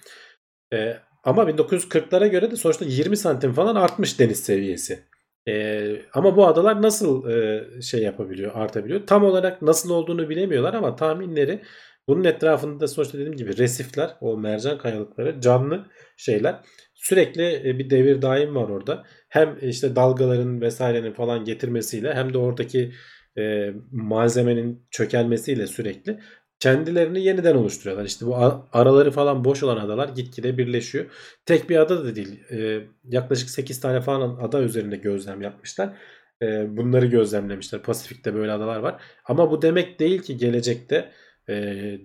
[0.72, 5.04] E, ama 1940'lara göre de sonuçta 20 santim falan artmış deniz seviyesi.
[5.48, 9.06] E, ama bu adalar nasıl e, şey yapabiliyor, artabiliyor?
[9.06, 11.62] Tam olarak nasıl olduğunu bilemiyorlar ama tahminleri
[12.08, 15.86] bunun etrafında sonuçta dediğim gibi resifler, o mercan kayalıkları canlı
[16.16, 16.60] şeyler.
[16.98, 19.04] Sürekli e, bir devir daim var orada.
[19.28, 22.92] Hem işte dalgaların vesairenin falan getirmesiyle hem de oradaki
[23.38, 26.18] e, malzemenin çökelmesiyle sürekli
[26.60, 28.04] kendilerini yeniden oluşturuyorlar.
[28.04, 28.36] İşte bu
[28.72, 31.06] araları falan boş olan adalar gitgide birleşiyor.
[31.46, 32.40] Tek bir ada da değil.
[32.50, 35.96] E, yaklaşık 8 tane falan ada üzerinde gözlem yapmışlar.
[36.42, 37.82] E, bunları gözlemlemişler.
[37.82, 39.02] Pasifik'te böyle adalar var.
[39.24, 41.12] Ama bu demek değil ki gelecekte
[41.48, 41.54] e,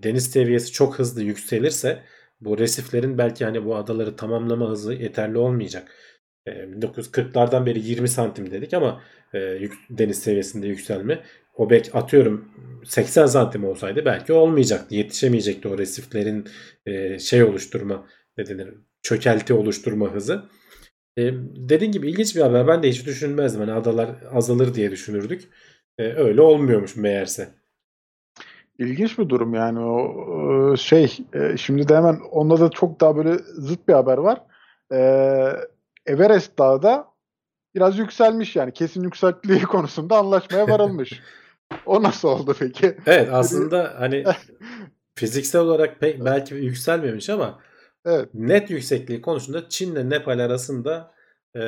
[0.03, 2.03] deniz seviyesi çok hızlı yükselirse
[2.45, 5.91] bu resiflerin belki hani bu adaları tamamlama hızı yeterli olmayacak.
[6.47, 9.01] E, 1940'lardan beri 20 santim dedik ama
[9.33, 11.23] e, deniz seviyesinde yükselme
[11.55, 12.49] o belki atıyorum
[12.85, 14.95] 80 santim olsaydı belki olmayacaktı.
[14.95, 16.45] Yetişemeyecekti o resiflerin
[16.85, 18.69] e, şey oluşturma ne denir
[19.01, 20.43] çökelti oluşturma hızı.
[21.17, 22.67] E, dediğin gibi ilginç bir haber.
[22.67, 23.61] Ben de hiç düşünmezdim.
[23.61, 25.49] Hani adalar azalır diye düşünürdük.
[25.99, 27.49] Öyle olmuyormuş meğerse.
[28.79, 33.15] İlginç bir durum yani o e, şey e, şimdi de hemen onda da çok daha
[33.17, 34.41] böyle zıt bir haber var.
[34.91, 34.99] E,
[36.05, 37.07] Everest Dağı'da
[37.75, 38.71] biraz yükselmiş yani.
[38.73, 41.21] Kesin yüksekliği konusunda anlaşmaya varılmış.
[41.85, 42.97] o nasıl oldu peki?
[43.05, 44.23] Evet aslında hani
[45.15, 47.59] fiziksel olarak pek belki yükselmemiş ama
[48.05, 48.29] Evet.
[48.33, 51.13] net yüksekliği konusunda Çin'le Nepal arasında
[51.55, 51.61] e,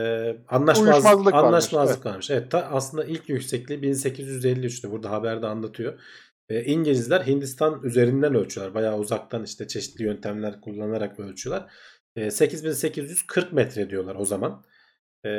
[0.47, 2.32] anlaşmazlık, Uyuşmazlık varmış, anlaşmazlık varmış.
[2.32, 4.91] Evet ta, aslında ilk yüksekliği 1853'tü.
[4.91, 5.93] Burada haberde anlatıyor.
[6.50, 8.76] E, İngilizler Hindistan üzerinden ölçüyorlar.
[8.76, 11.72] Bayağı uzaktan işte çeşitli yöntemler kullanarak ölçüyorlar.
[12.16, 14.66] E, 8840 metre diyorlar o zaman.
[15.26, 15.30] E,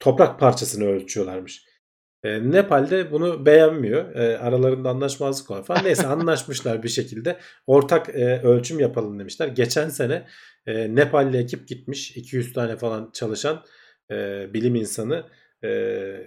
[0.00, 1.64] toprak parçasını ölçüyorlarmış.
[2.24, 4.14] E, Nepal'de bunu beğenmiyor.
[4.14, 5.84] E, aralarında anlaşmazlık var falan.
[5.84, 7.38] Neyse anlaşmışlar bir şekilde.
[7.66, 9.48] Ortak e, ölçüm yapalım demişler.
[9.48, 10.26] Geçen sene
[10.66, 12.16] e, Nepalli ekip gitmiş.
[12.16, 13.64] 200 tane falan çalışan
[14.10, 15.26] e, bilim insanı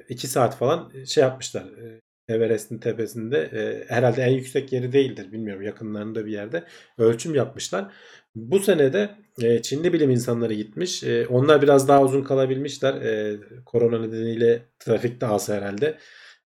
[0.10, 1.64] 2 saat falan şey yapmışlar.
[1.64, 2.02] E,
[2.32, 6.64] Everest'in tepesinde e, herhalde en yüksek yeri değildir bilmiyorum yakınlarında bir yerde
[6.98, 7.94] ölçüm yapmışlar.
[8.36, 9.10] Bu senede
[9.42, 11.04] e, Çinli bilim insanları gitmiş.
[11.04, 12.94] E, onlar biraz daha uzun kalabilmişler.
[12.94, 15.98] E, korona nedeniyle trafik de az herhalde.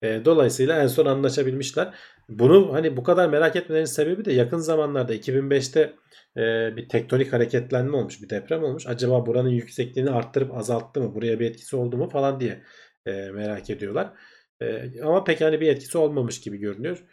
[0.02, 1.94] E, dolayısıyla en son anlaşabilmişler.
[2.28, 5.94] Bunu hani bu kadar merak etmelerinin sebebi de yakın zamanlarda 2005'te
[6.36, 8.86] e, bir tektonik hareketlenme olmuş, bir deprem olmuş.
[8.86, 12.62] Acaba buranın yüksekliğini arttırıp azalttı mı, buraya bir etkisi oldu mu falan diye
[13.06, 14.12] e, merak ediyorlar.
[14.62, 17.04] E, ama pek hani bir etkisi olmamış gibi görünüyor.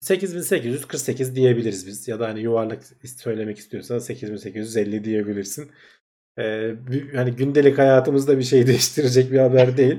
[0.00, 2.08] 8848 diyebiliriz biz.
[2.08, 5.70] Ya da hani yuvarlak söylemek istiyorsan 8850 diyebilirsin.
[6.38, 6.74] Ee,
[7.14, 9.98] hani gündelik hayatımızda bir şey değiştirecek bir haber değil.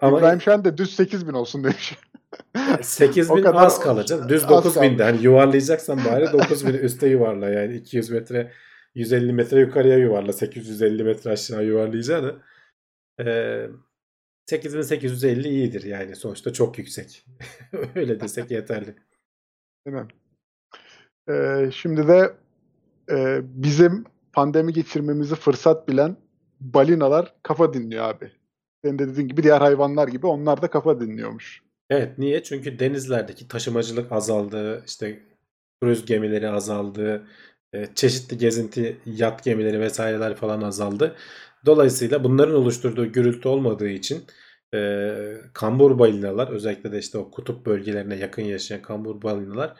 [0.00, 1.98] Ama İbrahim Şen de düz 8000 olsun demiş.
[2.82, 4.28] 8000 az kalacak.
[4.28, 8.52] Düz 9000 de hani yuvarlayacaksan bari 9000 üste yuvarla yani 200 metre
[8.94, 12.34] 150 metre yukarıya yuvarla 850 metre aşağı yuvarlayacağını.
[13.20, 13.66] Ee,
[14.46, 17.26] 8850 iyidir yani sonuçta çok yüksek.
[17.94, 18.94] Öyle desek yeterli.
[19.86, 20.06] Değil mi?
[21.28, 22.32] Ee, şimdi de
[23.10, 26.16] e, bizim pandemi geçirmemizi fırsat bilen
[26.60, 28.32] balinalar kafa dinliyor abi.
[28.84, 31.62] Senin de dediğin gibi diğer hayvanlar gibi onlar da kafa dinliyormuş.
[31.90, 32.42] Evet niye?
[32.42, 35.20] Çünkü denizlerdeki taşımacılık azaldı, işte
[35.82, 37.26] kruz gemileri azaldı,
[37.94, 41.16] çeşitli gezinti yat gemileri vesaireler falan azaldı.
[41.66, 44.24] Dolayısıyla bunların oluşturduğu gürültü olmadığı için
[44.74, 45.10] e,
[45.54, 49.76] kambur balinalar özellikle de işte o kutup bölgelerine yakın yaşayan kambur balinalar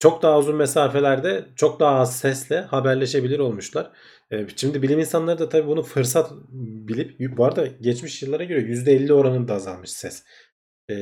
[0.00, 3.92] çok daha uzun mesafelerde çok daha az sesle haberleşebilir olmuşlar.
[4.30, 6.32] E, şimdi bilim insanları da tabii bunu fırsat
[6.88, 10.24] bilip bu arada geçmiş yıllara göre %50 oranında azalmış ses.
[10.90, 10.94] E,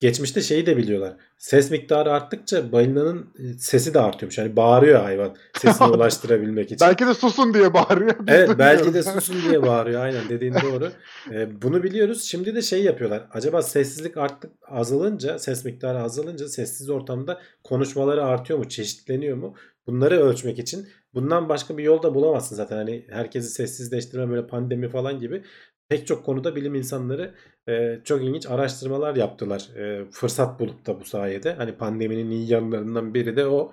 [0.00, 1.16] geçmişte şeyi de biliyorlar.
[1.38, 3.26] Ses miktarı arttıkça balinanın
[3.58, 4.38] sesi de artıyormuş.
[4.38, 6.86] Yani bağırıyor hayvan sesini ulaştırabilmek için.
[6.86, 8.18] belki de susun diye bağırıyor.
[8.20, 10.04] Biz evet belki de susun diye bağırıyor.
[10.04, 10.92] Aynen dediğin doğru.
[11.32, 12.24] Ee, bunu biliyoruz.
[12.24, 13.26] Şimdi de şey yapıyorlar.
[13.32, 18.68] Acaba sessizlik arttık azalınca, ses miktarı azalınca sessiz ortamda konuşmaları artıyor mu?
[18.68, 19.54] Çeşitleniyor mu?
[19.86, 22.76] Bunları ölçmek için bundan başka bir yol da bulamazsın zaten.
[22.76, 25.42] Hani herkesi sessizleştirme böyle pandemi falan gibi
[25.88, 27.34] pek çok konuda bilim insanları
[27.68, 29.68] e, çok ilginç araştırmalar yaptılar.
[29.76, 31.52] E, fırsat bulup da bu sayede.
[31.52, 33.72] Hani pandeminin iyi yanlarından biri de o.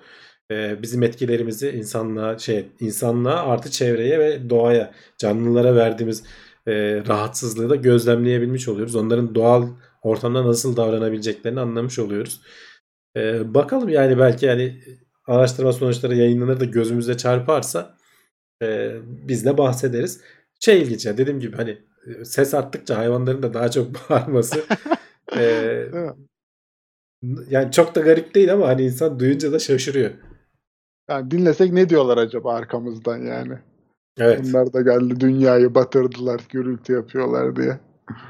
[0.52, 6.24] E, bizim etkilerimizi insanlığa şey insanlığa artı çevreye ve doğaya canlılara verdiğimiz
[6.68, 6.74] e,
[7.08, 8.96] rahatsızlığı da gözlemleyebilmiş oluyoruz.
[8.96, 9.68] Onların doğal
[10.02, 12.42] ortamda nasıl davranabileceklerini anlamış oluyoruz.
[13.18, 14.82] E, bakalım yani belki yani
[15.28, 17.98] araştırma sonuçları yayınlanır da gözümüze çarparsa
[18.64, 20.22] e, biz de bahsederiz.
[20.60, 21.78] Şey ilginç ya dediğim gibi hani
[22.24, 24.64] ses arttıkça hayvanların da daha çok bağırması
[25.38, 25.86] e,
[27.50, 30.12] yani çok da garip değil ama hani insan duyunca da şaşırıyor.
[31.10, 33.58] Yani dinlesek ne diyorlar acaba arkamızdan yani?
[34.18, 34.42] Evet.
[34.44, 37.80] Bunlar da geldi dünyayı batırdılar, gürültü yapıyorlar diye.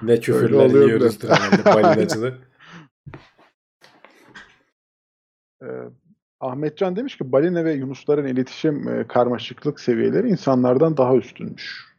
[0.02, 2.38] Ne küfürler yiyoruzdur herhalde balinacılığı.
[5.64, 5.68] ee,
[6.40, 11.93] Ahmetcan demiş ki balina ve yunusların iletişim e, karmaşıklık seviyeleri insanlardan daha üstünmüş.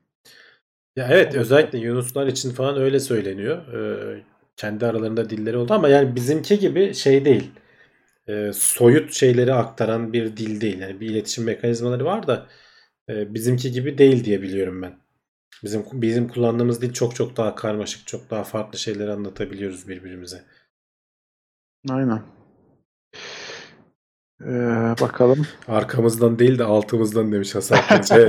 [0.97, 3.69] Ya evet özellikle Yunuslar için falan öyle söyleniyor.
[3.73, 4.23] Ee,
[4.57, 7.51] kendi aralarında dilleri oldu ama yani bizimki gibi şey değil.
[8.29, 10.79] Ee, soyut şeyleri aktaran bir dil değil.
[10.79, 12.47] Yani bir iletişim mekanizmaları var da
[13.09, 14.99] e, bizimki gibi değil diye biliyorum ben.
[15.65, 20.43] Bizim bizim kullandığımız dil çok çok daha karmaşık, çok daha farklı şeyleri anlatabiliyoruz birbirimize.
[21.91, 22.23] Aynen.
[24.41, 25.47] Ee, bakalım.
[25.69, 27.79] Arkamızdan değil de altımızdan demiş Hasan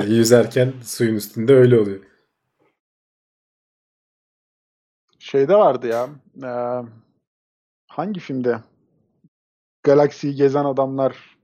[0.08, 2.00] yüzerken suyun üstünde öyle oluyor.
[5.36, 6.08] Şeyde vardı ya.
[6.44, 6.52] e,
[7.88, 8.60] hangi filmde?
[9.84, 11.36] Galaksiyi gezen adamlar.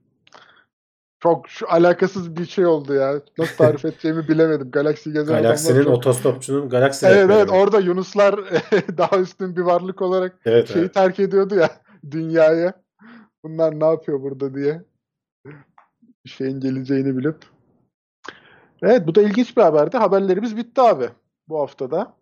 [1.22, 3.20] Çok şu alakasız bir şey oldu ya.
[3.38, 4.70] Nasıl tarif edeceğimi bilemedim.
[4.70, 5.84] Galaksiyi gezen Galaksinin adamlar.
[5.84, 8.34] çok- otostopçunun galaksi Evet evet orada Yunuslar
[8.98, 10.94] daha üstün bir varlık olarak Evet, şeyi evet.
[10.94, 11.70] terk ediyordu ya
[12.10, 12.72] dünyayı.
[13.44, 14.82] Bunlar ne yapıyor burada diye.
[16.24, 17.36] Bir şeyin geleceğini bilip.
[18.82, 19.96] Evet bu da ilginç bir haberdi.
[19.96, 21.08] Haberlerimiz bitti abi
[21.48, 22.14] bu haftada.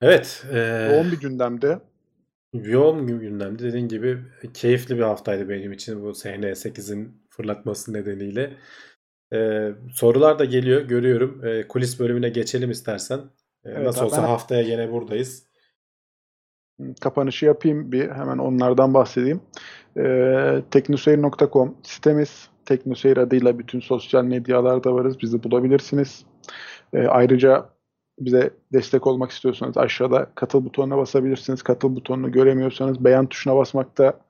[0.00, 0.44] Evet.
[0.52, 1.78] eee, Yoğun bir gündemde.
[2.52, 3.62] yoğun bir gündemdi.
[3.62, 4.18] Dediğin gibi
[4.54, 8.56] keyifli bir haftaydı benim için bu SN8'in fırlatması nedeniyle.
[9.32, 10.82] Eee, sorular da geliyor.
[10.82, 11.40] Görüyorum.
[11.44, 13.18] Eee, kulis bölümüne geçelim istersen.
[13.18, 15.50] Eee, Evet nasıl olsa ben- haftaya gene buradayız.
[17.00, 19.40] Kapanışı yapayım bir hemen onlardan bahsedeyim.
[19.98, 22.48] Ee, teknoseyir.com sitemiz.
[22.64, 25.20] Teknoseyir adıyla bütün sosyal medyalarda varız.
[25.22, 26.24] Bizi bulabilirsiniz.
[26.92, 27.68] Ee, ayrıca
[28.20, 31.62] bize destek olmak istiyorsanız aşağıda katıl butonuna basabilirsiniz.
[31.62, 34.20] Katıl butonunu göremiyorsanız beğen tuşuna basmak da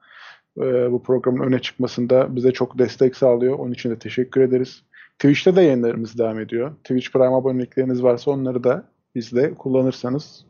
[0.58, 3.58] e, bu programın öne çıkmasında bize çok destek sağlıyor.
[3.58, 4.82] Onun için de teşekkür ederiz.
[5.18, 6.74] Twitch'te de yayınlarımız devam ediyor.
[6.74, 8.84] Twitch Prime abonelikleriniz varsa onları da
[9.14, 10.46] bizde kullanırsanız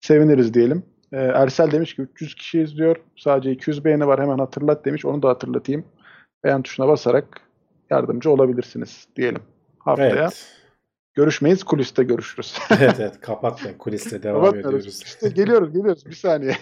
[0.00, 0.82] seviniriz diyelim.
[1.12, 2.96] Ee, Ersel demiş ki 300 kişi izliyor.
[3.16, 5.04] Sadece 200 beğeni var hemen hatırlat demiş.
[5.04, 5.84] Onu da hatırlatayım.
[6.44, 7.40] Beğen tuşuna basarak
[7.90, 9.42] yardımcı olabilirsiniz diyelim.
[9.78, 10.65] Haftaya Evet.
[11.16, 11.64] Görüşmeyiz.
[11.64, 12.58] Kuliste görüşürüz.
[12.80, 13.78] evet evet kapatma.
[13.78, 14.80] Kulisle devam Kapatmıyoruz.
[14.80, 15.02] ediyoruz.
[15.06, 16.06] İşte geliyoruz geliyoruz.
[16.06, 16.56] Bir saniye.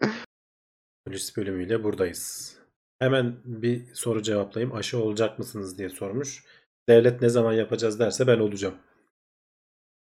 [1.06, 2.56] Kulis bölümüyle buradayız.
[2.98, 4.74] Hemen bir soru cevaplayayım.
[4.74, 6.44] Aşı olacak mısınız diye sormuş.
[6.88, 8.74] Devlet ne zaman yapacağız derse ben olacağım.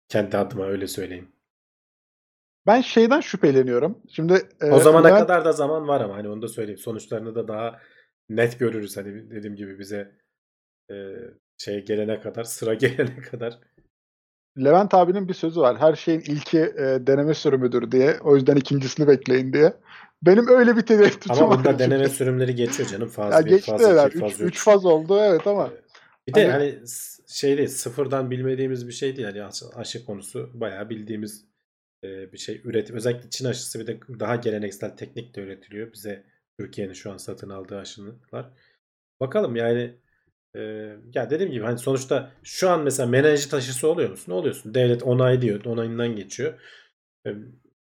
[0.09, 1.29] Kendi adıma öyle söyleyeyim.
[2.67, 4.03] Ben şeyden şüpheleniyorum.
[4.09, 6.79] Şimdi e, O zamana Levent- kadar da zaman var ama hani onu da söyleyeyim.
[6.79, 7.81] Sonuçlarını da daha
[8.29, 8.97] net görürüz.
[8.97, 10.19] Hani dediğim gibi bize
[10.91, 10.95] e,
[11.59, 13.59] şey gelene kadar, sıra gelene kadar.
[14.59, 15.79] Levent abinin bir sözü var.
[15.79, 18.17] Her şeyin ilki e, deneme sürümüdür diye.
[18.21, 19.73] O yüzden ikincisini bekleyin diye.
[20.23, 21.59] Benim öyle bir tereddütüm Ama var.
[21.59, 22.17] bunda deneme çünkü.
[22.17, 23.09] sürümleri geçiyor canım.
[23.09, 23.81] Faz Ya 1, geçti faz.
[24.11, 24.65] 2, faz 3 3.
[24.65, 25.71] faz oldu evet ama
[26.29, 26.89] Bir de Hani- hani
[27.27, 29.35] şey değil, sıfırdan bilmediğimiz bir şey değil.
[29.35, 31.45] Yani aşı konusu bayağı bildiğimiz
[32.05, 32.61] e, bir şey.
[32.65, 32.97] Üretim.
[32.97, 35.93] Özellikle Çin aşısı bir de daha geleneksel teknikle üretiliyor.
[35.93, 36.25] Bize
[36.59, 38.51] Türkiye'nin şu an satın aldığı aşılar.
[39.21, 39.95] Bakalım yani
[40.57, 40.61] e,
[41.15, 44.33] ya dediğim gibi hani sonuçta şu an mesela menenjit aşısı oluyor musun?
[44.33, 44.75] Oluyorsun.
[44.75, 45.65] Devlet onaylıyor.
[45.65, 46.55] Onayından geçiyor.
[47.27, 47.31] E,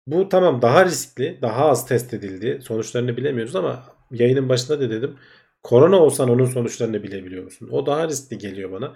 [0.07, 2.61] bu tamam daha riskli, daha az test edildi.
[2.63, 5.17] Sonuçlarını bilemiyoruz ama yayının başında da dedim.
[5.63, 7.69] Korona olsan onun sonuçlarını bilebiliyor musun?
[7.73, 8.95] O daha riskli geliyor bana.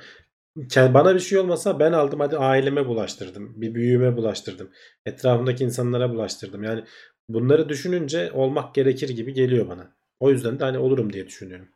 [0.77, 3.61] Bana bir şey olmasa ben aldım hadi aileme bulaştırdım.
[3.61, 4.71] Bir büyüğüme bulaştırdım.
[5.07, 6.63] Etrafımdaki insanlara bulaştırdım.
[6.63, 6.85] Yani
[7.29, 9.97] bunları düşününce olmak gerekir gibi geliyor bana.
[10.21, 11.69] O yüzden de hani olurum diye düşünüyorum.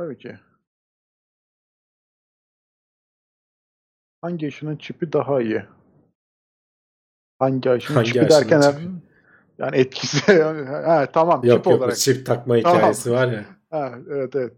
[0.00, 0.36] Tabii ki.
[4.22, 5.62] Hangi aşının çipi daha iyi?
[7.38, 8.82] Hangi aşının Hangi çipi aşının derken çipi?
[9.58, 11.96] yani etkisi ha, tamam Yok çip yok olarak.
[11.96, 12.78] çip takma Tamam.
[12.78, 13.44] hikayesi var ya.
[13.70, 14.52] Ha, evet evet.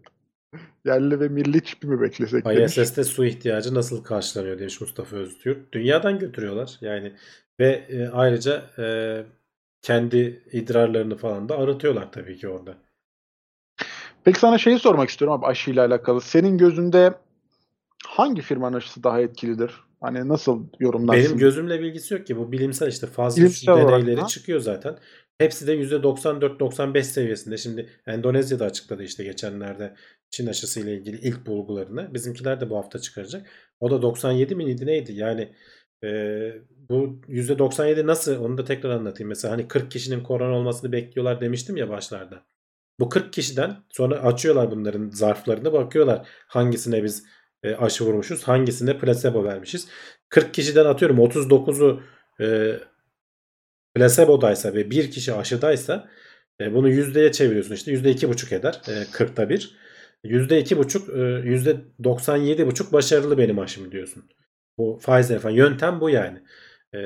[0.85, 2.77] Yerli ve milli çipi mi beklesek demiş.
[2.77, 5.73] ISS'te su ihtiyacı nasıl karşılanıyor demiş Mustafa Öztürk.
[5.73, 7.15] Dünyadan götürüyorlar yani
[7.59, 8.85] ve e, ayrıca e,
[9.81, 12.77] kendi idrarlarını falan da arıtıyorlar tabii ki orada.
[14.25, 16.21] Peki sana şeyi sormak istiyorum abi aşıyla alakalı.
[16.21, 17.13] Senin gözünde
[18.07, 19.71] hangi firmanın aşısı daha etkilidir?
[20.01, 21.25] Hani nasıl yorumlarsın?
[21.25, 24.27] Benim gözümle bilgisi yok ki bu bilimsel işte faz 3 Bilimsel deneyleri ha?
[24.27, 24.97] çıkıyor zaten.
[25.37, 27.57] Hepsi de %94-95 seviyesinde.
[27.57, 29.93] Şimdi Endonezya'da açıkladı işte geçenlerde
[30.29, 32.13] Çin aşısı ile ilgili ilk bulgularını.
[32.13, 33.47] Bizimkiler de bu hafta çıkaracak.
[33.79, 35.13] O da 97 miydi neydi?
[35.13, 35.53] Yani
[36.03, 36.09] e,
[36.89, 39.29] bu %97 nasıl onu da tekrar anlatayım.
[39.29, 42.45] Mesela hani 40 kişinin korona olmasını bekliyorlar demiştim ya başlarda.
[42.99, 47.23] Bu 40 kişiden sonra açıyorlar bunların zarflarını bakıyorlar hangisine biz
[47.63, 49.87] e, aşı vurmuşuz hangisine placebo vermişiz.
[50.29, 52.01] 40 kişiden atıyorum 39'u
[52.41, 52.79] e,
[53.95, 56.09] placebodaysa ve bir kişi aşıdaysa
[56.61, 59.77] e, bunu yüzdeye çeviriyorsun işte yüzde iki buçuk eder e, 40'ta bir.
[60.23, 64.23] Yüzde iki buçuk e, yüzde 97 buçuk başarılı benim aşım diyorsun.
[64.77, 66.43] Bu Pfizer falan yöntem bu yani.
[66.95, 66.99] E,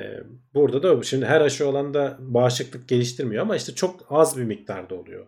[0.54, 4.96] burada da şimdi her aşı olan da bağışıklık geliştirmiyor ama işte çok az bir miktarda
[4.96, 5.28] oluyor.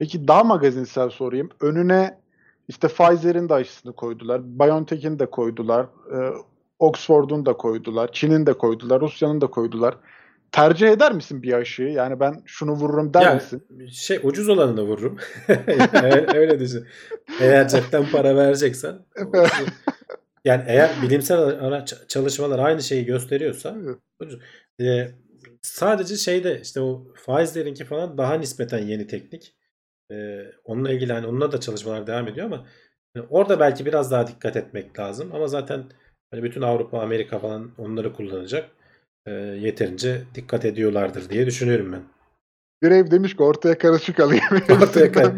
[0.00, 1.50] Peki daha magazinsel sorayım.
[1.60, 2.18] Önüne
[2.68, 4.42] işte Pfizer'in de aşısını koydular.
[4.44, 5.84] BioNTech'in de koydular.
[5.84, 6.16] e,
[6.78, 8.12] Oxford'un da koydular.
[8.12, 9.00] Çin'in de koydular.
[9.00, 9.96] Rusya'nın da koydular.
[10.52, 11.92] Tercih eder misin bir aşıyı?
[11.92, 13.62] Yani ben şunu vururum der Ya, misin?
[13.92, 15.16] şey ucuz olanını vururum.
[16.34, 16.86] öyle, düşün.
[17.40, 18.98] Eğer cepten para vereceksen.
[20.44, 23.76] Yani eğer bilimsel çalışmalar aynı şeyi gösteriyorsa
[24.20, 24.40] ucuz.
[24.80, 25.08] Ee,
[25.62, 29.54] sadece şeyde işte o Pfizer'inki falan daha nispeten yeni teknik.
[30.64, 32.66] Onunla ilgili hani onunla da çalışmalar devam ediyor ama
[33.16, 35.84] yani orada belki biraz daha dikkat etmek lazım ama zaten
[36.30, 38.70] Hani bütün Avrupa, Amerika falan onları kullanacak.
[39.26, 42.02] E, yeterince dikkat ediyorlardır diye düşünüyorum ben.
[42.82, 44.44] Brave demiş ki ortaya karışık alayım.
[44.82, 45.34] Ortaya kar-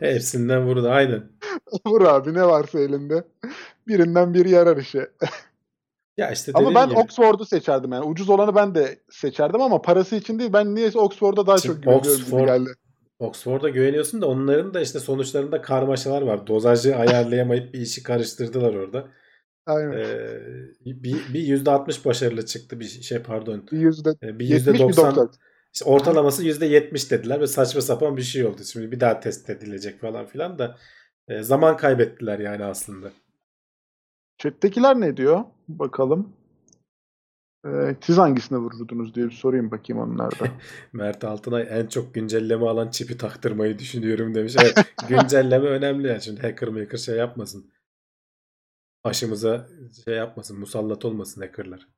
[0.00, 1.22] Hepsinden vurdu aynen.
[1.86, 3.24] Vur abi ne varsa elinde.
[3.88, 5.10] Birinden biri yarar işe.
[6.16, 6.98] Ya işte Ama ben gibi.
[6.98, 8.04] Oxford'u seçerdim yani.
[8.04, 10.52] Ucuz olanı ben de seçerdim ama parası için değil.
[10.52, 12.70] Ben niyeyse Oxford'a daha Şimdi çok güveniyorum gibi Oxford- geldi.
[13.22, 16.46] Oxford'a güveniyorsun da onların da işte sonuçlarında karmaşalar var.
[16.46, 19.08] Dozajı ayarlayamayıp bir işi karıştırdılar orada.
[19.66, 19.92] Aynen.
[19.92, 20.40] Ee,
[20.84, 23.68] bir, bir %60 başarılı çıktı bir şey pardon.
[23.72, 25.28] bir yüzde Ee, Bir 70 mi %90 90?
[25.74, 28.64] işte ortalaması %70 dediler ve saçma sapan bir şey oldu.
[28.64, 30.76] Şimdi bir daha test edilecek falan filan da
[31.28, 33.10] e, zaman kaybettiler yani aslında.
[34.38, 35.44] Chat'tekiler ne diyor?
[35.68, 36.32] Bakalım.
[37.66, 40.48] Ee, siz hangisine vururdunuz diye bir sorayım bakayım onlarda.
[40.92, 44.56] Mert Altınay en çok güncelleme alan çipi taktırmayı düşünüyorum demiş.
[44.62, 46.22] Evet, güncelleme önemli yani.
[46.22, 47.70] Şimdi hacker maker şey yapmasın.
[49.04, 49.68] Aşımıza
[50.04, 50.58] şey yapmasın.
[50.58, 51.88] Musallat olmasın hackerlar.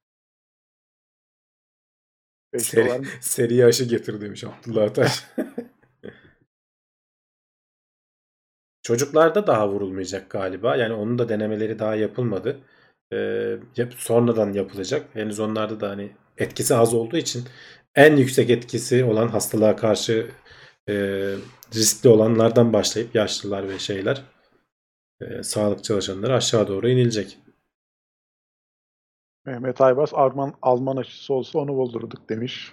[2.52, 5.24] 5 Seri, seri aşı getir demiş Abdullah Taş.
[8.82, 10.76] Çocuklarda daha vurulmayacak galiba.
[10.76, 12.60] Yani onun da denemeleri daha yapılmadı.
[13.12, 15.06] Ee, yap- sonradan yapılacak.
[15.12, 17.44] Henüz onlarda da hani etkisi az olduğu için
[17.94, 20.30] en yüksek etkisi olan hastalığa karşı
[20.88, 20.94] e,
[21.74, 24.22] riskli olanlardan başlayıp yaşlılar ve şeyler
[25.20, 27.38] e, sağlık çalışanları aşağı doğru inilecek.
[29.46, 32.72] Mehmet Aybas Alman, Alman aşısı olsa onu buldurduk demiş.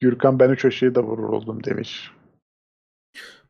[0.00, 2.10] Gürkan ben 3 aşıyı da vurur oldum demiş.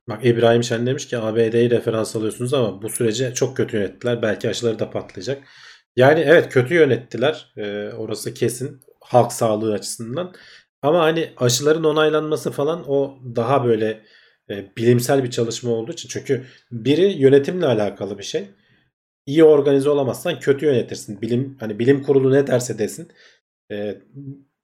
[0.08, 4.22] Bak İbrahim Şen demiş ki ABD'yi referans alıyorsunuz ama bu süreci çok kötü yönettiler.
[4.22, 5.42] Belki aşıları da patlayacak.
[5.96, 7.52] Yani evet kötü yönettiler.
[7.56, 8.80] Ee, orası kesin.
[9.00, 10.34] Halk sağlığı açısından.
[10.82, 14.04] Ama hani aşıların onaylanması falan o daha böyle
[14.50, 16.08] e, bilimsel bir çalışma olduğu için.
[16.08, 18.50] Çünkü biri yönetimle alakalı bir şey.
[19.26, 21.22] İyi organize olamazsan kötü yönetirsin.
[21.22, 23.12] Bilim hani bilim kurulu ne derse desin.
[23.72, 23.98] e,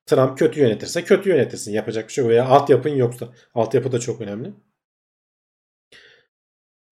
[0.06, 1.72] Trump kötü yönetirse kötü yönetirsin.
[1.72, 2.30] Yapacak bir şey yok.
[2.30, 3.28] Veya altyapın yoksa.
[3.54, 4.54] Altyapı da çok önemli.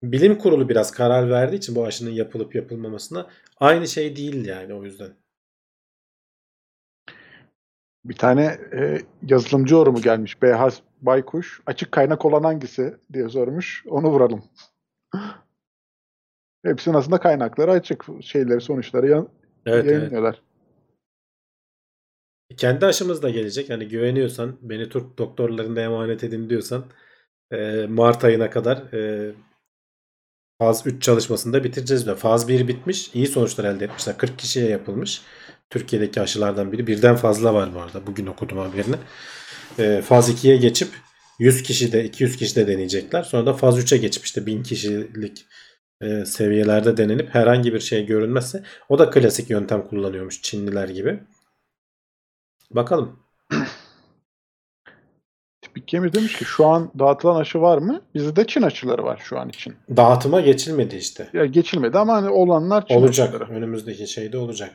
[0.03, 3.29] Bilim kurulu biraz karar verdiği için bu aşının yapılıp yapılmamasına
[3.59, 5.13] aynı şey değil yani o yüzden.
[8.05, 10.41] Bir tane e, yazılımcı yorumu gelmiş.
[10.41, 11.61] Beyhaz Baykuş.
[11.65, 13.83] Açık kaynak olan hangisi diye sormuş.
[13.87, 14.43] Onu vuralım.
[16.65, 18.05] Hepsinin aslında kaynakları açık.
[18.21, 19.29] Şeyleri, sonuçları yan-
[19.65, 19.91] Evet, evet.
[19.91, 20.41] yayınlıyorlar.
[22.57, 23.69] Kendi aşımız da gelecek.
[23.69, 26.85] Hani güveniyorsan beni Türk doktorlarına emanet edin diyorsan
[27.51, 29.31] e, Mart ayına kadar e,
[30.59, 32.17] faz 3 çalışmasını da bitireceğiz diyor.
[32.17, 33.09] Faz 1 bitmiş.
[33.13, 34.17] iyi sonuçlar elde etmişler.
[34.17, 35.21] 40 kişiye yapılmış.
[35.69, 36.87] Türkiye'deki aşılardan biri.
[36.87, 38.07] Birden fazla var bu arada.
[38.07, 38.95] Bugün okudum haberini.
[39.79, 40.89] E, faz 2'ye geçip
[41.39, 43.23] 100 kişi de 200 kişi de deneyecekler.
[43.23, 45.45] Sonra da faz 3'e geçip işte 1000 kişilik
[46.01, 51.19] e, seviyelerde denenip herhangi bir şey görünmezse o da klasik yöntem kullanıyormuş Çinliler gibi.
[52.71, 53.19] Bakalım.
[55.91, 58.01] Yemir demiş ki şu an dağıtılan aşı var mı?
[58.15, 59.75] Bizde Çin aşıları var şu an için.
[59.97, 61.27] Dağıtıma geçilmedi işte.
[61.33, 63.33] Ya geçilmedi ama hani olanlar Çin Olacak.
[63.33, 63.51] aşıları.
[63.53, 64.69] Önümüzdeki şeyde olacak.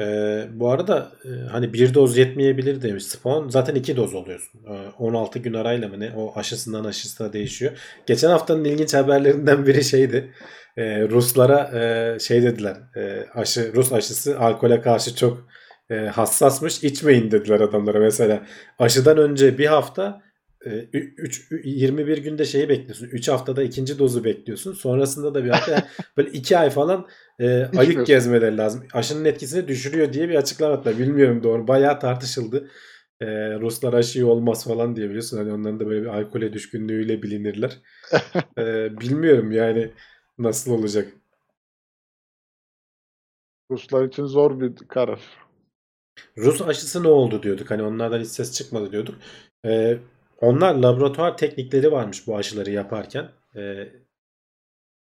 [0.00, 3.48] Ee, bu arada e, hani bir doz yetmeyebilir demiş Spawn.
[3.48, 4.60] Zaten iki doz oluyorsun.
[4.70, 6.12] Ee, 16 gün arayla mı ne?
[6.16, 7.72] O aşısından aşısına değişiyor.
[8.06, 10.32] Geçen haftanın ilginç haberlerinden biri şeydi.
[10.76, 12.76] Ee, Ruslara e, şey dediler.
[12.96, 15.46] E, aşı Rus aşısı alkole karşı çok
[15.92, 16.84] e, hassasmış.
[16.84, 18.46] İçmeyin dediler adamlara mesela.
[18.78, 20.22] Aşıdan önce bir hafta
[20.66, 23.06] e, 3 21 günde şeyi bekliyorsun.
[23.06, 24.72] 3 haftada ikinci dozu bekliyorsun.
[24.72, 27.06] Sonrasında da bir hafta böyle 2 ay falan
[27.40, 28.86] e, ayık gezmeleri lazım.
[28.92, 30.98] Aşının etkisini düşürüyor diye bir açıklama yaptılar.
[30.98, 31.68] Bilmiyorum doğru.
[31.68, 32.70] Bayağı tartışıldı.
[33.20, 33.26] E,
[33.60, 35.38] Ruslar aşıyı olmaz falan diye biliyorsun.
[35.38, 37.78] Hani onların da böyle bir alkole düşkünlüğüyle bilinirler.
[38.58, 39.90] E, bilmiyorum yani
[40.38, 41.08] nasıl olacak.
[43.70, 45.20] Ruslar için zor bir karar.
[46.38, 47.70] Rus aşısı ne oldu diyorduk.
[47.70, 49.14] Hani onlardan hiç ses çıkmadı diyorduk.
[49.66, 49.98] Ee,
[50.40, 53.28] onlar laboratuvar teknikleri varmış bu aşıları yaparken.
[53.56, 53.88] Ee,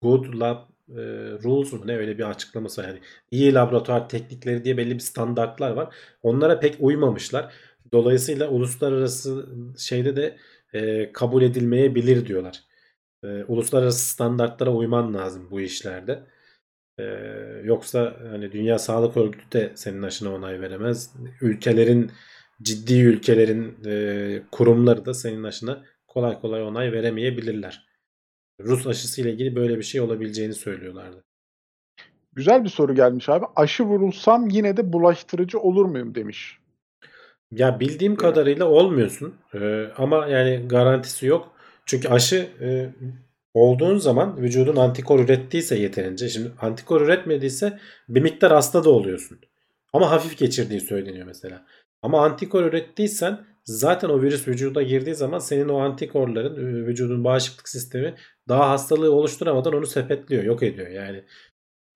[0.01, 0.57] good lab
[0.89, 1.01] e,
[1.43, 2.99] rules mu ne öyle bir açıklaması yani.
[3.31, 5.95] iyi laboratuvar teknikleri diye belli bir standartlar var.
[6.23, 7.53] Onlara pek uymamışlar.
[7.93, 10.37] Dolayısıyla uluslararası şeyde de
[10.73, 12.63] e, kabul edilmeyebilir diyorlar.
[13.23, 16.23] E, uluslararası standartlara uyman lazım bu işlerde.
[17.01, 21.13] Ee, yoksa hani Dünya Sağlık Örgütü de senin aşına onay veremez.
[21.41, 22.11] Ülkelerin
[22.61, 27.87] ciddi ülkelerin e, kurumları da senin aşına kolay kolay onay veremeyebilirler.
[28.61, 31.23] Rus aşısı ile ilgili böyle bir şey olabileceğini söylüyorlardı.
[32.33, 33.45] Güzel bir soru gelmiş abi.
[33.55, 36.57] Aşı vurulsam yine de bulaştırıcı olur muyum demiş.
[37.51, 39.35] Ya bildiğim kadarıyla olmuyorsun.
[39.53, 41.51] Ee, ama yani garantisi yok.
[41.85, 42.89] Çünkü aşı e,
[43.53, 47.79] olduğun zaman vücudun antikor ürettiyse yeterince şimdi antikor üretmediyse
[48.09, 49.39] bir miktar hasta da oluyorsun.
[49.93, 51.65] Ama hafif geçirdiği söyleniyor mesela.
[52.01, 57.69] Ama antikor ürettiysen zaten o virüs vücuda girdiği zaman senin o antikorların e, vücudun bağışıklık
[57.69, 58.15] sistemi
[58.47, 60.87] daha hastalığı oluşturamadan onu sepetliyor, yok ediyor.
[60.87, 61.23] Yani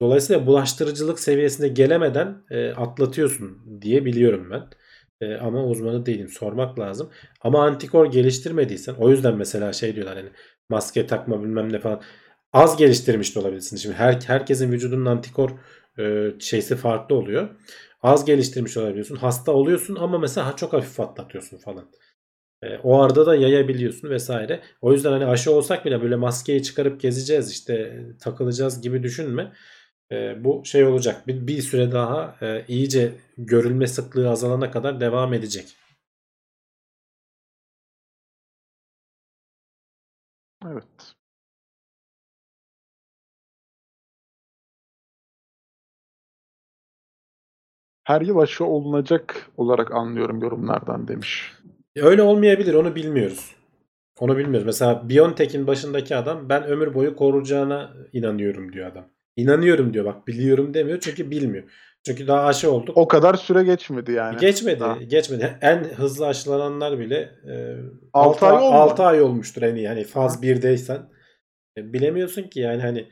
[0.01, 4.63] dolayısıyla bulaştırıcılık seviyesine gelemeden e, atlatıyorsun diye biliyorum ben.
[5.21, 6.27] E, ama uzmanı değilim.
[6.27, 7.09] Sormak lazım.
[7.41, 10.29] Ama antikor geliştirmediysen o yüzden mesela şey diyorlar hani
[10.69, 12.01] maske takma bilmem ne falan.
[12.53, 13.77] Az geliştirmiş de olabilirsin.
[13.77, 15.49] Şimdi her, herkesin vücudunun antikor
[15.99, 17.49] e, şeysi farklı oluyor.
[18.01, 19.15] Az geliştirmiş olabiliyorsun.
[19.15, 21.85] Hasta oluyorsun ama mesela çok hafif atlatıyorsun falan.
[22.63, 24.61] E, o arada da yayabiliyorsun vesaire.
[24.81, 29.51] O yüzden hani aşı olsak bile böyle maskeyi çıkarıp gezeceğiz işte takılacağız gibi düşünme.
[30.11, 31.27] E, bu şey olacak.
[31.27, 35.75] Bir, bir süre daha e, iyice görülme sıklığı azalana kadar devam edecek.
[48.05, 51.53] Her yıl aşı olunacak olarak anlıyorum yorumlardan demiş.
[51.95, 53.55] Öyle olmayabilir onu bilmiyoruz.
[54.19, 54.65] Onu bilmiyoruz.
[54.65, 59.05] Mesela BioNTech'in başındaki adam ben ömür boyu koruyacağına inanıyorum diyor adam.
[59.35, 61.63] İnanıyorum diyor bak biliyorum demiyor çünkü bilmiyor.
[62.05, 62.97] Çünkü daha aşı olduk.
[62.97, 64.37] O kadar süre geçmedi yani.
[64.37, 64.83] Geçmedi.
[64.83, 64.97] Ha.
[65.07, 65.57] Geçmedi.
[65.61, 67.75] En hızlı aşılananlar bile e,
[68.13, 68.81] Altı 6 ay olmadı.
[68.81, 69.87] 6 ay olmuştur en iyi.
[69.87, 70.41] Hani faz Ha.
[70.41, 70.99] 1'deysen.
[71.77, 73.07] E, bilemiyorsun ki yani hani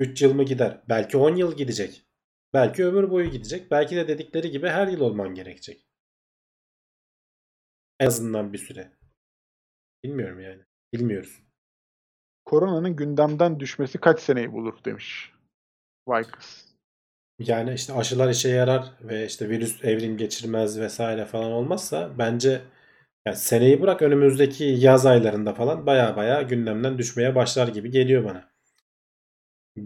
[0.00, 0.80] 3 yıl mı gider?
[0.88, 2.07] Belki 10 yıl gidecek.
[2.52, 3.70] Belki ömür boyu gidecek.
[3.70, 5.86] Belki de dedikleri gibi her yıl olman gerekecek.
[8.00, 8.92] En azından bir süre.
[10.04, 10.62] Bilmiyorum yani.
[10.92, 11.42] Bilmiyoruz.
[12.44, 15.32] Koronanın gündemden düşmesi kaç seneyi bulur demiş.
[16.08, 16.68] Vikas.
[17.38, 22.62] Yani işte aşılar işe yarar ve işte virüs evrim geçirmez vesaire falan olmazsa bence
[23.26, 28.50] yani seneyi bırak önümüzdeki yaz aylarında falan baya baya gündemden düşmeye başlar gibi geliyor bana.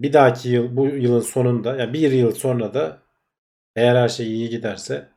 [0.02, 3.02] Bir dahaki yıl bu yılın sonunda yani bir yıl sonra da
[3.76, 5.08] eğer her şey iyi giderse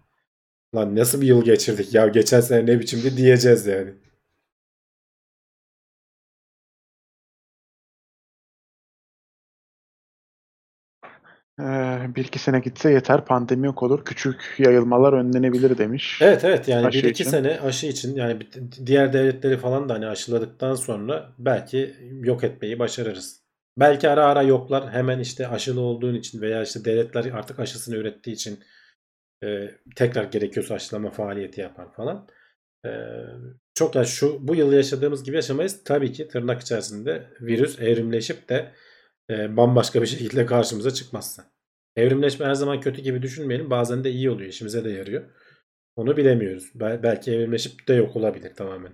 [0.76, 3.94] lan nasıl bir yıl geçirdik ya geçen sene ne biçimdi diyeceğiz yani.
[11.60, 14.06] Ee, bir iki sene gitse yeter pandemi yok olur.
[14.06, 16.20] Küçük yayılmalar önlenebilir demiş.
[16.22, 17.32] Evet evet yani Aşı bir iki için.
[17.32, 18.40] sene aşı için yani
[18.86, 23.45] diğer devletleri falan da hani aşıladıktan sonra belki yok etmeyi başarırız.
[23.80, 28.36] Belki ara ara yoklar hemen işte aşılı olduğun için veya işte devletler artık aşısını ürettiği
[28.36, 28.60] için
[29.44, 32.28] e, tekrar gerekiyorsa aşılama faaliyeti yapar falan.
[32.86, 32.90] E,
[33.74, 35.84] çok yani şu bu yıl yaşadığımız gibi yaşamayız.
[35.84, 38.72] Tabii ki tırnak içerisinde virüs evrimleşip de
[39.30, 41.52] e, bambaşka bir şekilde karşımıza çıkmazsa.
[41.96, 43.70] Evrimleşme her zaman kötü gibi düşünmeyelim.
[43.70, 44.50] Bazen de iyi oluyor.
[44.50, 45.24] işimize de yarıyor.
[45.96, 46.72] Onu bilemiyoruz.
[46.76, 48.94] Bel- belki evrimleşip de yok olabilir tamamen.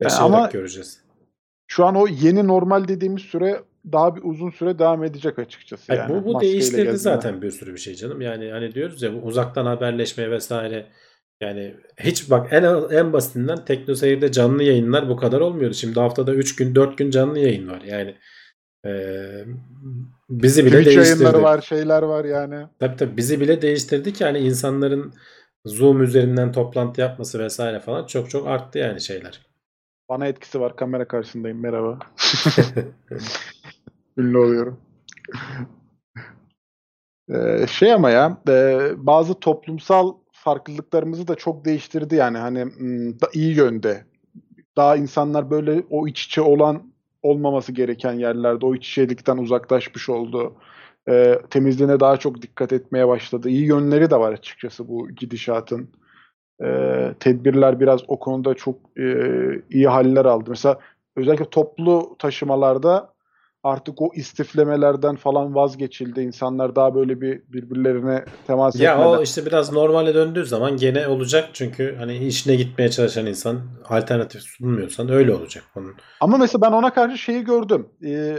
[0.00, 1.05] Yaşayarak ama- göreceğiz.
[1.66, 3.60] Şu an o yeni normal dediğimiz süre
[3.92, 5.84] daha bir uzun süre devam edecek açıkçası.
[5.86, 6.10] Hayır, Yani.
[6.14, 8.20] bu bu değiştirdi zaten bir sürü bir şey canım.
[8.20, 10.86] Yani hani diyoruz ya bu uzaktan haberleşme vesaire.
[11.40, 15.74] Yani hiç bak en en basitinden TeknoSeyir'de canlı yayınlar bu kadar olmuyordu.
[15.74, 17.82] Şimdi haftada 3 gün 4 gün canlı yayın var.
[17.86, 18.14] Yani
[18.84, 19.44] eee,
[20.30, 21.22] bizi bile Twitch değiştirdi.
[21.22, 22.66] yayınları var, şeyler var yani.
[22.80, 25.12] Tabii tabii bizi bile değiştirdi ki hani insanların
[25.64, 29.40] Zoom üzerinden toplantı yapması vesaire falan çok çok arttı yani şeyler.
[30.08, 30.76] Bana etkisi var.
[30.76, 31.60] Kamera karşısındayım.
[31.60, 31.98] Merhaba.
[34.16, 34.80] Ünlü oluyorum.
[37.28, 43.28] Ee, şey ama ya e, bazı toplumsal farklılıklarımızı da çok değiştirdi yani hani hmm, da
[43.32, 44.04] iyi yönde.
[44.76, 46.92] Daha insanlar böyle o iç içe olan
[47.22, 50.56] olmaması gereken yerlerde o iç içelikten uzaklaşmış oldu.
[51.08, 53.48] Ee, temizliğine daha çok dikkat etmeye başladı.
[53.48, 55.90] İyi yönleri de var açıkçası bu gidişatın.
[56.64, 59.04] Ee, tedbirler biraz o konuda çok e,
[59.70, 60.50] iyi haller aldı.
[60.50, 60.78] Mesela
[61.16, 63.16] özellikle toplu taşımalarda
[63.62, 66.20] artık o istiflemelerden falan vazgeçildi.
[66.20, 69.18] İnsanlar daha böyle bir birbirlerine temas Ya etmeden.
[69.18, 74.42] o işte biraz normale döndüğü zaman gene olacak çünkü hani işine gitmeye çalışan insan alternatif
[74.42, 75.94] sunmuyorsan öyle olacak onun.
[76.20, 77.88] Ama mesela ben ona karşı şeyi gördüm.
[78.04, 78.38] Ee,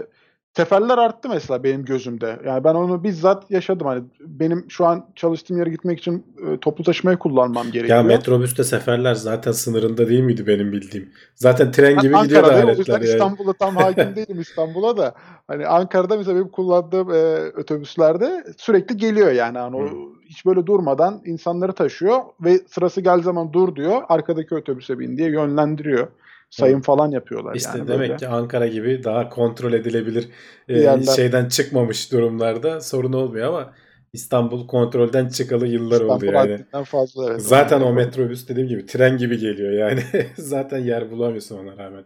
[0.57, 2.39] teferler arttı mesela benim gözümde.
[2.45, 3.87] Yani ben onu bizzat yaşadım.
[3.87, 7.97] Hani benim şu an çalıştığım yere gitmek için e, toplu taşımayı kullanmam gerekiyor.
[7.97, 11.09] Ya metrobüste seferler zaten sınırında değil miydi benim bildiğim?
[11.35, 13.03] Zaten tren Ben gibi o yüzden aletler yani.
[13.03, 15.13] İstanbul'a tam hakim değilim İstanbul'a da.
[15.47, 19.57] Hani Ankara'da mesela benim kullandığım e, otobüslerde sürekli geliyor yani.
[19.57, 19.95] Hani o Hı.
[20.29, 24.01] hiç böyle durmadan insanları taşıyor ve sırası gel zaman dur diyor.
[24.09, 26.07] Arkadaki otobüse bin diye yönlendiriyor.
[26.49, 28.17] Sayım falan yapıyorlar İşte yani demek böyle.
[28.17, 30.29] ki Ankara gibi daha kontrol edilebilir
[30.67, 33.73] e, yerden- şeyden çıkmamış durumlarda sorun olmuyor ama
[34.13, 36.53] İstanbul kontrolden çıkalı yıllar oldu İstanbul yani.
[36.53, 37.41] haddinden fazla evet.
[37.41, 37.95] Zaten o Yani.
[37.95, 40.03] metrobüs dediğim gibi tren gibi geliyor yani.
[40.37, 42.05] Zaten yer bulamıyorsun ona rağmen.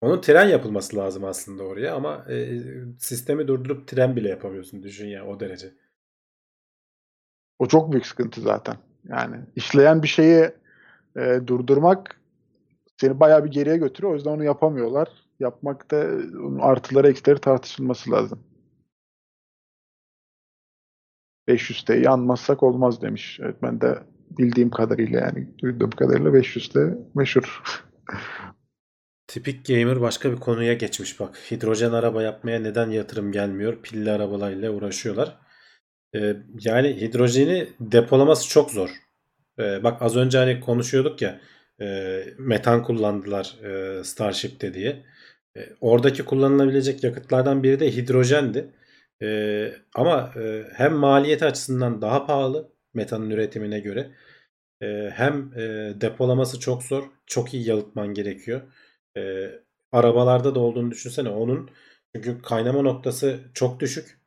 [0.00, 2.58] Onun tren yapılması lazım aslında oraya ama e,
[2.98, 5.72] sistemi durdurup tren bile yapamıyorsun düşün ya o derece.
[7.58, 8.76] O çok büyük sıkıntı zaten.
[9.08, 10.50] Yani işleyen bir şeyi
[11.16, 12.20] e, durdurmak
[13.00, 14.12] seni bayağı bir geriye götürüyor.
[14.12, 15.08] O yüzden onu yapamıyorlar.
[15.40, 16.10] Yapmakta
[16.60, 18.44] artıları eksileri tartışılması lazım.
[21.48, 23.40] 500T'yi anmazsak olmaz demiş.
[23.42, 23.98] Evet, ben de
[24.30, 27.62] bildiğim kadarıyla yani duyduğum kadarıyla 500T meşhur.
[29.26, 31.36] Tipik gamer başka bir konuya geçmiş bak.
[31.50, 33.82] Hidrojen araba yapmaya neden yatırım gelmiyor?
[33.82, 35.38] Pilli arabalarla uğraşıyorlar.
[36.14, 38.90] Ee, yani hidrojeni depolaması çok zor.
[39.58, 41.40] Ee, bak az önce hani konuşuyorduk ya
[41.80, 45.04] e, metan kullandılar e, Starship'te diye.
[45.56, 48.72] E, oradaki kullanılabilecek yakıtlardan biri de hidrojendi.
[49.22, 54.10] E, ama e, hem maliyeti açısından daha pahalı metanın üretimine göre
[54.82, 57.04] e, hem e, depolaması çok zor.
[57.26, 58.62] Çok iyi yalıtman gerekiyor.
[59.16, 59.50] E,
[59.92, 61.70] arabalarda da olduğunu düşünsene onun
[62.14, 64.18] çünkü kaynama noktası çok düşük.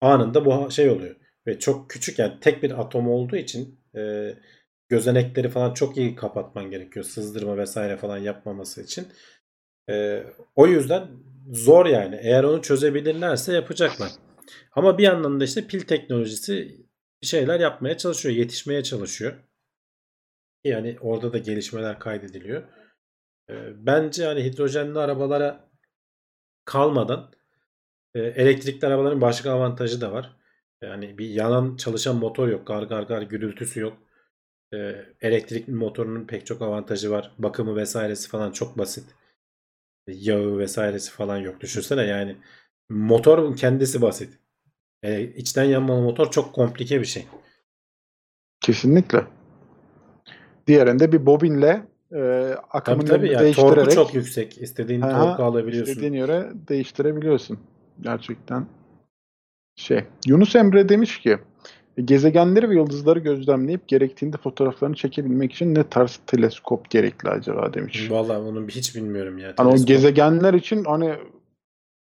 [0.00, 1.16] Anında bu şey oluyor.
[1.46, 4.32] Ve çok küçük yani tek bir atom olduğu için e,
[4.92, 7.04] gözenekleri falan çok iyi kapatman gerekiyor.
[7.04, 9.08] Sızdırma vesaire falan yapmaması için.
[9.90, 10.24] E,
[10.56, 11.08] o yüzden
[11.52, 12.18] zor yani.
[12.22, 14.10] Eğer onu çözebilirlerse yapacaklar.
[14.72, 16.86] Ama bir yandan da işte pil teknolojisi
[17.22, 18.34] şeyler yapmaya çalışıyor.
[18.34, 19.32] Yetişmeye çalışıyor.
[20.64, 22.62] Yani orada da gelişmeler kaydediliyor.
[23.50, 23.54] E,
[23.86, 25.70] bence hani hidrojenli arabalara
[26.64, 27.32] kalmadan
[28.14, 30.36] e, elektrikli arabaların başka avantajı da var.
[30.82, 32.66] Yani bir yanan çalışan motor yok.
[32.66, 34.11] Gar gar gar gürültüsü yok.
[34.74, 37.34] Ee, elektrikli motorunun pek çok avantajı var.
[37.38, 39.04] Bakımı vesairesi falan çok basit.
[40.08, 41.60] Yağı vesairesi falan yok.
[41.60, 42.36] Düşünsene yani
[42.90, 44.38] motorun kendisi basit.
[45.02, 47.26] Ee, içten yanmalı motor çok komplike bir şey.
[48.60, 49.24] Kesinlikle.
[50.66, 51.82] Diğerinde bir bobinle
[52.12, 52.20] e,
[52.70, 54.58] akımın Tabii tabii yani değiştirerek torku çok yüksek.
[54.62, 55.92] İstediğin Aha, torku alabiliyorsun.
[55.92, 57.60] istediğin yere değiştirebiliyorsun.
[58.00, 58.66] Gerçekten
[59.76, 60.04] şey.
[60.26, 61.38] Yunus Emre demiş ki
[62.04, 68.10] gezegenleri ve yıldızları gözlemleyip gerektiğinde fotoğraflarını çekebilmek için ne tarz teleskop gerekli acaba demiş.
[68.10, 69.54] Vallahi onu hiç bilmiyorum ya.
[69.56, 69.88] Hani o Teleskop.
[69.88, 71.14] gezegenler için hani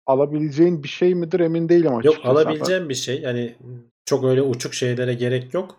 [0.06, 2.30] alabileceğin bir şey midir emin değilim Yok açıkçası.
[2.30, 3.22] alabileceğim bir şey.
[3.22, 3.56] Yani
[4.06, 5.76] çok öyle uçuk şeylere gerek yok.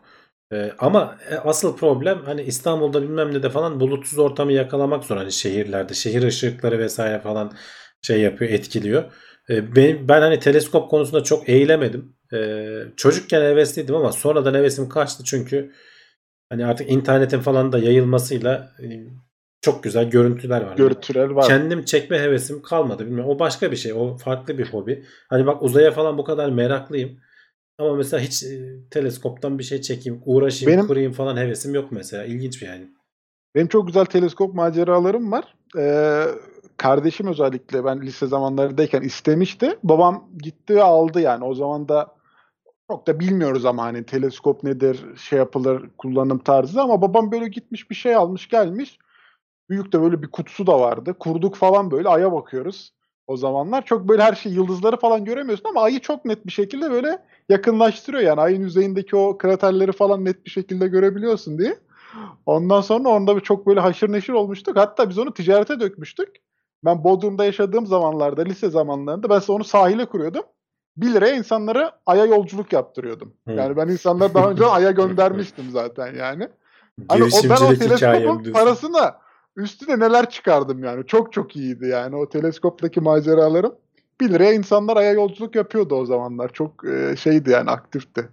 [0.53, 5.17] Ee, ama e, asıl problem hani İstanbul'da bilmem ne de falan bulutsuz ortamı yakalamak zor.
[5.17, 7.53] Hani şehirlerde şehir ışıkları vesaire falan
[8.03, 9.05] şey yapıyor etkiliyor.
[9.51, 12.17] Ee, ben, ben hani teleskop konusunda çok eğilemedim.
[12.33, 15.73] Ee, çocukken hevesliydim ama sonradan hevesim kaçtı çünkü
[16.49, 18.87] hani artık internetin falan da yayılmasıyla e,
[19.61, 20.77] çok güzel görüntüler var.
[20.77, 21.47] Görüntüler var.
[21.49, 23.07] Kendim çekme hevesim kalmadı.
[23.07, 23.31] Bilmiyorum.
[23.31, 23.93] O başka bir şey.
[23.93, 25.05] O farklı bir hobi.
[25.31, 27.21] Hani bak uzaya falan bu kadar meraklıyım.
[27.79, 28.49] Ama mesela hiç e,
[28.91, 32.25] teleskoptan bir şey çekeyim, uğraşayım, Benim- kurayım falan hevesim yok mesela.
[32.25, 32.89] İlginç bir yani.
[33.55, 35.55] Benim çok güzel teleskop maceralarım var.
[35.79, 36.25] Ee,
[36.85, 39.79] kardeşim özellikle ben lise zamanlarındayken istemişti.
[39.83, 41.45] Babam gitti ve aldı yani.
[41.45, 42.15] O zaman da
[42.91, 47.91] çok da bilmiyoruz ama hani teleskop nedir, şey yapılır, kullanım tarzı ama babam böyle gitmiş
[47.91, 48.99] bir şey almış gelmiş.
[49.71, 51.15] Büyük de böyle bir kutusu da vardı.
[51.19, 52.93] Kurduk falan böyle aya bakıyoruz
[53.27, 53.85] o zamanlar.
[53.85, 58.23] Çok böyle her şey yıldızları falan göremiyorsun ama ayı çok net bir şekilde böyle yakınlaştırıyor
[58.23, 58.41] yani.
[58.41, 61.79] Ayın yüzeyindeki o kraterleri falan net bir şekilde görebiliyorsun diye.
[62.47, 64.77] Ondan sonra onda çok böyle haşır neşir olmuştuk.
[64.77, 66.45] Hatta biz onu ticarete dökmüştük.
[66.85, 70.43] Ben Bodrum'da yaşadığım zamanlarda, lise zamanlarında ben onu sahile kuruyordum.
[70.97, 73.35] 1 liraya insanlara aya yolculuk yaptırıyordum.
[73.49, 73.53] Hı.
[73.53, 76.49] Yani ben insanları daha önce aya göndermiştim zaten yani.
[77.09, 79.19] Hani o, ben o teleskopun parasına
[79.57, 81.07] üstüne neler çıkardım yani.
[81.07, 83.75] Çok çok iyiydi yani o teleskoptaki maceralarım.
[84.21, 86.53] 1 liraya insanlar aya yolculuk yapıyordu o zamanlar.
[86.53, 88.29] Çok e, şeydi yani aktifti.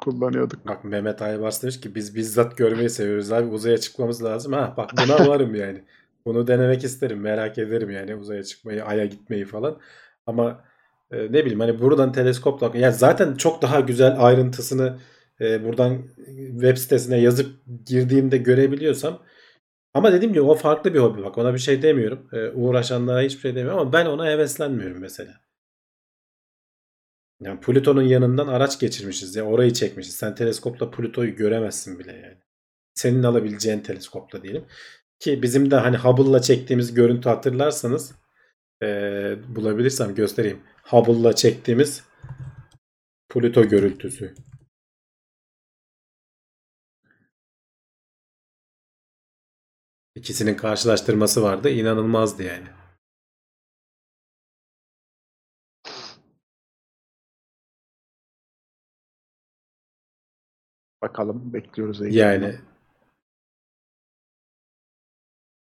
[0.00, 0.66] Kullanıyorduk.
[0.68, 3.48] Bak Mehmet Aybars demiş ki biz bizzat görmeyi seviyoruz abi.
[3.48, 4.52] Uzaya çıkmamız lazım.
[4.52, 5.84] Ha bak buna varım yani.
[6.26, 7.20] Bunu denemek isterim.
[7.20, 9.80] Merak ederim yani uzaya çıkmayı, aya gitmeyi falan.
[10.26, 10.64] Ama
[11.10, 14.98] e, ne bileyim hani buradan teleskopla yani zaten çok daha güzel ayrıntısını
[15.40, 16.02] e, buradan
[16.60, 17.50] web sitesine yazıp
[17.86, 19.22] girdiğimde görebiliyorsam
[19.94, 22.28] ama dediğim gibi o farklı bir hobi bak ona bir şey demiyorum.
[22.32, 25.40] E, uğraşanlara hiçbir şey demiyorum ama ben ona heveslenmiyorum mesela.
[27.40, 30.14] Yani Plüton'un yanından araç geçirmişiz ya orayı çekmişiz.
[30.14, 32.38] Sen teleskopla Plüto'yu göremezsin bile yani.
[32.94, 34.64] Senin alabileceğin teleskopla diyelim.
[35.22, 38.14] Ki bizim de hani Hubble'la çektiğimiz görüntü hatırlarsanız
[38.82, 40.60] eee, bulabilirsem göstereyim.
[40.84, 42.04] Hubble'la çektiğimiz
[43.28, 44.34] Plüto görüntüsü.
[50.14, 51.70] İkisinin karşılaştırması vardı.
[51.70, 52.66] İnanılmazdı yani.
[61.02, 62.44] Bakalım bekliyoruz heyecanla.
[62.44, 62.60] Yani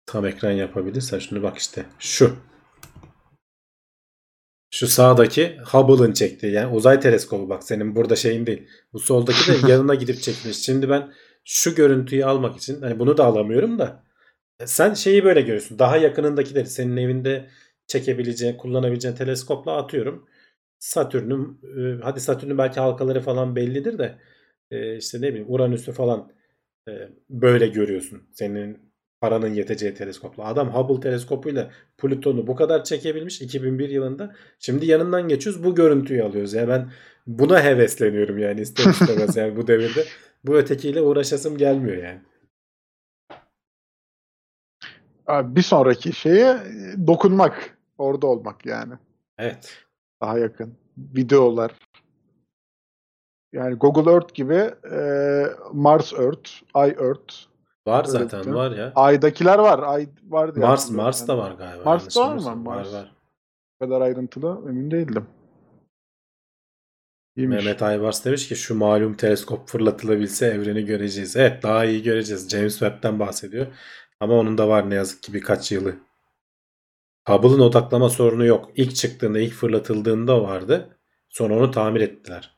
[0.09, 1.87] Tam ekran yapabilirsen şunu bak işte.
[1.99, 2.37] Şu.
[4.71, 8.69] Şu sağdaki Hubble'ın çektiği yani uzay teleskobu bak senin burada şeyin değil.
[8.93, 10.57] Bu soldaki de yanına gidip çekmiş.
[10.57, 11.13] Şimdi ben
[11.45, 14.05] şu görüntüyü almak için hani bunu da alamıyorum da
[14.61, 15.79] e, sen şeyi böyle görüyorsun.
[15.79, 17.49] Daha yakınındakileri senin evinde
[17.87, 20.29] çekebileceğin, kullanabileceğin teleskopla atıyorum.
[20.79, 24.19] Satürn'ün e, hadi Satürn'ün belki halkaları falan bellidir de
[24.71, 26.33] e, işte ne bileyim Uranüs'ü falan
[27.31, 28.23] böyle görüyorsun.
[28.33, 28.88] Senin
[29.21, 30.45] paranın yeteceği teleskopla.
[30.45, 34.35] Adam Hubble teleskopuyla Plüton'u bu kadar çekebilmiş 2001 yılında.
[34.59, 36.53] Şimdi yanından geçiyoruz bu görüntüyü alıyoruz.
[36.53, 36.91] Yani ben
[37.27, 40.05] buna hevesleniyorum yani ister istemez yani bu devirde.
[40.45, 42.21] Bu ötekiyle uğraşasım gelmiyor yani.
[45.27, 46.57] Abi bir sonraki şeye
[47.07, 47.79] dokunmak.
[47.99, 48.95] Orada olmak yani.
[49.39, 49.85] Evet.
[50.21, 50.75] Daha yakın.
[50.99, 51.73] Videolar.
[53.53, 55.01] Yani Google Earth gibi e,
[55.73, 57.48] Mars Earth, Ay Earth.
[57.89, 58.93] Var Öyle zaten bir- var ya.
[58.95, 59.79] Ay'dakiler var.
[59.83, 61.29] Ay var diye Mars Mars yani.
[61.29, 61.85] da var galiba.
[61.85, 62.63] Mars'ta yanlış var mı?
[62.63, 62.93] Mars.
[62.93, 63.13] Var var.
[63.81, 65.27] Bu kadar ayrıntılı emin değildim.
[67.37, 67.57] İyiymiş.
[67.65, 71.37] Mehmet Aybars demiş ki şu malum teleskop fırlatılabilse evreni göreceğiz.
[71.37, 72.49] Evet daha iyi göreceğiz.
[72.49, 73.67] James Webb'den bahsediyor.
[74.21, 75.95] Ama onun da var ne yazık ki birkaç yılı.
[77.29, 78.71] Hubble'ın odaklama sorunu yok.
[78.77, 80.99] İlk çıktığında, ilk fırlatıldığında vardı.
[81.29, 82.58] Sonra onu tamir ettiler.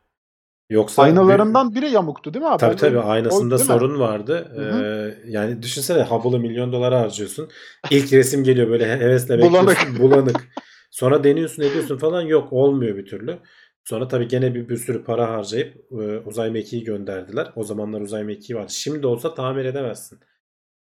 [0.71, 2.59] Yoksa Aynalarından biri yamuktu değil mi abi?
[2.59, 3.61] Tabii O- tabii o- aynasında mi?
[3.65, 4.49] sorun vardı.
[4.55, 4.83] Hı hı.
[4.85, 7.49] Ee, yani düşünsene Hubble'ı milyon dolara harcıyorsun.
[7.91, 9.69] İlk resim geliyor böyle he- hevesle Bulanık.
[9.69, 9.99] bekliyorsun.
[9.99, 10.49] Bulanık.
[10.91, 13.39] Sonra deniyorsun ediyorsun falan yok olmuyor bir türlü.
[13.85, 17.53] Sonra tabii gene bir, bir sürü para harcayıp e, uzay mekiği gönderdiler.
[17.57, 18.73] O zamanlar uzay mekiği vardı.
[18.73, 20.21] Şimdi olsa tamir edemezsin.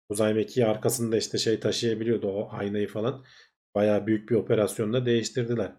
[0.09, 3.25] Uzay mekiği arkasında işte şey taşıyabiliyordu o aynayı falan.
[3.75, 5.73] Bayağı büyük bir operasyonla değiştirdiler.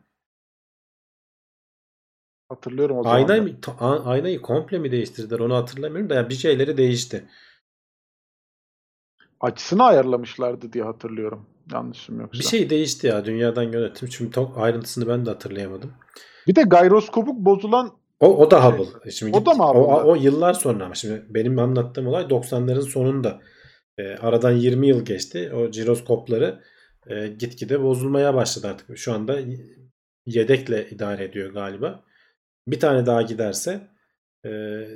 [2.53, 3.15] Hatırlıyorum o zaman.
[3.15, 3.55] Aynayı,
[4.05, 7.23] aynayı komple mi değiştirdiler onu hatırlamıyorum da yani bir şeyleri değişti.
[9.39, 11.45] Açısını ayarlamışlardı diye hatırlıyorum.
[11.71, 12.39] Yanlışım yoksa.
[12.39, 14.07] Bir şey değişti ya dünyadan yönetim.
[14.07, 15.91] Şimdi çok ayrıntısını ben de hatırlayamadım.
[16.47, 19.11] Bir de gayroskopuk bozulan O, o da Şey, Hubble.
[19.11, 20.05] Şimdi o git- da mı o, Hubble'da?
[20.07, 23.41] o yıllar sonra ama şimdi benim anlattığım olay 90'ların sonunda.
[23.97, 25.51] E, aradan 20 yıl geçti.
[25.55, 26.59] O jiroskopları
[27.07, 28.97] e, gitgide bozulmaya başladı artık.
[28.97, 29.39] Şu anda
[30.25, 32.03] yedekle idare ediyor galiba.
[32.68, 33.88] Bir tane daha giderse
[34.45, 34.49] e,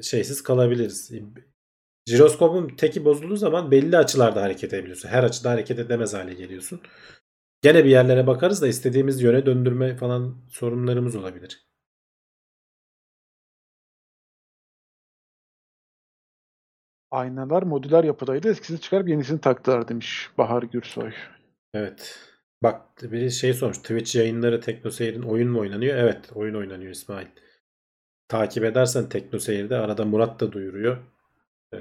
[0.03, 1.11] şeysiz kalabiliriz.
[2.07, 5.09] Jiroskopun teki bozulduğu zaman belli açılarda hareket edebiliyorsun.
[5.09, 6.81] Her açıda hareket edemez hale geliyorsun.
[7.61, 11.67] Gene bir yerlere bakarız da istediğimiz yöne döndürme falan sorunlarımız olabilir.
[17.11, 18.49] aynalar modüler yapıdaydı.
[18.49, 21.11] Eskisini çıkarıp yenisini taktılar demiş Bahar Gürsoy.
[21.73, 22.19] Evet.
[22.63, 23.77] Bak biri şey sormuş.
[23.77, 25.97] Twitch yayınları TeknoSeyir'in oyun mu oynanıyor?
[25.97, 27.27] Evet oyun oynanıyor İsmail.
[28.27, 30.97] Takip edersen TeknoSeyir'de arada Murat da duyuruyor.
[31.73, 31.77] Ee,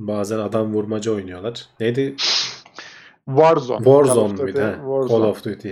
[0.00, 1.66] bazen adam vurmaca oynuyorlar.
[1.80, 2.16] Neydi?
[3.26, 3.84] Warzone.
[3.84, 4.60] Call Warzone Duty, muydu?
[4.60, 4.72] ha?
[4.74, 5.08] Warzone.
[5.08, 5.70] Call of Duty.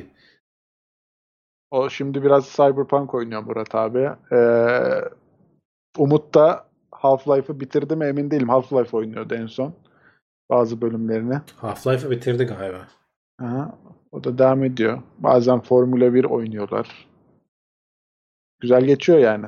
[1.70, 4.09] O şimdi biraz Cyberpunk oynuyor Murat abi.
[4.32, 5.05] Ee,
[5.98, 8.48] Umut da Half-Life'ı bitirdi mi emin değilim.
[8.48, 9.74] Half-Life oynuyordu en son.
[10.51, 11.40] Bazı bölümlerini.
[11.60, 12.89] Half-Life'ı bitirdi galiba.
[13.43, 13.78] Aha,
[14.12, 15.02] o da devam ediyor.
[15.19, 17.08] Bazen Formula 1 oynuyorlar.
[18.61, 19.47] Güzel geçiyor yani.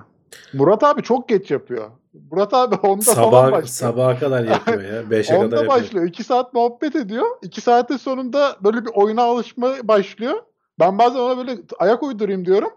[0.52, 1.90] Murat abi çok geç yapıyor.
[2.30, 3.66] Murat abi onda falan Sabah, başlıyor.
[3.66, 5.02] sabaha kadar yapıyor ya.
[5.02, 6.06] 5'e kadar Onda başlıyor.
[6.06, 7.26] 2 saat muhabbet ediyor.
[7.42, 10.42] 2 saatin sonunda böyle bir oyuna alışma başlıyor.
[10.78, 12.70] Ben bazen ona böyle ayak uydurayım diyorum.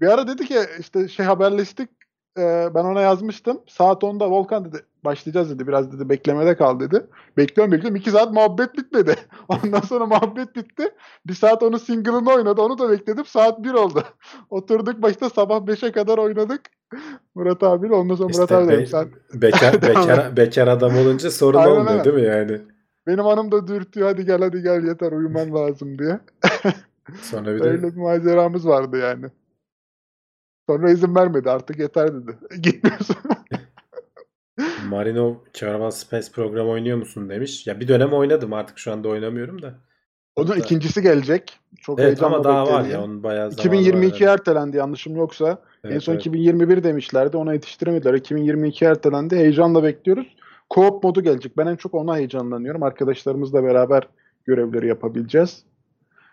[0.00, 1.88] Bir ara dedi ki işte şey haberleştik.
[2.38, 3.60] Ee, ben ona yazmıştım.
[3.66, 5.66] Saat 10'da Volkan dedi başlayacağız dedi.
[5.66, 7.06] Biraz dedi beklemede kal dedi.
[7.36, 7.96] Bekliyorum bekliyorum.
[7.96, 9.14] 2 saat muhabbet bitmedi.
[9.48, 10.94] Ondan sonra muhabbet bitti.
[11.26, 12.60] Bir saat onun single'ını oynadı.
[12.60, 13.24] Onu da bekledim.
[13.24, 14.02] Saat 1 oldu.
[14.50, 16.60] Oturduk başta sabah 5'e kadar oynadık.
[17.34, 17.94] Murat abiyle.
[17.94, 21.90] Ondan sonra Murat İşte abi dedim sen bekar, bekar, bekar adam olunca sorun Aynen, olmuyor
[21.90, 22.04] aynen.
[22.04, 22.60] değil mi yani?
[23.06, 26.20] Benim hanım da dürtüyor hadi gel hadi gel yeter uyuman lazım diye.
[27.22, 29.26] Sonra bir de Öyle bir maceramız vardı yani.
[30.76, 32.36] Sonra izin vermedi artık yeter dedi.
[32.62, 33.16] Gitmiyorsun.
[34.88, 37.66] Marino Caravan Space program oynuyor musun demiş.
[37.66, 39.74] Ya bir dönem oynadım artık şu anda oynamıyorum da.
[40.36, 41.58] Onun Hatta- ikincisi gelecek.
[41.80, 42.98] Çok Evet ama daha var bekleniyor.
[43.00, 44.32] ya onun bayağı zamanı var 2022 yani.
[44.32, 45.58] ertelendi yanlışım yoksa.
[45.84, 46.20] en Evet, son evet.
[46.26, 47.36] 2021 demişlerdi.
[47.36, 48.14] Ona yetiştiremediler.
[48.14, 49.36] 2022 ertelendi.
[49.36, 50.36] Heyecanla bekliyoruz.
[50.74, 51.56] Co-op modu gelecek.
[51.56, 52.82] Ben en çok ona heyecanlanıyorum.
[52.82, 54.08] Arkadaşlarımızla beraber
[54.44, 55.62] görevleri yapabileceğiz.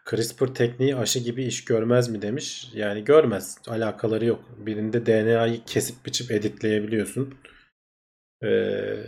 [0.06, 2.72] CRISPR tekniği aşı gibi iş görmez mi demiş.
[2.74, 3.58] Yani görmez.
[3.68, 4.46] Alakaları yok.
[4.58, 7.36] Birinde DNA'yı kesip biçip editleyebiliyorsun.
[8.44, 9.04] Ee,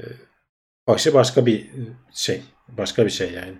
[0.88, 1.69] aşı başka bir
[2.13, 2.41] şey.
[2.68, 3.57] Başka bir şey yani.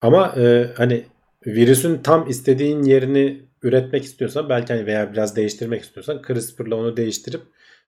[0.00, 1.06] Ama e, hani
[1.46, 7.42] virüsün tam istediğin yerini üretmek istiyorsan belki hani veya biraz değiştirmek istiyorsan CRISPR'la onu değiştirip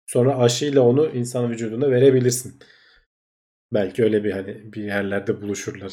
[0.07, 2.59] sonra aşıyla onu insan vücuduna verebilirsin.
[3.73, 5.93] Belki öyle bir hani bir yerlerde buluşurlar.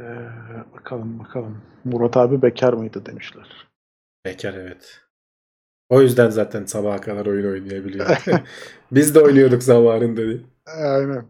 [0.00, 1.62] Ee, bakalım bakalım.
[1.84, 3.68] Murat abi bekar mıydı demişler.
[4.26, 5.00] Bekar evet.
[5.88, 8.06] O yüzden zaten sabaha kadar oyun oynayabiliyor.
[8.92, 10.16] Biz de oynuyorduk zamanında.
[10.26, 10.40] diye.
[10.66, 11.24] Aynen.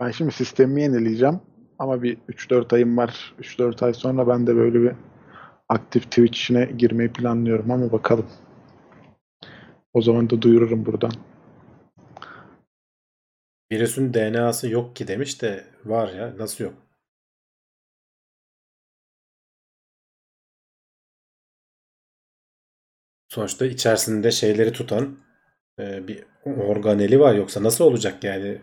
[0.00, 1.40] Ben şimdi sistemi yenileyeceğim.
[1.78, 3.34] Ama bir 3-4 ayım var.
[3.40, 4.92] 3-4 ay sonra ben de böyle bir
[5.68, 8.26] aktif Twitch işine girmeyi planlıyorum ama bakalım.
[9.94, 11.12] O zaman da duyururum buradan.
[13.72, 16.34] Virüsün DNA'sı yok ki demiş de var ya.
[16.38, 16.74] Nasıl yok?
[23.28, 25.18] Sonuçta içerisinde şeyleri tutan
[25.78, 27.34] e, bir organeli var.
[27.34, 28.62] Yoksa nasıl olacak yani?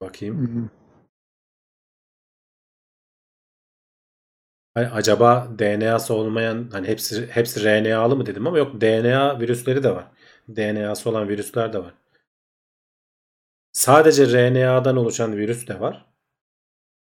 [0.00, 0.38] Bakayım.
[0.46, 0.81] Hı hı.
[4.74, 10.06] Acaba DNA'sı olmayan hani hepsi hepsi RNA'lı mı dedim ama yok DNA virüsleri de var.
[10.48, 11.94] DNA'sı olan virüsler de var.
[13.72, 16.06] Sadece RNA'dan oluşan virüs de var.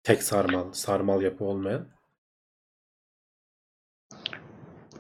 [0.03, 1.87] Tek sarmal, sarmal yapı olmayan.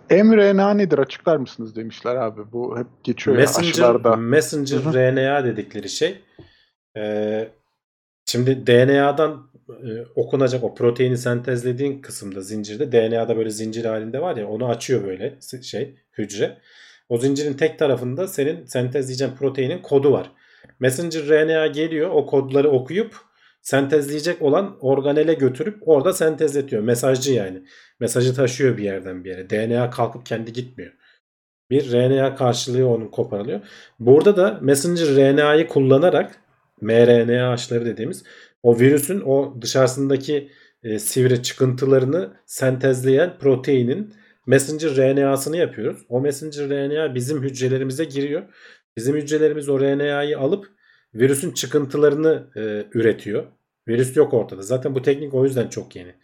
[0.09, 2.51] mRNA nedir açıklar mısınız demişler abi.
[2.51, 4.15] Bu hep geçiyor ya Messenger, aşılarda.
[4.15, 4.93] Messenger Hı hı.
[4.93, 6.21] RNA dedikleri şey.
[6.97, 7.51] Ee,
[8.27, 14.47] şimdi DNA'dan e, okunacak o proteini sentezlediğin kısımda zincirde DNA'da böyle zincir halinde var ya
[14.47, 16.57] onu açıyor böyle şey hücre.
[17.09, 20.31] O zincirin tek tarafında senin sentezleyeceğin proteinin kodu var.
[20.79, 23.15] Messenger RNA geliyor o kodları okuyup
[23.61, 26.83] sentezleyecek olan organele götürüp orada sentezletiyor.
[26.83, 27.63] Mesajcı yani.
[27.99, 29.49] Mesajı taşıyor bir yerden bir yere.
[29.49, 30.93] DNA kalkıp kendi gitmiyor.
[31.69, 33.59] Bir RNA karşılığı onun koparılıyor.
[33.99, 36.46] Burada da messenger RNA'yı kullanarak
[36.81, 38.23] mRNA aşıları dediğimiz
[38.63, 40.51] o virüsün o dışarısındaki
[40.83, 44.13] e, sivri çıkıntılarını sentezleyen proteinin
[44.47, 46.05] messenger RNA'sını yapıyoruz.
[46.09, 48.43] O messenger RNA bizim hücrelerimize giriyor.
[48.97, 50.67] Bizim hücrelerimiz o RNA'yı alıp
[51.13, 53.43] virüsün çıkıntılarını e, üretiyor.
[53.87, 54.61] Virüs yok ortada.
[54.61, 56.15] Zaten bu teknik o yüzden çok yeni.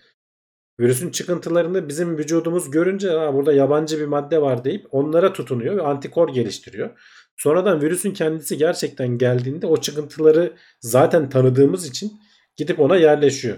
[0.80, 6.34] Virüsün çıkıntılarını bizim vücudumuz görünce burada yabancı bir madde var deyip onlara tutunuyor ve antikor
[6.34, 7.00] geliştiriyor.
[7.38, 12.20] Sonradan virüsün kendisi gerçekten geldiğinde o çıkıntıları zaten tanıdığımız için
[12.58, 13.58] gidip ona yerleşiyor.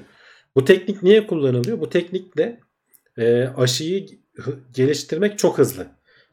[0.55, 1.79] Bu teknik niye kullanılıyor?
[1.79, 2.59] Bu teknikle
[3.17, 4.05] e, aşıyı
[4.73, 5.87] geliştirmek çok hızlı.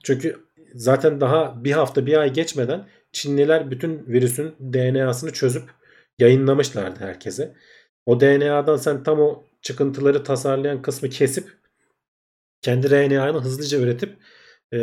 [0.05, 0.36] Çünkü
[0.74, 5.62] zaten daha bir hafta bir ay geçmeden Çinliler bütün virüsün DNA'sını çözüp
[6.19, 7.55] yayınlamışlardı herkese.
[8.06, 11.59] O DNA'dan sen tam o çıkıntıları tasarlayan kısmı kesip
[12.62, 14.16] kendi RNA'nı hızlıca üretip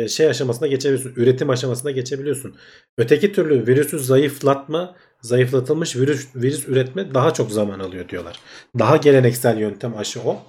[0.08, 1.22] şey aşamasına geçebiliyorsun.
[1.22, 2.56] Üretim aşamasına geçebiliyorsun.
[2.98, 8.40] Öteki türlü virüsü zayıflatma, zayıflatılmış virüs, virüs üretme daha çok zaman alıyor diyorlar.
[8.78, 10.42] Daha geleneksel yöntem aşı o.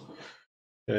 [0.89, 0.93] E,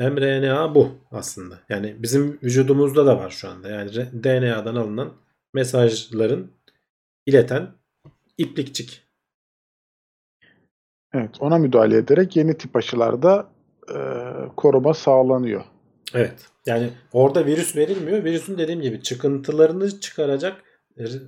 [0.00, 1.60] mRNA bu aslında.
[1.68, 3.68] Yani bizim vücudumuzda da var şu anda.
[3.68, 3.90] Yani
[4.24, 5.12] DNA'dan alınan
[5.54, 6.52] mesajların
[7.26, 7.68] ileten
[8.38, 9.08] iplikçik.
[11.12, 13.50] Evet, ona müdahale ederek yeni tip aşılarda
[13.94, 13.98] e,
[14.56, 15.64] koruma sağlanıyor.
[16.14, 16.46] Evet.
[16.66, 18.24] Yani orada virüs verilmiyor.
[18.24, 20.62] Virüsün dediğim gibi çıkıntılarını çıkaracak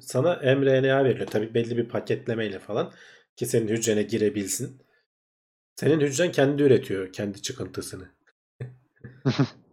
[0.01, 1.27] sana mRNA veriliyor.
[1.27, 2.93] Tabii belli bir paketlemeyle falan
[3.36, 4.82] ki senin hücrene girebilsin.
[5.77, 8.09] Senin hücren kendi üretiyor kendi çıkıntısını.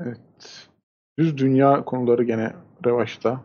[0.00, 0.20] Evet.
[1.18, 2.52] Düz dünya konuları gene
[2.86, 3.44] revaçta.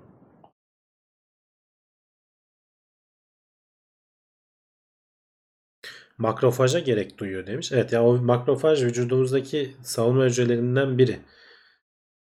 [6.18, 7.72] Makrofaja gerek duyuyor demiş.
[7.72, 11.20] Evet ya o makrofaj vücudumuzdaki savunma hücrelerinden biri.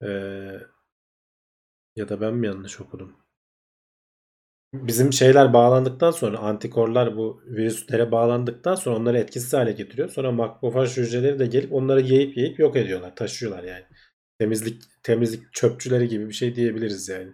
[0.04, 0.08] Ee,
[1.96, 3.16] ya da ben mi yanlış okudum?
[4.74, 10.10] Bizim şeyler bağlandıktan sonra antikorlar bu virüslere bağlandıktan sonra onları etkisiz hale getiriyor.
[10.10, 13.16] Sonra makrofaj hücreleri de gelip onları yiyip yiyip yok ediyorlar.
[13.16, 13.86] Taşıyorlar yani.
[14.40, 17.34] Temizlik temizlik çöpçüleri gibi bir şey diyebiliriz yani.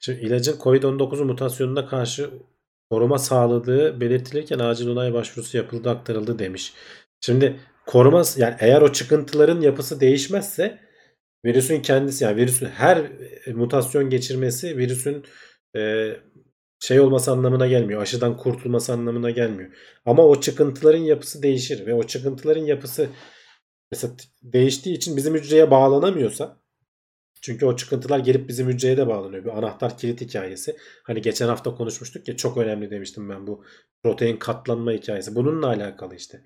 [0.00, 2.30] Şimdi ilacın COVID-19 mutasyonuna karşı
[2.90, 6.72] koruma sağladığı belirtilirken acil onay başvurusu yapıldı aktarıldı demiş.
[7.20, 10.78] Şimdi koruma yani eğer o çıkıntıların yapısı değişmezse
[11.44, 12.96] virüsün kendisi yani virüsün her
[13.46, 15.24] e, mutasyon geçirmesi virüsün
[15.76, 16.10] e,
[16.80, 18.02] şey olması anlamına gelmiyor.
[18.02, 19.70] Aşıdan kurtulması anlamına gelmiyor.
[20.06, 23.08] Ama o çıkıntıların yapısı değişir ve o çıkıntıların yapısı
[23.92, 26.60] mesela değiştiği için bizim hücreye bağlanamıyorsa
[27.40, 29.44] Çünkü o çıkıntılar gelip bizim hücreye de bağlanıyor.
[29.44, 30.76] Bir anahtar kilit hikayesi.
[31.02, 33.64] Hani geçen hafta konuşmuştuk ya çok önemli demiştim ben bu
[34.02, 35.34] protein katlanma hikayesi.
[35.34, 36.42] Bununla alakalı işte.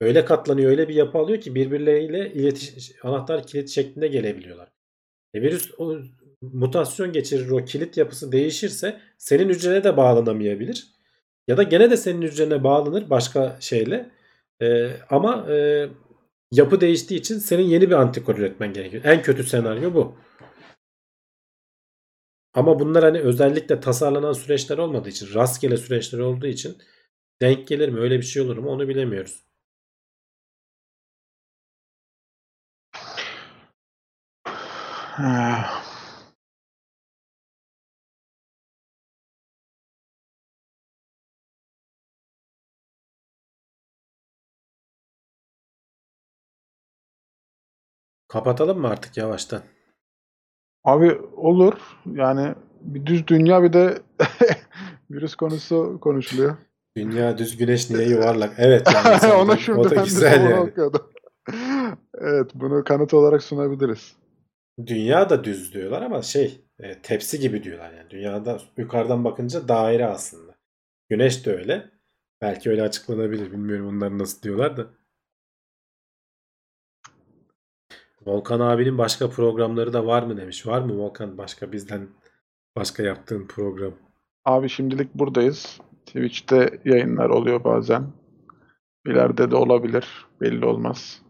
[0.00, 4.68] Öyle katlanıyor, öyle bir yapı alıyor ki birbirleriyle iletiş anahtar kilit şeklinde gelebiliyorlar.
[5.34, 5.98] E virüs o
[6.42, 10.88] mutasyon geçirir o kilit yapısı değişirse senin hücrene de bağlanamayabilir.
[11.48, 14.10] Ya da gene de senin hücrene bağlanır başka şeyle.
[14.62, 15.88] E, ama e,
[16.52, 19.04] yapı değiştiği için senin yeni bir antikor üretmen gerekiyor.
[19.04, 20.16] En kötü senaryo bu.
[22.58, 26.78] Ama bunlar hani özellikle tasarlanan süreçler olmadığı için, rastgele süreçler olduğu için
[27.42, 28.00] denk gelir mi?
[28.00, 28.70] Öyle bir şey olur mu?
[28.70, 29.44] Onu bilemiyoruz.
[48.28, 49.62] Kapatalım mı artık yavaştan?
[50.84, 51.74] Abi olur.
[52.14, 53.98] Yani bir düz dünya bir de
[55.10, 56.56] virüs konusu konuşuluyor.
[56.96, 58.54] Dünya düz güneş niye yuvarlak?
[58.58, 60.60] Evet yani Ona o şuradan da bir güzel yani.
[60.60, 61.10] okuyordum.
[62.20, 64.16] evet bunu kanıt olarak sunabiliriz.
[64.86, 68.10] Dünya da düz diyorlar ama şey e, tepsi gibi diyorlar yani.
[68.10, 70.54] Dünyada yukarıdan bakınca daire aslında.
[71.08, 71.90] Güneş de öyle.
[72.42, 73.52] Belki öyle açıklanabilir.
[73.52, 74.86] Bilmiyorum onlar nasıl diyorlar da.
[78.26, 80.66] Volkan abinin başka programları da var mı demiş.
[80.66, 82.08] Var mı Volkan başka bizden
[82.76, 83.92] başka yaptığın program?
[84.44, 85.80] Abi şimdilik buradayız.
[86.06, 88.06] Twitch'te yayınlar oluyor bazen.
[89.06, 90.26] İleride de olabilir.
[90.40, 91.22] Belli olmaz.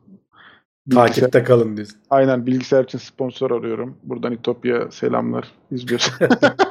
[0.89, 1.99] Bilgisayar- Takipte kalın diyorsun.
[2.11, 3.99] Aynen bilgisayar için sponsor arıyorum.
[4.03, 5.49] Buradan İtopya selamlar.
[5.71, 6.15] İzliyorsun.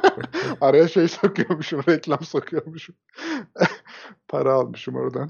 [0.61, 1.81] Araya şey sokuyormuşum.
[1.89, 2.95] Reklam sokuyormuşum.
[4.27, 5.29] Para almışım oradan.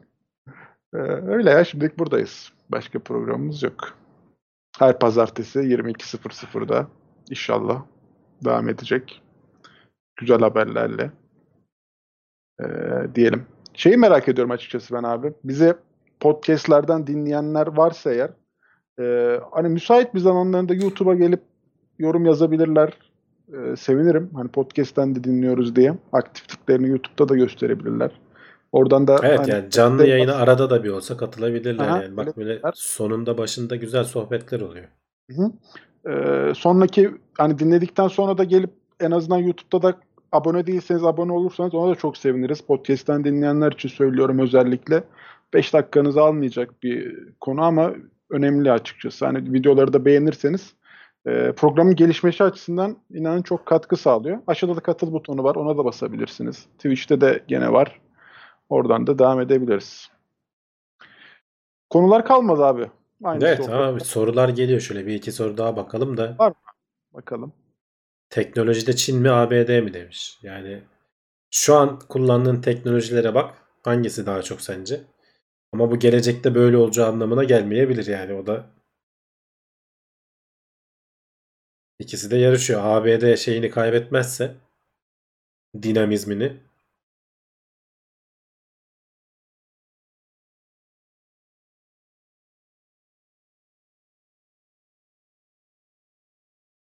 [0.93, 0.97] Ee,
[1.27, 2.51] öyle ya şimdilik buradayız.
[2.69, 3.93] Başka programımız yok.
[4.79, 6.87] Her pazartesi 22.00'da
[7.29, 7.83] inşallah
[8.45, 9.21] devam edecek.
[10.15, 11.11] Güzel haberlerle.
[12.61, 12.65] Ee,
[13.15, 13.45] diyelim.
[13.73, 15.33] Şeyi merak ediyorum açıkçası ben abi.
[15.43, 15.77] Bize
[16.19, 18.31] podcastlerden dinleyenler varsa eğer
[18.99, 21.41] ee, hani müsait bir zamanlarında YouTube'a gelip
[21.99, 22.97] yorum yazabilirler.
[23.53, 24.29] Ee, sevinirim.
[24.33, 25.97] Hani podcast'ten de dinliyoruz diye.
[26.13, 28.11] Aktifliklerini YouTube'da da gösterebilirler.
[28.71, 32.17] Oradan da Evet hani yani canlı destek- yayına arada da bir olsa katılabilirler Aha, yani.
[32.17, 34.85] Bak öyle böyle sonunda başında güzel sohbetler oluyor.
[36.09, 38.69] Ee, sonraki hani dinledikten sonra da gelip
[38.99, 39.97] en azından YouTube'da da
[40.31, 42.61] abone değilseniz abone olursanız ona da çok seviniriz.
[42.61, 45.03] Podcast'ten dinleyenler için söylüyorum özellikle.
[45.53, 47.93] 5 dakikanızı almayacak bir konu ama
[48.29, 49.25] önemli açıkçası.
[49.25, 50.73] Hani videoları da beğenirseniz
[51.25, 54.37] e, programın gelişmesi açısından inanın çok katkı sağlıyor.
[54.47, 55.55] Aşağıda da katıl butonu var.
[55.55, 56.65] Ona da basabilirsiniz.
[56.77, 57.99] Twitch'te de gene var.
[58.69, 60.09] Oradan da devam edebiliriz.
[61.89, 62.91] Konular kalmadı abi.
[63.23, 63.73] Aynı Evet sohbet.
[63.73, 66.35] ama sorular geliyor şöyle bir iki soru daha bakalım da.
[66.39, 66.53] Var.
[67.13, 67.53] Bakalım.
[68.29, 70.39] Teknolojide Çin mi ABD mi demiş.
[70.43, 70.83] Yani
[71.51, 73.53] şu an kullandığın teknolojilere bak.
[73.83, 75.01] Hangisi daha çok sence?
[75.73, 78.65] Ama bu gelecekte böyle olacağı anlamına gelmeyebilir yani o da.
[81.99, 82.81] İkisi de yarışıyor.
[82.83, 84.55] ABD şeyini kaybetmezse
[85.81, 86.57] dinamizmini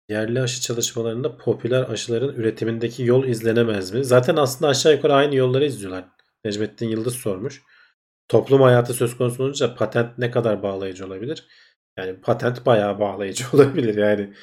[0.10, 4.06] Yerli aşı çalışmalarında popüler aşıların üretimindeki yol izlenemez mi?
[4.06, 6.06] Zaten aslında aşağı yukarı aynı yolları izliyorlar.
[6.46, 7.64] Necmettin Yıldız sormuş.
[8.28, 11.48] Toplum hayatı söz konusu olunca patent ne kadar bağlayıcı olabilir?
[11.98, 13.96] Yani patent bayağı bağlayıcı olabilir.
[13.98, 14.34] Yani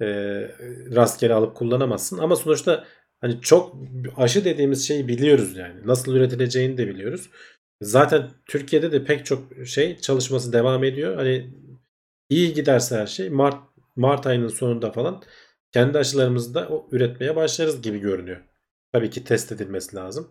[0.00, 0.06] e,
[0.94, 2.18] rastgele alıp kullanamazsın.
[2.18, 2.84] Ama sonuçta
[3.20, 3.76] hani çok
[4.16, 5.86] aşı dediğimiz şeyi biliyoruz yani.
[5.86, 7.30] Nasıl üretileceğini de biliyoruz.
[7.82, 11.16] Zaten Türkiye'de de pek çok şey çalışması devam ediyor.
[11.16, 11.54] Hani
[12.28, 15.22] iyi giderse her şey Mart Mart ayının sonunda falan
[15.72, 18.44] kendi aşılarımızı da üretmeye başlarız gibi görünüyor.
[18.92, 20.30] Tabii ki test edilmesi lazım.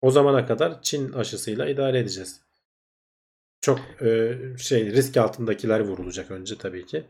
[0.00, 2.40] O zamana kadar Çin aşısıyla idare edeceğiz.
[3.60, 7.04] Çok e, şey risk altındakiler vurulacak önce tabii ki.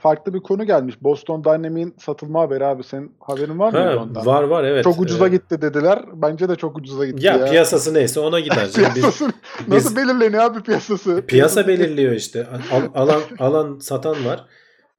[0.00, 0.94] Farklı bir konu gelmiş.
[1.02, 2.84] Boston Dynamics'in satılma haberi abi.
[2.84, 4.26] Senin haberin var mıydı Ha, ondan?
[4.26, 4.84] var var evet.
[4.84, 6.04] Çok ucuza Ee, gitti dediler.
[6.14, 7.44] Bence de çok ucuza gitti Ya, ya.
[7.44, 8.64] piyasası neyse ona gider.
[8.66, 11.22] Biz- Piyasası biz- nasıl belirleniyor abi piyasası?
[11.26, 12.46] piyasa belirliyor işte.
[12.72, 14.44] Al- alan alan satan var.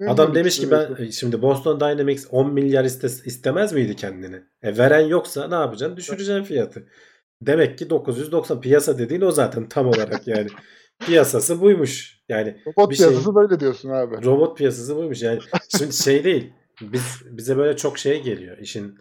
[0.07, 1.09] Adam demiş ki ben istiyorsun?
[1.09, 4.35] şimdi Boston Dynamics 10 milyar iste- istemez miydi kendini?
[4.63, 5.97] E veren yoksa ne yapacaksın?
[5.97, 6.87] Düşüreceksin fiyatı.
[7.41, 10.47] Demek ki 990 piyasa dediğin o zaten tam olarak yani.
[10.99, 12.19] Piyasası buymuş.
[12.29, 14.25] Yani Robot bir şey- piyasası böyle diyorsun abi.
[14.25, 15.21] robot piyasası buymuş.
[15.21, 15.39] Yani
[15.77, 16.53] şimdi şey değil.
[16.81, 18.57] Biz bize böyle çok şey geliyor.
[18.57, 18.99] İşin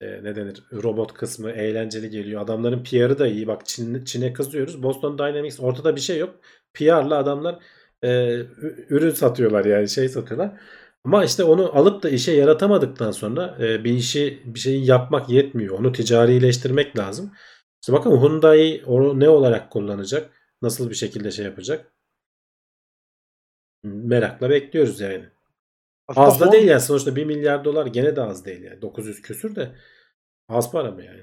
[0.00, 0.62] e, ne denir?
[0.72, 2.42] Robot kısmı eğlenceli geliyor.
[2.42, 3.46] Adamların PR'ı da iyi.
[3.46, 4.82] Bak Çin, Çin'e kızıyoruz.
[4.82, 6.34] Boston Dynamics ortada bir şey yok.
[6.74, 7.58] PR'la adamlar
[8.04, 8.08] e,
[8.88, 10.60] ürün satıyorlar yani şey satıyorlar.
[11.04, 15.78] Ama işte onu alıp da işe yaratamadıktan sonra e, bir işi bir şeyi yapmak yetmiyor.
[15.78, 17.32] Onu ticarileştirmek lazım.
[17.82, 20.30] İşte bakın Hyundai onu ne olarak kullanacak?
[20.62, 21.92] Nasıl bir şekilde şey yapacak?
[23.82, 25.24] Merakla bekliyoruz yani.
[26.08, 28.82] Aslında Az da Hon- değil yani sonuçta 1 milyar dolar gene de az değil yani.
[28.82, 29.74] 900 küsür de
[30.48, 31.20] az para mı yani?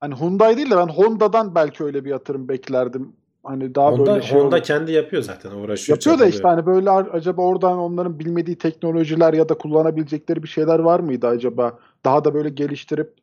[0.00, 3.16] Hani Hyundai değil de ben Honda'dan belki öyle bir yatırım beklerdim.
[3.42, 4.64] Hani daha Honda, böyle şey Honda olur.
[4.64, 5.96] kendi yapıyor zaten uğraşıyor.
[5.98, 6.32] Yapıyor da çabalıyor.
[6.32, 11.26] işte hani böyle acaba oradan onların bilmediği teknolojiler ya da kullanabilecekleri bir şeyler var mıydı
[11.26, 11.78] acaba?
[12.04, 13.14] Daha da böyle geliştirip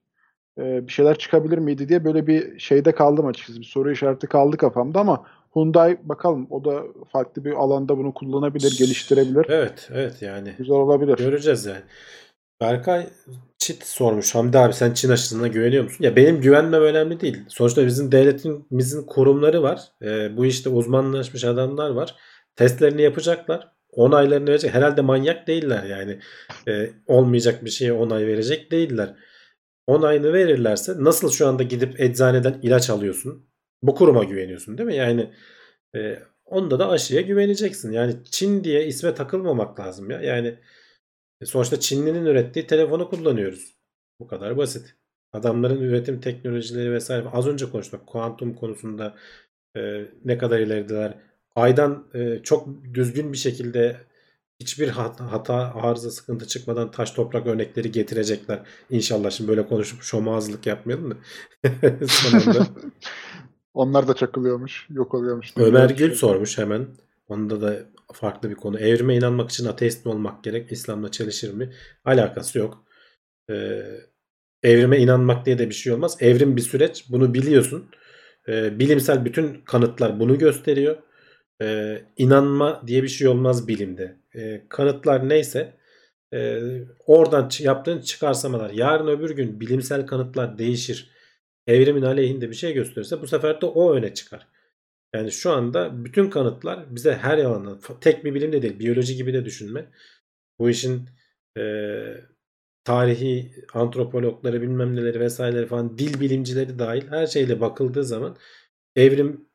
[0.58, 3.60] e, bir şeyler çıkabilir miydi diye böyle bir şeyde kaldım açıkçası.
[3.60, 5.26] Bir soru işareti kaldı kafamda ama
[5.56, 9.46] Hyundai bakalım o da farklı bir alanda bunu kullanabilir, geliştirebilir.
[9.50, 10.54] Evet evet yani.
[10.58, 11.18] Güzel olabilir.
[11.18, 11.82] Göreceğiz yani.
[12.62, 13.08] Berkay
[13.58, 14.36] Çit sormuş.
[14.36, 16.04] Hamdi abi sen Çin aşısına güveniyor musun?
[16.04, 17.38] Ya benim güvenmem önemli değil.
[17.48, 19.82] Sonuçta bizim devletimizin kurumları var.
[20.02, 22.16] Ee, bu işte uzmanlaşmış adamlar var.
[22.56, 23.72] Testlerini yapacaklar.
[23.92, 24.74] Onaylarını verecek.
[24.74, 26.20] Herhalde manyak değiller yani.
[26.68, 29.16] Ee, olmayacak bir şeye onay verecek değiller.
[29.88, 33.50] Onayını verirlerse nasıl şu anda gidip eczaneden ilaç alıyorsun?
[33.84, 34.96] Bu kuruma güveniyorsun değil mi?
[34.96, 35.34] Yani
[35.96, 37.92] e, onda da aşıya güveneceksin.
[37.92, 40.22] Yani Çin diye isme takılmamak lazım ya.
[40.22, 40.60] Yani
[41.42, 43.76] e, Sonuçta Çinli'nin ürettiği telefonu kullanıyoruz.
[44.20, 44.96] Bu kadar basit.
[45.34, 47.30] Adamların üretim teknolojileri vesaire.
[47.30, 48.08] Az önce konuştuk.
[48.08, 49.16] Kuantum konusunda
[49.78, 51.18] e, ne kadar ilerideler.
[51.56, 53.98] Aydan e, çok düzgün bir şekilde
[54.60, 58.60] hiçbir hata, hata, arıza, sıkıntı çıkmadan taş toprak örnekleri getirecekler.
[58.90, 61.16] İnşallah şimdi böyle konuşup şomazlık yapmayalım da.
[62.08, 62.68] Son anda.
[63.74, 65.54] Onlar da çakılıyormuş, yok oluyormuş.
[65.58, 66.88] Ömer Gül sormuş hemen.
[67.28, 68.80] Onda da farklı bir konu.
[68.80, 70.72] Evrime inanmak için ateist mi olmak gerek?
[70.72, 71.74] İslam'la çelişir mi?
[72.06, 72.86] Alakası yok.
[73.50, 73.82] Ee,
[74.64, 76.18] evrime inanmak diye de bir şey olmaz.
[76.20, 77.06] Evrim bir süreç.
[77.10, 77.90] Bunu biliyorsun.
[78.48, 80.98] Ee, bilimsel bütün kanıtlar bunu gösteriyor.
[81.62, 84.18] Ee, inanma diye bir şey olmaz bilimde.
[84.36, 85.74] Ee, kanıtlar neyse
[86.34, 86.62] e,
[87.06, 88.70] oradan yaptığın çıkarsamalar.
[88.70, 91.12] Yarın öbür gün bilimsel kanıtlar değişir.
[91.68, 94.48] Evrimin aleyhinde bir şey gösterirse bu sefer de o öne çıkar.
[95.16, 99.34] Yani şu anda bütün kanıtlar bize her yalandan tek bir bilim de değil biyoloji gibi
[99.34, 99.86] de düşünme.
[100.60, 101.10] Bu işin
[101.58, 101.64] e,
[102.84, 108.38] tarihi antropologları bilmem neleri vesaireleri falan dil bilimcileri dahil her şeyle bakıldığı zaman
[108.96, 109.48] evrim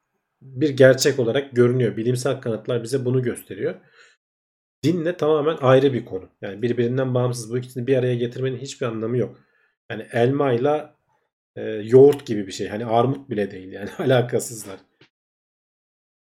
[0.43, 1.97] bir gerçek olarak görünüyor.
[1.97, 3.74] Bilimsel kanıtlar bize bunu gösteriyor.
[4.85, 6.28] Dinle tamamen ayrı bir konu.
[6.43, 9.40] Yani birbirinden bağımsız bu ikisini bir araya getirmenin hiçbir anlamı yok.
[9.90, 10.97] Yani elmayla
[11.57, 12.69] e, yoğurt gibi bir şey.
[12.69, 14.81] Hani armut bile değil yani alakasızlar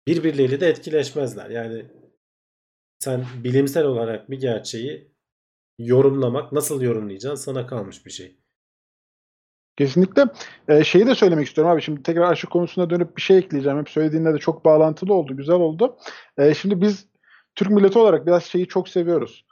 [0.07, 1.49] birbirleriyle de etkileşmezler.
[1.49, 1.85] Yani
[2.99, 5.11] sen bilimsel olarak bir gerçeği
[5.79, 8.37] yorumlamak nasıl yorumlayacaksın sana kalmış bir şey.
[9.77, 10.25] Kesinlikle.
[10.67, 11.81] Ee, şeyi de söylemek istiyorum abi.
[11.81, 13.79] Şimdi tekrar aşı konusuna dönüp bir şey ekleyeceğim.
[13.79, 15.37] Hep söylediğinle de çok bağlantılı oldu.
[15.37, 15.97] Güzel oldu.
[16.37, 17.07] Ee, şimdi biz
[17.55, 19.45] Türk milleti olarak biraz şeyi çok seviyoruz.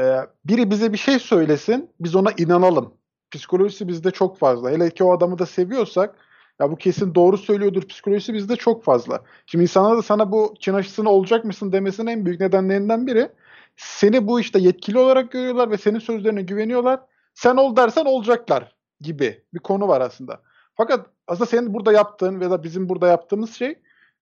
[0.00, 2.94] Ee, biri bize bir şey söylesin, biz ona inanalım.
[3.30, 4.70] Psikolojisi bizde çok fazla.
[4.70, 6.16] Hele ki o adamı da seviyorsak,
[6.60, 9.22] ya bu kesin doğru söylüyordur psikolojisi bizde çok fazla.
[9.46, 13.28] Şimdi insanlar da sana bu Çin aşısına olacak mısın demesinin en büyük nedenlerinden biri
[13.76, 17.00] seni bu işte yetkili olarak görüyorlar ve senin sözlerine güveniyorlar.
[17.34, 20.40] Sen ol dersen olacaklar gibi bir konu var aslında.
[20.74, 23.78] Fakat aslında senin burada yaptığın ya da bizim burada yaptığımız şey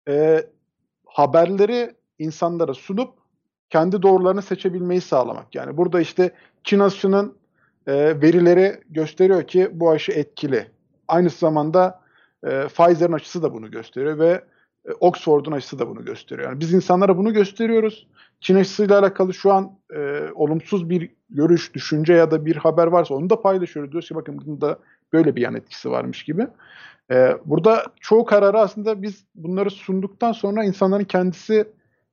[0.08, 0.46] e,
[1.06, 3.14] haberleri insanlara sunup
[3.70, 5.54] kendi doğrularını seçebilmeyi sağlamak.
[5.54, 6.30] Yani burada işte
[6.64, 7.34] Çin aşısının
[7.86, 10.66] e, verileri gösteriyor ki bu aşı etkili.
[11.08, 12.00] Aynı zamanda
[12.44, 14.44] e, Pfizer'ın aşısı da bunu gösteriyor ve
[14.88, 16.48] e, Oxford'un aşısı da bunu gösteriyor.
[16.48, 18.06] Yani biz insanlara bunu gösteriyoruz.
[18.40, 23.14] Çin aşısıyla alakalı şu an e, olumsuz bir görüş, düşünce ya da bir haber varsa
[23.14, 23.92] onu da paylaşıyoruz.
[23.92, 24.78] Diyoruz ki bakın bunda
[25.12, 26.46] böyle bir yan etkisi varmış gibi.
[27.10, 31.68] E, burada çoğu kararı aslında biz bunları sunduktan sonra insanların kendisi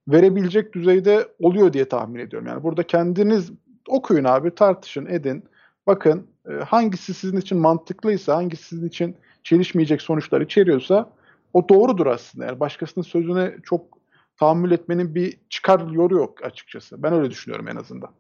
[0.08, 2.48] verebilecek düzeyde oluyor diye tahmin ediyorum.
[2.48, 3.52] Yani burada kendiniz
[3.88, 5.44] okuyun abi, tartışın, edin.
[5.88, 11.10] Bakın e, hangisi sizin için mantıklıysa, hangisi sizin için çelişmeyecek sonuçlar içeriyorsa
[11.54, 12.46] o doğrudur aslında.
[12.46, 13.98] Yani başkasının sözüne çok
[14.40, 17.04] tahammül etmenin bir çıkar yolu yok açıkçası.
[17.04, 18.12] Ben öyle düşünüyorum en azından.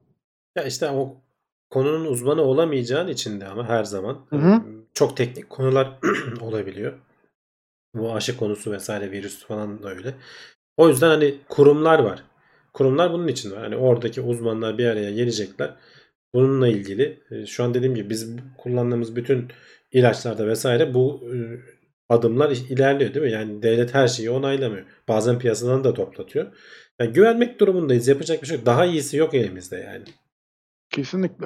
[0.55, 1.15] Ya işte o
[1.69, 4.61] konunun uzmanı olamayacağın için de ama her zaman Hı hı.
[4.93, 5.99] çok teknik konular
[6.41, 6.93] olabiliyor.
[7.95, 10.15] Bu aşı konusu vesaire virüs falan da öyle.
[10.77, 12.23] O yüzden hani kurumlar var.
[12.73, 13.59] Kurumlar bunun için var.
[13.59, 15.75] Hani oradaki uzmanlar bir araya gelecekler.
[16.33, 19.47] Bununla ilgili e, şu an dediğim gibi biz kullandığımız bütün
[19.91, 21.37] ilaçlarda vesaire bu e,
[22.09, 23.31] adımlar ilerliyor değil mi?
[23.31, 24.85] Yani devlet her şeyi onaylamıyor.
[25.07, 26.47] Bazen piyasadan da toplatıyor.
[26.99, 28.07] Yani güvenmek durumundayız.
[28.07, 28.65] Yapacak bir şey yok.
[28.65, 30.05] Daha iyisi yok elimizde yani.
[30.89, 31.45] Kesinlikle.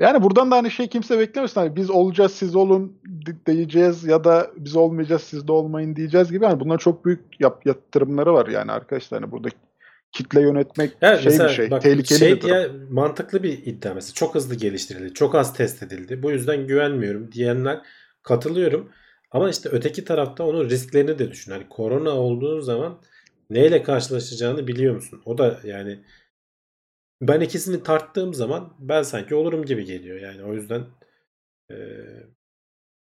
[0.00, 1.60] Yani buradan da hani şey kimse beklemesin.
[1.60, 2.92] Hani biz olacağız siz olun
[3.26, 6.44] di- diyeceğiz ya da biz olmayacağız siz de olmayın diyeceğiz gibi.
[6.44, 9.20] Yani bunların çok büyük yap yatırımları var yani arkadaşlar.
[9.20, 9.48] Hani burada
[10.12, 11.70] kitle yönetmek Evet, şey bir şey.
[11.70, 12.50] bak, tehlikeli şey bir durum.
[12.54, 14.14] diye mantıklı bir iddia mesela.
[14.14, 15.14] Çok hızlı geliştirildi.
[15.14, 16.22] Çok az test edildi.
[16.22, 17.80] Bu yüzden güvenmiyorum diyenler
[18.22, 18.88] katılıyorum.
[19.30, 21.52] Ama işte öteki tarafta onun risklerini de düşün.
[21.52, 22.98] Hani korona olduğun zaman
[23.50, 25.22] neyle karşılaşacağını biliyor musun?
[25.24, 25.98] O da yani
[27.20, 30.20] ben ikisini tarttığım zaman ben sanki olurum gibi geliyor.
[30.20, 30.82] Yani o yüzden
[31.70, 32.26] eee,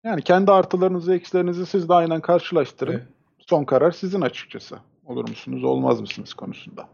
[0.04, 2.92] Yani kendi artılarınızı, eksilerinizi siz de aynen karşılaştırın.
[2.92, 3.06] Evet.
[3.38, 4.78] Son karar sizin açıkçası.
[5.06, 6.88] Olur musunuz, olmaz mısınız konusunda.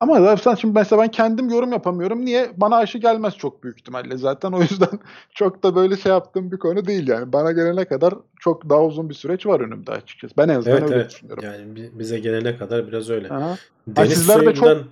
[0.00, 2.24] Ama zaten şimdi mesela ben kendim yorum yapamıyorum.
[2.24, 2.50] Niye?
[2.56, 4.52] Bana aşı gelmez çok büyük ihtimalle zaten.
[4.58, 4.98] O yüzden
[5.34, 7.32] çok da böyle şey yaptığım bir konu değil yani.
[7.32, 10.34] Bana gelene kadar çok daha uzun bir süreç var önümde açıkçası.
[10.38, 11.10] Ben en azından evet öyle evet.
[11.10, 11.44] düşünüyorum.
[11.44, 13.28] Yani bi- bize gelene kadar biraz öyle.
[13.30, 13.56] Aha.
[13.88, 14.84] Deniz sizler de çok-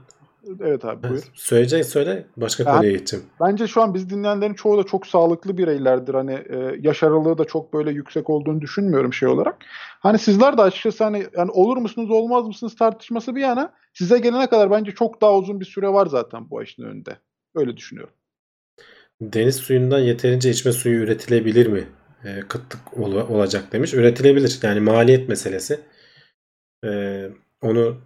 [0.60, 1.23] Evet abi buyur.
[1.35, 2.73] söyleyeceğin söyle başka Ha.
[2.77, 3.27] konuya geçeceğim.
[3.40, 6.14] Bence şu an biz dinleyenlerin çoğu da çok sağlıklı bireylerdir.
[6.14, 9.56] Hani e, yaş aralığı da çok böyle yüksek olduğunu düşünmüyorum şey olarak.
[10.01, 14.47] Hani sizler de açıkçası hani yani olur musunuz olmaz mısınız tartışması bir yana size gelene
[14.48, 17.16] kadar bence çok daha uzun bir süre var zaten bu aşının önünde.
[17.55, 18.14] Öyle düşünüyorum.
[19.20, 21.85] Deniz suyundan yeterince içme suyu üretilebilir mi?
[22.24, 23.94] E, kıtlık ol- olacak demiş.
[23.94, 24.59] Üretilebilir.
[24.62, 25.81] Yani maliyet meselesi.
[26.85, 27.23] E,
[27.62, 27.97] onu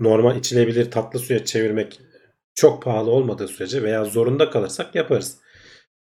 [0.00, 2.00] normal içilebilir tatlı suya çevirmek
[2.54, 5.38] çok pahalı olmadığı sürece veya zorunda kalırsak yaparız.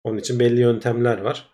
[0.03, 1.49] Onun için belli yöntemler var.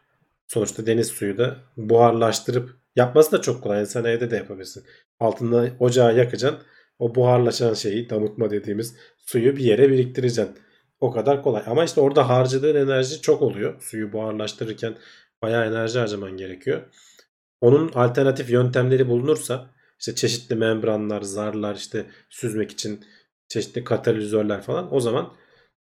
[0.47, 3.85] Sonuçta deniz suyu da buharlaştırıp yapması da çok kolay.
[3.85, 4.83] Sen evde de yapabilirsin.
[5.19, 6.59] Altında ocağı yakacaksın.
[6.99, 10.55] O buharlaşan şeyi damıtma dediğimiz suyu bir yere biriktireceksin.
[10.99, 11.63] O kadar kolay.
[11.67, 13.81] Ama işte orada harcadığın enerji çok oluyor.
[13.81, 14.95] Suyu buharlaştırırken
[15.41, 16.81] bayağı enerji harcaman gerekiyor.
[17.61, 23.05] Onun alternatif yöntemleri bulunursa işte çeşitli membranlar, zarlar işte süzmek için
[23.47, 25.33] çeşitli katalizörler falan o zaman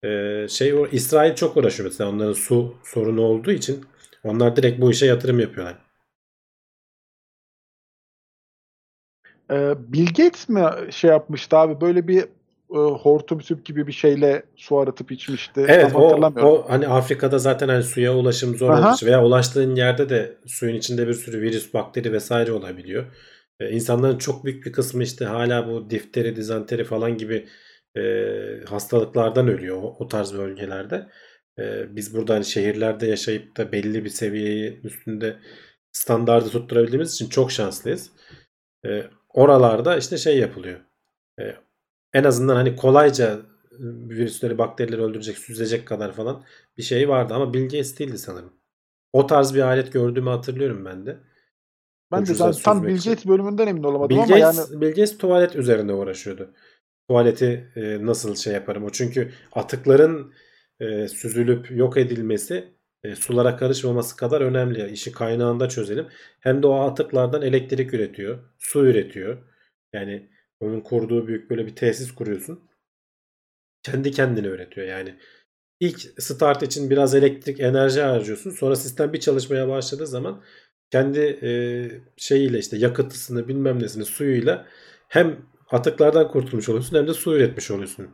[0.03, 3.85] e, şey o İsrail çok uğraşıyor mesela onların su sorunu olduğu için
[4.23, 5.85] onlar direkt bu işe yatırım yapıyorlar.
[9.51, 12.23] Ee, Bill Gates mi şey yapmıştı abi böyle bir
[12.71, 15.65] e, hortum tüp gibi bir şeyle su arıtıp içmişti.
[15.67, 18.79] Evet Tam o, o hani Afrika'da zaten hani suya ulaşım zor Aha.
[18.79, 23.05] olduğu için veya ulaştığın yerde de suyun içinde bir sürü virüs, bakteri vesaire olabiliyor.
[23.59, 27.47] Ee, insanların çok büyük bir kısmı işte hala bu difteri, dizanteri falan gibi
[27.97, 28.01] e,
[28.69, 31.09] hastalıklardan ölüyor o, o tarz bölgelerde.
[31.59, 35.39] Ee, biz burada hani şehirlerde yaşayıp da belli bir seviyeyi üstünde
[35.91, 38.11] standardı tutturabildiğimiz için çok şanslıyız.
[38.85, 40.79] Ee, oralarda işte şey yapılıyor.
[41.39, 41.55] Ee,
[42.13, 43.41] en azından hani kolayca
[43.79, 46.43] virüsleri, bakterileri öldürecek, süzecek kadar falan
[46.77, 48.53] bir şey vardı ama Bill Gates değildi sanırım.
[49.13, 51.17] O tarz bir alet gördüğümü hatırlıyorum ben de.
[52.11, 53.09] Ben de ucuza zaten tam süzmek Bill.
[53.09, 56.53] Gates bölümünden emin olamadım Bill ama Gates, yani Bill Gates tuvalet üzerine uğraşıyordu.
[57.09, 60.33] Tuvaleti e, nasıl şey yaparım o çünkü atıkların
[60.79, 64.91] e, süzülüp yok edilmesi e, sulara karışmaması kadar önemli.
[64.91, 66.07] İşi kaynağında çözelim.
[66.39, 69.37] Hem de o atıklardan elektrik üretiyor, su üretiyor.
[69.93, 70.29] Yani
[70.59, 72.69] onun kurduğu büyük böyle bir tesis kuruyorsun.
[73.83, 75.15] Kendi kendine üretiyor yani.
[75.79, 78.51] İlk start için biraz elektrik enerji harcıyorsun.
[78.51, 80.43] Sonra sistem bir çalışmaya başladığı zaman
[80.95, 81.49] kendi e,
[82.17, 84.65] şeyiyle işte yakıtısını bilmem nesini suyuyla
[85.07, 85.37] hem
[85.71, 88.07] atıklardan kurtulmuş oluyorsun hem de su üretmiş oluyorsun.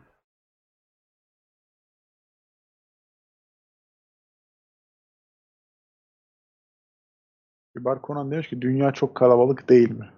[7.78, 10.10] Kibar Konan demiş ki dünya çok kalabalık değil mi?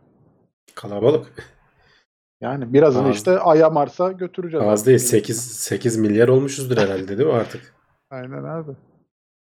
[0.76, 1.54] Kalabalık.
[2.42, 4.66] Yani birazını Az- işte Ay'a Mars'a götüreceğiz.
[4.68, 7.74] Az değil 8, 8 milyar olmuşuzdur herhalde değil mi artık?
[8.10, 8.72] Aynen abi.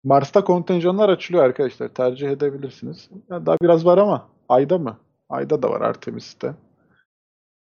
[0.05, 1.89] Mars'ta kontenjanlar açılıyor arkadaşlar.
[1.89, 3.11] Tercih edebilirsiniz.
[3.31, 4.99] Ya daha biraz var ama Ay'da mı?
[5.29, 6.55] Ay'da da var Artemis'te.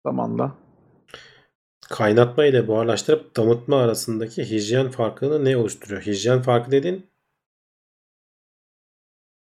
[0.06, 0.56] Zamanla.
[1.90, 6.02] Kaynatma ile buharlaştırıp damıtma arasındaki hijyen farkını ne oluşturuyor?
[6.02, 7.10] Hijyen farkı dediğin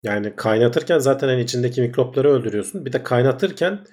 [0.02, 2.86] yani kaynatırken zaten hani içindeki mikropları öldürüyorsun.
[2.86, 3.86] Bir de kaynatırken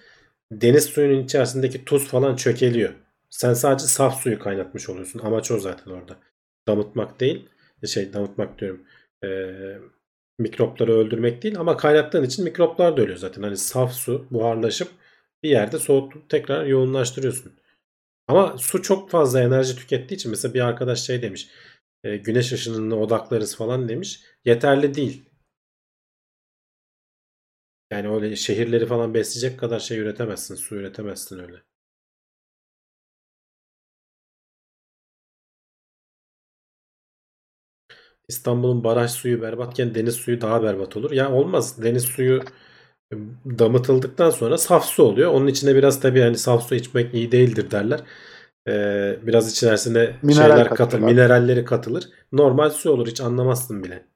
[0.51, 2.93] deniz suyunun içerisindeki tuz falan çökeliyor.
[3.29, 5.19] Sen sadece saf suyu kaynatmış oluyorsun.
[5.19, 6.17] Amaç o zaten orada.
[6.67, 7.49] Damıtmak değil.
[7.87, 8.85] Şey damıtmak diyorum.
[9.23, 9.77] Ee,
[10.39, 13.43] mikropları öldürmek değil ama kaynattığın için mikroplar da ölüyor zaten.
[13.43, 14.87] Hani saf su buharlaşıp
[15.43, 17.53] bir yerde soğutup tekrar yoğunlaştırıyorsun.
[18.27, 21.49] Ama su çok fazla enerji tükettiği için mesela bir arkadaş şey demiş.
[22.03, 24.23] e, güneş ışınını odaklarız falan demiş.
[24.45, 25.29] Yeterli değil.
[27.91, 30.55] Yani öyle şehirleri falan besleyecek kadar şey üretemezsin.
[30.55, 31.63] Su üretemezsin öyle.
[38.31, 41.11] İstanbul'un baraj suyu berbatken deniz suyu daha berbat olur.
[41.11, 41.83] Ya olmaz.
[41.83, 42.41] Deniz suyu
[43.45, 45.31] damıtıldıktan sonra saf su oluyor.
[45.31, 47.99] Onun içine biraz tabii hani saf su içmek iyi değildir derler.
[48.67, 52.09] Ee, biraz içerisine Mineral şeyler katılır, mineralleri katılır.
[52.31, 54.07] Normal su olur hiç anlamazsın bile.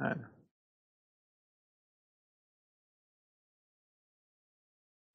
[0.00, 0.27] Yani.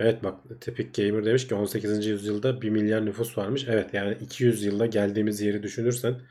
[0.04, 2.06] Evet bak Tepik Gamer demiş ki 18.
[2.06, 3.66] yüzyılda 1 milyar nüfus varmış.
[3.70, 6.22] Evet yani 200 yılda geldiğimiz yeri düşünürsen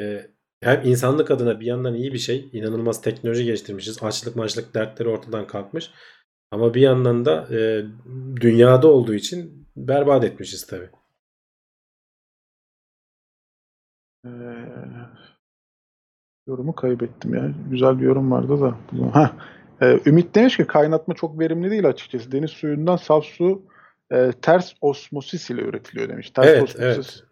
[0.00, 0.30] e,
[0.62, 2.50] hem insanlık adına bir yandan iyi bir şey.
[2.52, 4.02] inanılmaz teknoloji geliştirmişiz.
[4.02, 5.90] Açlık maçlık dertleri ortadan kalkmış.
[6.50, 7.84] Ama bir yandan da e,
[8.40, 10.90] dünyada olduğu için berbat etmişiz tabii.
[14.24, 14.28] Ee,
[16.46, 17.54] yorumu kaybettim ya.
[17.70, 18.78] Güzel bir yorum vardı da.
[19.20, 19.55] Heh.
[19.82, 22.32] Ee, Ümit demiş ki kaynatma çok verimli değil açıkçası.
[22.32, 23.62] Deniz suyundan saf su
[24.12, 26.30] e, ters osmosis ile üretiliyor demiş.
[26.30, 26.82] Ters Evet, osmosis.
[26.82, 27.22] evet.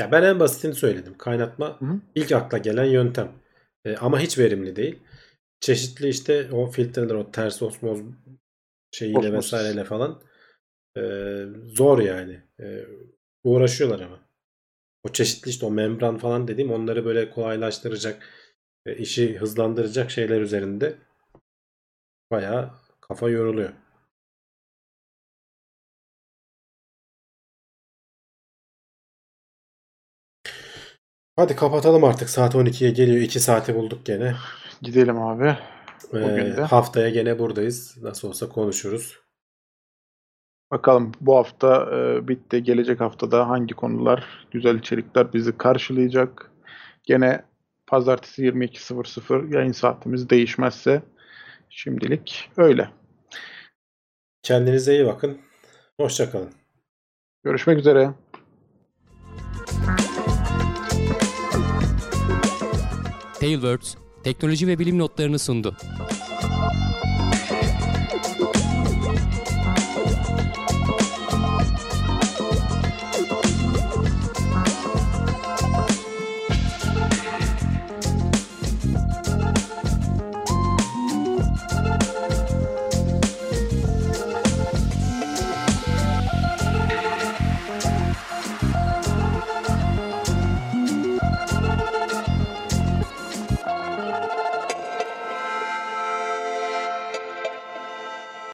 [0.00, 1.14] Ya ben en basitini söyledim.
[1.18, 2.00] Kaynatma Hı hı.
[2.14, 3.32] ilk akla gelen yöntem.
[3.84, 4.98] E, ama hiç verimli değil.
[5.60, 8.00] Çeşitli işte o filtreler, o ters osmoz
[8.92, 9.52] şeyiyle Osmosis.
[9.52, 10.22] vesaireyle falan
[10.96, 11.02] e,
[11.66, 12.40] zor yani.
[12.60, 12.84] E,
[13.44, 14.20] uğraşıyorlar ama.
[15.04, 18.28] O çeşitli işte o membran falan dediğim onları böyle kolaylaştıracak,
[18.86, 20.94] e, işi hızlandıracak şeyler üzerinde
[22.30, 22.70] bayağı
[23.00, 23.72] kafa yoruluyor.
[31.36, 32.30] Hadi kapatalım artık.
[32.30, 33.22] Saat 12'ye geliyor.
[33.22, 34.34] 2 saati bulduk gene.
[34.82, 35.56] Gidelim abi.
[36.12, 36.62] Bugün Ee, de.
[36.62, 38.02] haftaya gene buradayız.
[38.02, 39.20] Nasıl olsa konuşuruz.
[40.70, 42.62] Bakalım bu hafta e, bitti.
[42.62, 46.50] Gelecek haftada hangi konular, güzel içerikler bizi karşılayacak.
[47.02, 47.44] Gene
[47.86, 51.02] pazartesi 22.00 yayın saatimiz değişmezse
[51.74, 52.90] şimdilik öyle.
[54.42, 55.40] Kendinize iyi bakın.
[56.00, 56.54] Hoşçakalın.
[57.44, 58.10] Görüşmek üzere.
[63.40, 63.94] Tailwords
[64.24, 65.76] teknoloji ve bilim notlarını sundu.